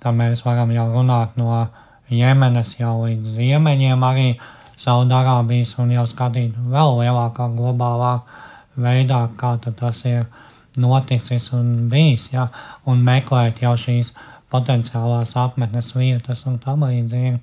tad 0.00 0.16
mēs 0.16 0.44
varam 0.44 0.72
jau 0.74 0.86
runāt 0.92 1.36
no 1.40 1.66
Jemenas 2.10 2.74
jau 2.78 2.96
līdz 3.04 3.36
ziemeņiem 3.36 4.02
arī 4.04 4.30
Saudārābijas 4.80 5.74
un 5.82 5.92
jau 5.92 6.06
skatīt 6.08 6.56
vēl 6.72 7.02
lielākā 7.02 7.50
globālā 7.52 8.14
veidā, 8.80 9.26
kā 9.36 9.56
tas 9.64 10.04
ir 10.08 10.24
noticis 10.80 11.50
un 11.56 11.88
bijis, 11.92 12.30
ja, 12.32 12.48
un 12.88 13.02
meklēt 13.04 13.60
jau 13.62 13.74
šīs 13.76 14.14
potenciālās 14.50 15.36
apmetnes 15.38 15.92
vietas 15.94 16.46
un 16.48 16.58
tam 16.62 16.86
līdzīgi. 16.88 17.38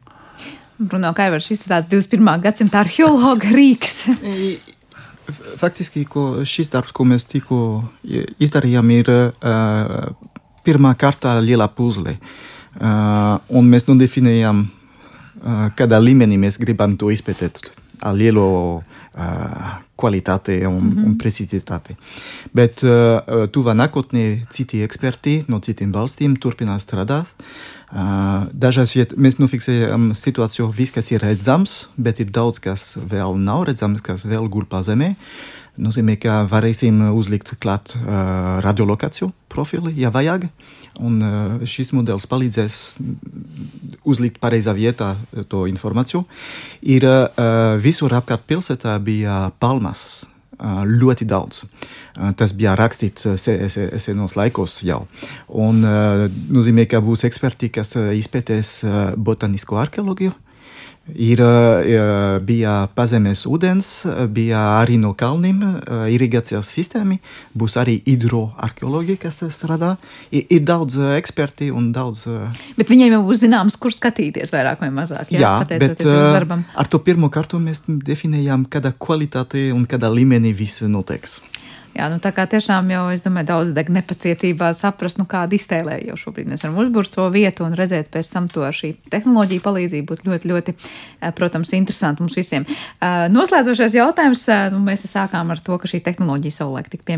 Bruno 0.77 1.13
Kaivers, 1.17 1.47
šis 1.49 1.63
ir 1.65 1.71
tāds 1.73 1.91
21. 1.93 2.41
gadsimta 2.43 2.83
arheologa 2.83 3.53
rīks. 3.53 4.03
Faktiski, 5.57 6.05
ko 6.07 6.43
šis 6.47 6.69
darbs, 6.71 6.93
ko 6.95 7.03
mēs 7.07 7.27
tikko 7.27 7.59
izdarījām, 8.39 8.91
ir 8.95 9.09
uh, 9.11 10.11
pirmā 10.63 10.93
kārta 10.99 11.35
liela 11.43 11.67
puzle. 11.67 12.17
Uh, 12.77 13.35
un 13.57 13.67
mēs 13.67 13.87
nodefinējam, 13.89 14.63
uh, 14.67 15.67
kādā 15.75 15.99
līmenī 15.99 16.39
mēs 16.39 16.59
gribam 16.61 16.95
to 16.99 17.11
izpētēt 17.11 17.59
ar 18.05 18.13
lielu 18.15 18.45
uh, 18.77 19.69
kvalitāti 19.97 20.59
un, 20.67 20.75
mm 20.77 20.91
-hmm. 20.91 21.05
un 21.05 21.17
precizitāti. 21.17 21.97
Bet 22.53 22.83
uh, 22.83 23.47
tuvā 23.51 23.73
nākotnē 23.73 24.47
citi 24.49 24.83
eksperti 24.83 25.43
no 25.47 25.59
citiem 25.59 25.91
valstīm 25.91 26.37
turpinās 26.37 26.85
strādāt. 26.85 27.25
Uh, 27.25 27.76
dažās 27.87 28.95
vietās 28.97 29.19
mēs 29.19 29.37
nofiksējam 29.39 30.11
situāciju, 30.17 30.67
viss, 30.75 30.91
kas 30.91 31.11
ir 31.13 31.23
redzams, 31.23 31.87
bet 31.95 32.19
ir 32.19 32.31
daudz, 32.35 32.59
kas 32.59 32.97
vēl 32.99 33.37
nav 33.39 33.67
redzams, 33.69 34.03
kas 34.03 34.27
vēl 34.27 34.49
gulpā 34.51 34.83
zemē. 34.83 35.13
Nozīmē, 35.77 36.15
ka 36.17 36.41
varēsim 36.49 37.03
uzlikt 37.13 37.53
klāt 37.61 37.93
uh, 37.95 38.57
radiolokāciju 38.65 39.29
profili, 39.47 39.93
ja 40.01 40.09
vajag. 40.09 40.47
Un 41.05 41.19
uh, 41.21 41.65
šis 41.69 41.93
modelis 41.93 42.25
palīdzēs 42.25 42.77
uzlikt 44.09 44.41
pareizā 44.41 44.73
vietā 44.73 45.13
to 45.51 45.67
informāciju. 45.69 46.23
Ir 46.81 47.05
uh, 47.05 47.77
visur 47.77 48.17
apkārt 48.17 48.49
pilsētā 48.49 48.97
bija 49.05 49.51
palmas. 49.61 50.25
Ļoti 50.57 51.27
daudz. 51.29 51.65
Tas 52.37 52.53
bija 52.57 52.73
rakstīts 52.77 53.27
senos 53.37 54.33
laikos 54.39 54.79
jau. 54.87 55.03
Un 55.53 55.83
nozīmē, 55.85 56.87
ka 56.89 57.01
būs 57.05 57.27
eksperti, 57.29 57.69
kas 57.77 57.93
izpētēs 57.97 58.71
botanisko 59.21 59.77
arheoloģiju, 59.83 60.33
Ir, 61.15 61.39
bija 62.43 62.73
pazemes 62.95 63.45
ūdens, 63.47 63.89
bija 64.33 64.59
arī 64.81 64.97
no 64.99 65.13
kalniem 65.17 65.61
irigācijas 66.11 66.67
sistēma, 66.75 67.15
būs 67.57 67.77
arī 67.79 68.01
hidroarheoloģija, 68.03 69.21
kas 69.21 69.39
strādā. 69.55 69.93
Ir, 70.31 70.43
ir 70.57 70.65
daudz 70.67 70.99
eksperti 71.15 71.69
un 71.71 71.93
daudz. 71.95 72.25
Bet 72.75 72.91
viņiem 72.91 73.15
jau 73.15 73.21
būs 73.29 73.43
zināms, 73.45 73.79
kur 73.79 73.95
skatīties 73.95 74.51
vairāk 74.51 74.83
vai 74.83 74.91
mazāk. 74.91 75.31
Jā, 75.31 75.43
jā 75.45 75.79
bet 75.79 76.03
ar 76.03 76.91
to 76.91 76.99
pirmo 77.03 77.31
kārtu 77.31 77.61
mēs 77.63 77.85
definējām, 77.87 78.67
kāda 78.71 78.91
kvalitāte 78.91 79.69
un 79.75 79.87
kādā 79.87 80.11
līmenī 80.11 80.51
viss 80.57 80.83
notiks. 80.83 81.39
Jā, 81.97 82.11
nu 82.13 82.19
tā 82.21 82.29
kā 82.35 82.43
tiešām 82.45 82.91
jau, 82.93 83.07
es 83.09 83.23
domāju, 83.25 83.47
daudz 83.49 83.69
deg 83.73 83.87
nepacietībā 83.89 84.67
saprast, 84.77 85.17
nu 85.17 85.25
kāda 85.29 85.55
iztēlē 85.57 85.95
jau 86.05 86.17
šobrīd 86.21 86.51
mēs 86.51 86.61
varam 86.61 86.77
uzbūrt 86.83 87.15
to 87.15 87.25
vietu 87.33 87.65
un 87.65 87.73
redzēt 87.77 88.11
pēc 88.13 88.29
tam 88.35 88.45
to 88.53 88.61
ar 88.67 88.75
šī 88.77 88.91
tehnoloģija 89.09 89.63
palīdzību 89.65 90.05
būtu 90.11 90.29
ļoti, 90.29 90.51
ļoti, 90.51 90.75
eh, 90.77 91.33
protams, 91.33 91.73
interesanti 91.73 92.21
mums 92.21 92.37
visiem. 92.37 92.67
Eh, 92.69 93.25
noslēdzošais 93.33 93.97
jautājums, 93.97 94.45
eh, 94.45 94.69
nu, 94.75 94.83
mēs 94.85 95.07
sākām 95.09 95.49
ar 95.49 95.57
to, 95.57 95.79
ka 95.81 95.89
šī 95.89 96.03
tehnoloģija 96.05 96.59
savulaik 96.59 96.91
tika 96.93 97.17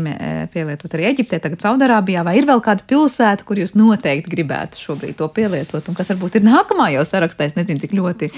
pielietot 0.54 0.96
arī 0.96 1.10
Eģiptē, 1.12 1.42
tagad 1.44 1.60
Saudārābijā, 1.60 2.24
vai 2.24 2.38
ir 2.38 2.48
vēl 2.48 2.64
kāda 2.64 2.80
pilsēta, 2.80 3.44
kur 3.44 3.60
jūs 3.60 3.76
noteikti 3.76 4.32
gribētu 4.32 4.80
šobrīd 4.80 5.16
to 5.20 5.28
pielietot, 5.28 5.88
un 5.88 5.94
kas 5.94 6.08
varbūt 6.08 6.40
ir 6.40 6.48
nākamā 6.48 6.88
jau 6.94 7.04
sarakstā, 7.04 7.50
es 7.50 7.58
nezinu, 7.58 7.84
cik 7.84 7.92
ļoti 7.92 8.32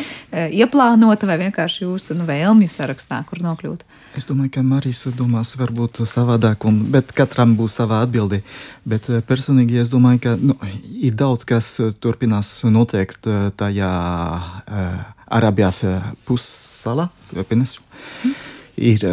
ieplānota 0.59 1.30
vai 1.30 1.38
vienkārši 1.38 1.86
jūsu 1.86 2.18
nu, 2.18 2.26
vēlmju 2.26 2.72
sarakstā, 2.72 3.22
kur 3.28 3.38
nokļūt. 3.38 3.86
Es 4.12 4.26
domāju, 4.28 4.50
ka 4.52 4.62
Marijas 4.66 5.06
domās 5.16 5.54
varbūt 5.56 6.02
savādāk, 6.08 6.66
un, 6.68 6.82
bet 6.92 7.14
katram 7.16 7.54
būs 7.56 7.78
sava 7.78 8.02
atbilde. 8.04 8.42
Bet 8.84 9.08
eh, 9.08 9.22
personīgi 9.24 9.80
es 9.80 9.88
domāju, 9.92 10.20
ka 10.26 10.34
nu, 10.36 10.56
ir 11.00 11.16
daudz 11.16 11.46
kas 11.48 11.70
eh, 11.80 11.94
turpinās 11.96 12.50
notiekt 12.68 13.24
eh, 13.30 13.48
tajā 13.56 13.88
uh, 13.88 14.98
Arābijas 15.32 15.80
pussalā, 16.28 17.08
Penesu. 17.48 17.80
Mm. 18.26 18.40
Ir, 18.82 19.04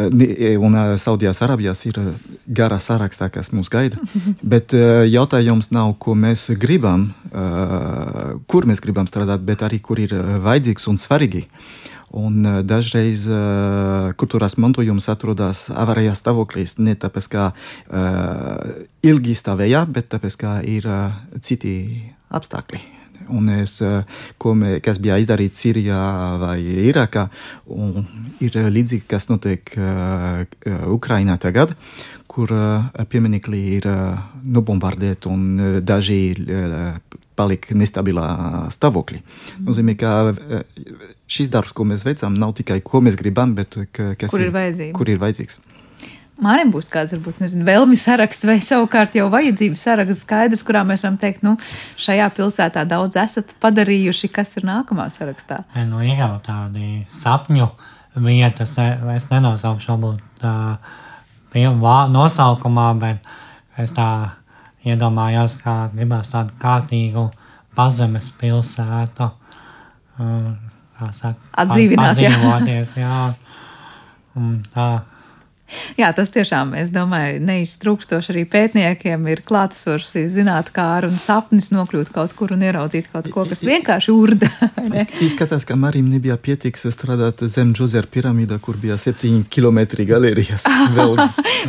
un 0.64 0.76
Saudijās 1.00 1.40
Arābijās 1.44 1.84
ir 1.88 1.98
gara 2.48 2.80
sarakstā, 2.84 3.28
kas 3.32 3.52
mūs 3.56 3.72
gaida. 3.72 4.00
Bet 4.56 4.74
jautājums 5.08 5.72
nav, 5.76 5.94
ko 6.00 6.16
mēs 6.16 6.48
gribam, 6.60 7.10
kur 8.50 8.68
mēs 8.68 8.82
gribam 8.84 9.08
strādāt, 9.08 9.44
bet 9.46 9.64
arī 9.68 9.82
kur 9.84 10.00
ir 10.00 10.16
vajadzīgs 10.44 10.88
un 10.92 11.00
svarīgi. 11.00 11.44
Un 12.18 12.42
dažreiz 12.66 13.28
uh, 13.30 14.10
kultūras 14.18 14.56
mantojums 14.58 15.10
atrodas 15.12 15.68
avarijā 15.70 16.16
stāvoklī 16.18 16.66
ne 16.82 16.96
tāpēc, 16.98 17.28
ka 17.30 17.50
uh, 17.54 18.86
ilgi 19.06 19.36
stāvēja, 19.38 19.84
bet 19.86 20.10
tāpēc, 20.16 20.40
ka 20.42 20.56
ir 20.66 20.90
uh, 20.90 21.20
citi 21.46 21.76
apstākļi. 22.34 22.82
Un 23.30 23.50
es, 23.54 23.76
ko 24.42 24.56
mē, 24.58 24.80
kas 24.82 24.98
bija 24.98 25.20
izdarīts 25.22 25.60
Sīrijā 25.62 26.00
vai 26.42 26.58
Irākā, 26.90 27.28
ir 28.42 28.58
līdzīgi, 28.74 29.06
kas 29.12 29.30
notiek 29.30 29.70
uh, 29.78 30.48
Ukrainā 30.90 31.36
tagad, 31.38 31.76
kur 32.26 32.50
uh, 32.56 32.90
pieminekļi 33.12 33.62
ir 33.76 33.90
uh, 33.92 34.24
nobombardēti 34.50 35.30
un 35.30 35.46
daži 35.86 36.22
palika 37.40 37.78
nestabilā 37.78 38.28
stāvoklī. 38.76 39.24
Mm. 39.24 39.66
Nozīmē, 39.70 39.96
ka 40.00 40.14
šis 41.32 41.52
darbs, 41.54 41.74
ko 41.76 41.88
mēs 41.88 42.06
veicam, 42.08 42.36
nav 42.40 42.54
tikai 42.60 42.82
ko 42.86 43.02
mēs 43.06 43.18
gribam, 43.20 43.56
bet 43.58 43.80
ka, 43.96 44.14
kas 44.20 44.34
kur 44.34 44.44
ir, 44.44 44.56
ir, 44.76 44.94
kur 44.98 45.12
ir 45.12 45.22
vajadzīgs. 45.24 45.62
Mārim 46.40 46.70
būs 46.72 46.88
kāds, 46.88 47.12
varbūt, 47.12 47.42
nezinu, 47.44 47.66
vēlmi 47.68 47.98
saraksts 48.00 48.48
vai 48.48 48.62
savukārt 48.64 49.18
jau 49.18 49.26
vajadzības 49.32 49.82
saraksts 49.84 50.24
skaidrs, 50.24 50.64
kurā 50.64 50.86
mēs 50.88 51.04
varam 51.04 51.18
teikt, 51.20 51.44
nu, 51.44 51.58
šajā 52.00 52.30
pilsētā 52.38 52.86
daudz 52.88 53.20
esat 53.20 53.52
padarījuši, 53.60 54.30
kas 54.32 54.56
ir 54.56 54.68
nākamā 54.70 55.10
sarakstā? 55.12 55.66
Nu, 55.90 56.00
ir 56.00 56.22
jau 56.22 56.32
tādi 56.46 57.04
sapņu 57.12 57.68
vietas, 58.24 58.78
e, 58.80 58.88
es 59.18 59.28
nenosaukšu 59.34 59.92
varbūt 59.92 60.24
tā 60.40 60.56
nosaukumā, 62.16 62.88
bet 63.04 63.36
es 63.84 63.92
tā 63.98 64.10
iedomājos, 64.88 65.58
kā 65.62 65.76
gribās 65.94 66.32
tādu 66.34 66.56
kārtīgu 66.62 67.28
pazemes 67.76 68.32
pilsētu. 68.40 69.30
Kā 71.00 71.12
saka, 71.16 71.52
atdzīvināt, 71.64 72.20
jā. 72.20 72.34
jā. 73.00 73.20
Un 74.40 74.58
tā 74.74 74.88
Jā, 76.00 76.12
tas 76.16 76.32
tiešām, 76.34 76.74
es 76.80 76.92
domāju, 76.94 77.40
neiztrūkstoši 77.46 78.34
arī 78.34 78.46
pētniekiem 78.50 79.28
ir 79.32 79.44
klātesošs 79.48 80.18
zināt, 80.32 80.72
kā 80.76 80.86
ar 81.00 81.08
un 81.10 81.18
sapnis 81.22 81.70
nokļūt 81.74 82.12
kaut 82.16 82.34
kur 82.38 82.54
un 82.56 82.64
ieraudzīt 82.66 83.10
kaut 83.14 83.30
ko, 83.34 83.46
kas 83.50 83.64
vienkārši 83.66 84.14
urda. 84.14 84.50
Izskatās, 85.26 85.66
ka 85.68 85.78
Marim 85.80 86.10
nebija 86.12 86.38
pietiks 86.42 86.88
strādāt 86.94 87.44
zem 87.52 87.74
Džozera 87.78 88.10
piramīda, 88.10 88.60
kur 88.64 88.80
bija 88.82 88.98
septiņi 89.00 89.46
kilometri 89.52 90.08
galerijas. 90.10 90.68
Vēl... 90.98 91.18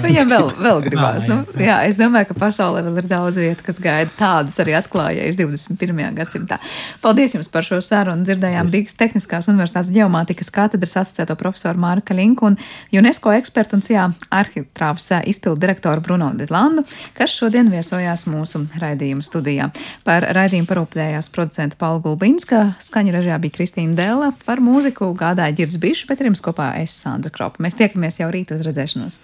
Viņam 0.01 0.29
vēl, 0.31 0.47
vēl 0.63 0.81
gribās. 0.85 1.25
nu, 1.29 1.41
jā, 1.61 1.81
es 1.89 1.99
domāju, 1.99 2.31
ka 2.31 2.37
pasaulē 2.39 2.83
vēl 2.87 3.01
ir 3.03 3.09
daudz 3.11 3.39
vietu, 3.41 3.65
kas 3.67 3.81
gaida 3.83 4.11
tādus 4.17 4.55
arī 4.63 4.77
atklājējus 4.79 5.39
21. 5.41 6.03
gadsimtā. 6.17 6.61
Paldies 7.03 7.35
jums 7.35 7.51
par 7.51 7.67
šo 7.67 7.81
sarunu. 7.85 8.25
Dzirdējām 8.27 8.71
Rīgas 8.71 8.97
Tehniskās 9.01 9.51
Universitātes 9.51 9.91
ģeomātikas 9.95 10.53
katedras 10.55 10.97
asociēto 11.03 11.37
profesoru 11.41 11.83
Mārka 11.83 12.15
Linku 12.17 12.51
un 12.51 12.59
UNESCO 12.95 13.35
ekspertu 13.35 13.79
un 13.79 13.85
Francijā 13.91 14.13
arhitrāvs 14.31 15.09
izpildu 15.27 15.59
direktoru 15.61 16.01
Bruno 16.01 16.31
Vidlandu, 16.39 16.85
kas 17.17 17.33
šodien 17.35 17.71
viesojās 17.73 18.23
mūsu 18.31 18.63
raidījuma 18.79 19.25
studijā. 19.27 19.71
Par 20.07 20.23
raidījumu 20.31 20.69
parūpējās 20.71 21.31
producenta 21.35 21.75
Paula 21.81 21.99
Gulbinska, 22.05 22.77
skaņu 22.79 23.17
režijā 23.17 23.41
bija 23.43 23.57
Kristīna 23.57 23.99
Dēla, 23.99 24.31
par 24.47 24.63
mūziku 24.63 25.11
gādāja 25.19 25.57
Girds 25.59 25.81
Bišs, 25.83 26.07
bet 26.07 26.23
ar 26.23 26.31
jums 26.31 26.45
kopā 26.45 26.71
es 26.79 26.95
Sandra 26.95 27.35
Kropa. 27.35 27.59
Mēs 27.65 27.75
tiekamies 27.81 28.21
jau 28.23 28.31
rīt 28.31 28.55
uz 28.55 28.63
redzēšanos. 28.63 29.19